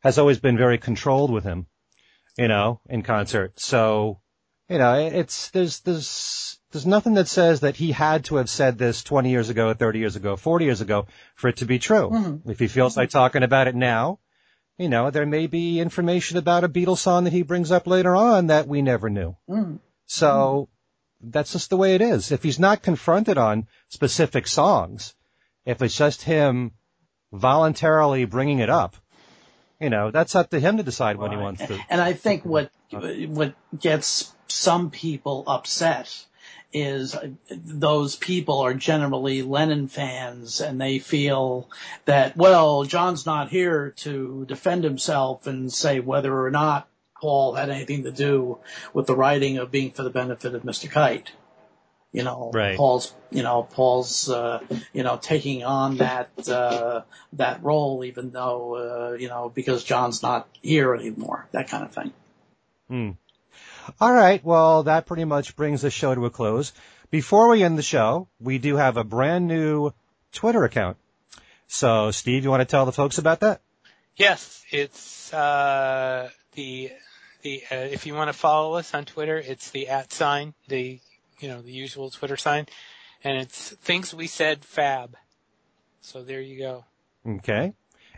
has 0.01 0.17
always 0.17 0.39
been 0.39 0.57
very 0.57 0.77
controlled 0.77 1.31
with 1.31 1.43
him, 1.43 1.67
you 2.37 2.47
know, 2.47 2.81
in 2.89 3.01
concert. 3.01 3.59
So, 3.59 4.19
you 4.69 4.77
know, 4.77 4.93
it's, 4.95 5.49
there's, 5.49 5.79
there's, 5.81 6.59
there's 6.71 6.85
nothing 6.85 7.15
that 7.15 7.27
says 7.27 7.61
that 7.61 7.75
he 7.75 7.91
had 7.91 8.25
to 8.25 8.35
have 8.35 8.49
said 8.49 8.77
this 8.77 9.03
20 9.03 9.29
years 9.29 9.49
ago, 9.49 9.73
30 9.73 9.99
years 9.99 10.15
ago, 10.15 10.35
40 10.35 10.65
years 10.65 10.81
ago 10.81 11.07
for 11.35 11.47
it 11.47 11.57
to 11.57 11.65
be 11.65 11.79
true. 11.79 12.09
Mhm. 12.09 12.49
If 12.49 12.59
he 12.59 12.67
feels 12.67 12.97
like 12.97 13.09
talking 13.09 13.43
about 13.43 13.67
it 13.67 13.75
now, 13.75 14.19
you 14.77 14.89
know, 14.89 15.09
there 15.09 15.25
may 15.25 15.47
be 15.47 15.79
information 15.79 16.37
about 16.37 16.63
a 16.63 16.69
Beatles 16.69 16.99
song 16.99 17.23
that 17.23 17.33
he 17.33 17.41
brings 17.41 17.71
up 17.71 17.87
later 17.87 18.15
on 18.15 18.47
that 18.47 18.67
we 18.67 18.81
never 18.81 19.09
knew. 19.09 19.35
Mm. 19.49 19.79
So 20.05 20.69
that's 21.21 21.53
just 21.53 21.69
the 21.69 21.77
way 21.77 21.95
it 21.95 22.01
is. 22.01 22.31
If 22.31 22.43
he's 22.43 22.59
not 22.59 22.83
confronted 22.83 23.37
on 23.37 23.67
specific 23.89 24.47
songs, 24.47 25.15
if 25.65 25.81
it's 25.81 25.97
just 25.97 26.21
him 26.21 26.73
voluntarily 27.31 28.25
bringing 28.25 28.59
it 28.59 28.69
up, 28.69 28.95
you 29.79 29.89
know, 29.89 30.11
that's 30.11 30.35
up 30.35 30.49
to 30.51 30.59
him 30.59 30.77
to 30.77 30.83
decide 30.83 31.17
when 31.17 31.31
he 31.31 31.37
wants 31.37 31.65
to. 31.65 31.79
And 31.89 32.01
I 32.01 32.13
think 32.13 32.43
what 32.43 32.71
what 32.91 33.53
gets 33.77 34.33
some 34.47 34.89
people 34.89 35.43
upset 35.45 36.25
is 36.73 37.15
those 37.49 38.15
people 38.15 38.59
are 38.59 38.73
generally 38.73 39.41
Lennon 39.41 39.87
fans 39.87 40.61
and 40.61 40.81
they 40.81 40.99
feel 40.99 41.69
that 42.05 42.35
well 42.35 42.83
John's 42.83 43.25
not 43.25 43.49
here 43.49 43.91
to 43.97 44.45
defend 44.47 44.83
himself 44.83 45.47
and 45.47 45.71
say 45.71 45.99
whether 45.99 46.43
or 46.43 46.51
not 46.51 46.87
Paul 47.19 47.55
had 47.55 47.69
anything 47.69 48.03
to 48.03 48.11
do 48.11 48.59
with 48.93 49.07
the 49.07 49.15
writing 49.15 49.57
of 49.57 49.71
being 49.71 49.91
for 49.91 50.03
the 50.03 50.09
benefit 50.09 50.53
of 50.53 50.63
Mr. 50.63 50.89
Kite. 50.89 51.31
You 52.17 52.23
know, 52.23 52.49
Right. 52.51 52.75
Paul's, 52.75 53.13
you 53.29 53.43
know, 53.43 53.61
Paul's, 53.61 54.27
uh, 54.27 54.59
you 54.91 55.03
know, 55.03 55.17
taking 55.21 55.63
on 55.63 55.97
that, 55.97 56.49
uh, 56.49 57.03
that 57.33 57.63
role 57.63 58.03
even 58.03 58.31
though, 58.31 59.11
uh, 59.11 59.13
you 59.13 59.27
know, 59.27 59.49
because 59.53 59.83
John's 59.83 60.23
not 60.23 60.47
here 60.63 60.95
anymore, 60.95 61.47
that 61.51 61.69
kind 61.69 61.83
of 61.83 61.91
thing. 61.91 62.13
Hmm. 62.87 63.11
All 64.01 64.11
right. 64.11 64.43
Well, 64.43 64.81
that 64.83 65.05
pretty 65.05 65.25
much 65.25 65.55
brings 65.55 65.83
the 65.83 65.91
show 65.91 66.15
to 66.15 66.25
a 66.25 66.31
close. 66.31 66.73
Before 67.11 67.49
we 67.49 67.61
end 67.61 67.77
the 67.77 67.83
show, 67.83 68.27
we 68.39 68.57
do 68.57 68.77
have 68.77 68.97
a 68.97 69.03
brand 69.03 69.47
new 69.47 69.93
Twitter 70.31 70.63
account. 70.63 70.97
So, 71.67 72.09
Steve, 72.09 72.43
you 72.43 72.49
want 72.49 72.61
to 72.61 72.65
tell 72.65 72.87
the 72.87 72.91
folks 72.91 73.19
about 73.19 73.41
that? 73.41 73.61
Yes, 74.15 74.63
it's 74.71 75.31
uh, 75.31 76.31
the 76.55 76.91
the 77.43 77.61
uh, 77.71 77.75
if 77.75 78.07
you 78.07 78.15
want 78.15 78.29
to 78.29 78.33
follow 78.33 78.73
us 78.73 78.95
on 78.95 79.05
Twitter, 79.05 79.37
it's 79.37 79.69
the 79.69 79.89
at 79.89 80.11
sign, 80.11 80.55
the 80.67 80.99
you 81.39 81.47
know 81.47 81.61
the 81.61 81.71
usual 81.71 82.09
Twitter 82.09 82.37
sign, 82.37 82.67
and 83.23 83.37
it's 83.37 83.71
things 83.71 84.13
we 84.13 84.27
said 84.27 84.63
fab. 84.63 85.15
So 86.01 86.23
there 86.23 86.41
you 86.41 86.57
go. 86.57 86.85
Okay. 87.27 87.73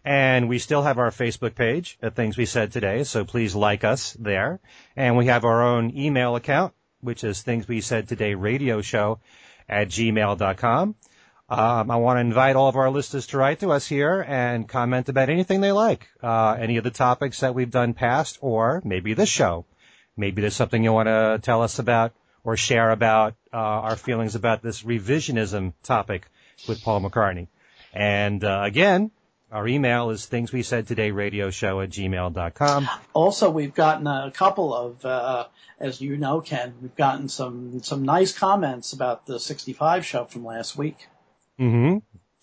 And 0.06 0.48
we 0.48 0.60
still 0.60 0.84
have 0.84 0.98
our 0.98 1.12
Facebook 1.12 1.56
page 1.56 1.98
at 2.02 2.16
Things 2.16 2.38
We 2.38 2.46
Said 2.46 2.72
Today, 2.72 3.04
so 3.04 3.26
please 3.26 3.54
like 3.54 3.84
us 3.84 4.14
there. 4.14 4.60
And 4.96 5.18
we 5.18 5.26
have 5.26 5.44
our 5.44 5.62
own 5.62 5.96
email 5.96 6.36
account, 6.36 6.74
which 7.02 7.24
is 7.24 7.42
Things 7.42 7.68
We 7.68 7.82
Said 7.82 8.08
Today 8.08 8.34
Radio 8.34 8.82
Show 8.82 9.20
at 9.68 9.90
gmail.com. 9.90 10.96
Um, 11.50 11.92
I 11.92 11.96
want 11.96 12.18
to 12.18 12.22
invite 12.22 12.56
all 12.56 12.70
of 12.70 12.76
our 12.76 12.92
listeners 12.92 13.28
to 13.28 13.38
write 13.40 13.60
to 13.62 13.72
us 13.72 13.88
here 13.88 14.24
and 14.26 14.70
comment 14.70 15.10
about 15.10 15.30
anything 15.30 15.62
they 15.62 15.72
like, 15.72 16.08
uh, 16.22 16.56
any 16.60 16.78
of 16.78 16.84
the 16.84 16.92
topics 16.92 17.40
that 17.40 17.56
we've 17.56 17.72
done 17.72 17.94
past, 17.94 18.38
or 18.42 18.82
maybe 18.86 19.16
this 19.16 19.30
show. 19.30 19.66
Maybe 20.16 20.42
there's 20.42 20.56
something 20.56 20.84
you 20.84 20.94
want 20.94 21.08
to 21.08 21.40
tell 21.42 21.64
us 21.64 21.80
about 21.80 22.14
or 22.50 22.58
share 22.58 22.89
about 22.89 23.36
uh, 23.54 23.58
our 23.58 23.95
feelings 23.95 24.34
about 24.34 24.64
this 24.64 24.82
revisionism 24.82 25.72
topic 25.84 26.26
with 26.68 26.82
Paul 26.82 27.02
McCartney. 27.02 27.47
And 27.93 28.43
uh, 28.43 28.64
again, 28.64 29.12
our 29.52 29.68
email 29.68 30.10
is 30.10 30.26
things 30.26 30.52
we 30.52 30.64
said 30.64 30.88
today 30.88 31.12
radio 31.12 31.52
show 31.52 31.80
at 31.82 31.91
gmail.com. 31.91 32.89
Also, 33.14 33.52
we've 33.52 33.76
gotten 33.76 34.08
a 34.08 34.32
couple 34.34 34.74
of, 34.74 35.06
uh, 35.06 35.45
as 35.80 36.02
you 36.02 36.18
know, 36.18 36.41
Ken, 36.41 36.74
we've 36.82 36.95
gotten 36.95 37.30
some, 37.30 37.84
some 37.84 38.04
nice 38.04 38.36
comments 38.36 38.93
about 38.93 39.28
the 39.28 39.39
65 39.39 40.04
show 40.04 40.26
from 40.26 40.43
last 40.43 40.76
week. 40.76 41.08
Mm-hmm. 41.60 41.97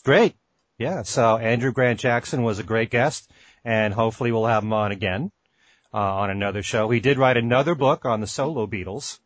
Great. 0.05 0.37
Yeah. 0.79 1.03
So 1.03 1.37
Andrew 1.37 1.73
Grant 1.73 1.99
Jackson 1.99 2.45
was 2.45 2.61
a 2.61 2.63
great 2.63 2.91
guest 2.91 3.29
and 3.65 3.93
hopefully 3.93 4.31
we'll 4.31 4.47
have 4.47 4.63
him 4.63 4.73
on 4.73 4.93
again, 4.93 5.33
uh, 5.93 5.97
on 5.97 6.31
another 6.31 6.63
show. 6.63 6.89
He 6.91 7.01
did 7.01 7.19
write 7.19 7.37
another 7.37 7.75
book 7.75 8.05
on 8.05 8.21
the 8.21 8.29
solo 8.29 8.69
Beatles, 8.69 9.19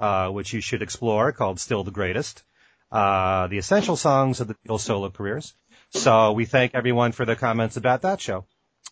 uh, 0.00 0.30
which 0.30 0.52
you 0.52 0.60
should 0.60 0.82
explore 0.82 1.30
called 1.30 1.60
Still 1.60 1.84
the 1.84 1.90
Greatest, 1.90 2.42
uh, 2.90 3.46
the 3.48 3.58
essential 3.58 3.96
songs 3.96 4.40
of 4.40 4.48
the 4.48 4.54
Beatles 4.54 4.80
solo 4.80 5.10
careers. 5.10 5.54
So 5.90 6.32
we 6.32 6.46
thank 6.46 6.74
everyone 6.74 7.12
for 7.12 7.24
their 7.24 7.36
comments 7.36 7.76
about 7.76 8.02
that 8.02 8.20
show. 8.20 8.46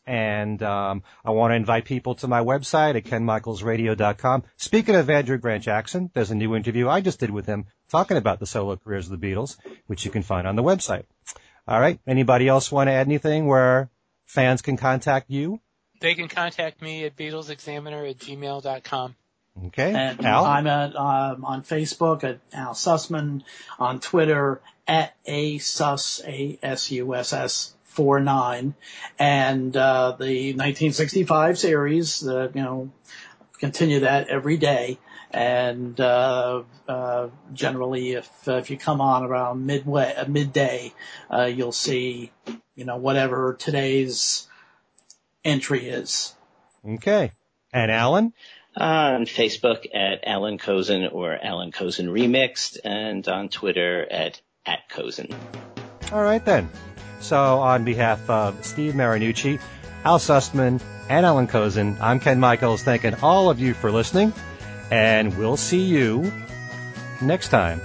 And 0.06 0.62
um, 0.62 1.02
I 1.24 1.30
want 1.30 1.52
to 1.52 1.56
invite 1.56 1.85
people 1.85 2.14
to 2.16 2.28
my 2.28 2.40
website 2.40 2.97
at 2.97 3.05
kenmichaelsradio.com. 3.05 4.44
Speaking 4.56 4.94
of 4.94 5.10
Andrew 5.10 5.39
Grant 5.39 5.64
Jackson, 5.64 6.10
there's 6.14 6.30
a 6.30 6.35
new 6.35 6.55
interview 6.55 6.89
I 6.89 7.01
just 7.01 7.20
did 7.20 7.30
with 7.30 7.47
him 7.47 7.66
talking 7.90 8.16
about 8.16 8.40
the 8.40 8.47
solo 8.47 8.76
careers 8.76 9.10
of 9.10 9.18
the 9.18 9.26
Beatles, 9.26 9.56
which 9.86 10.05
you 10.05 10.10
can 10.10 10.22
find 10.22 10.47
on 10.47 10.56
the 10.56 10.62
website. 10.62 11.05
All 11.66 11.80
right. 11.80 12.01
Anybody 12.06 12.48
else 12.48 12.72
want 12.72 12.89
to 12.89 12.93
add 12.93 13.06
anything 13.06 13.47
where 13.47 13.90
fans 14.24 14.62
can 14.62 14.76
contact 14.76 15.30
you? 15.30 15.60
They 16.01 16.14
can 16.14 16.28
contact 16.28 16.80
me 16.80 17.05
at 17.05 17.16
BeatlesExaminer 17.16 18.09
at 18.10 18.18
gmail.com. 18.18 19.16
Okay. 19.66 19.93
And 19.93 20.24
Al? 20.24 20.44
I'm 20.44 20.66
at, 20.66 20.97
um, 20.97 21.44
on 21.44 21.62
Facebook 21.62 22.24
at 22.24 22.40
Al 22.52 22.74
Sussman, 22.74 23.43
on 23.78 24.01
Twitter 24.01 24.60
at 24.86 25.14
A 25.26 25.59
Sus, 25.59 26.20
A-S-U-S-S 26.24 27.74
49, 27.85 28.74
and, 29.18 29.76
uh, 29.76 30.16
the 30.18 30.52
1965 30.52 31.59
series, 31.59 32.26
uh, 32.26 32.48
you 32.55 32.62
know, 32.62 32.90
continue 33.59 34.01
that 34.01 34.28
every 34.28 34.56
day. 34.56 34.98
And, 35.30 36.01
uh, 36.01 36.62
uh, 36.86 37.28
generally 37.52 38.12
if, 38.12 38.48
uh, 38.48 38.55
if 38.55 38.70
you 38.70 38.78
come 38.78 39.01
on 39.01 39.24
around 39.24 39.66
midway, 39.66 40.14
uh, 40.14 40.26
midday, 40.26 40.94
uh, 41.30 41.44
you'll 41.44 41.72
see, 41.72 42.30
you 42.74 42.85
know, 42.85 42.97
whatever 42.97 43.55
today's 43.59 44.48
entry 45.44 45.89
is. 45.89 46.35
Okay. 46.86 47.32
And 47.72 47.90
Alan? 47.90 48.32
On 48.78 49.26
Facebook 49.26 49.86
at 49.92 50.20
Alan 50.24 50.56
Kozinn 50.56 51.12
or 51.12 51.36
Alan 51.42 51.72
Kozinn 51.72 52.09
Remixed, 52.09 52.78
and 52.84 53.26
on 53.26 53.48
Twitter 53.48 54.06
at 54.10 54.40
at 54.64 54.88
Kozinn. 54.88 55.34
All 56.12 56.22
right 56.22 56.44
then. 56.44 56.70
So 57.20 57.36
on 57.36 57.84
behalf 57.84 58.30
of 58.30 58.64
Steve 58.64 58.94
Marinucci, 58.94 59.60
Al 60.05 60.18
Sussman, 60.18 60.80
and 61.09 61.26
Alan 61.26 61.48
Kozinn, 61.48 62.00
I'm 62.00 62.20
Ken 62.20 62.38
Michaels 62.38 62.82
thanking 62.82 63.16
all 63.22 63.50
of 63.50 63.59
you 63.59 63.74
for 63.74 63.90
listening, 63.90 64.32
and 64.90 65.36
we'll 65.36 65.56
see 65.56 65.82
you 65.82 66.32
next 67.20 67.48
time. 67.48 67.80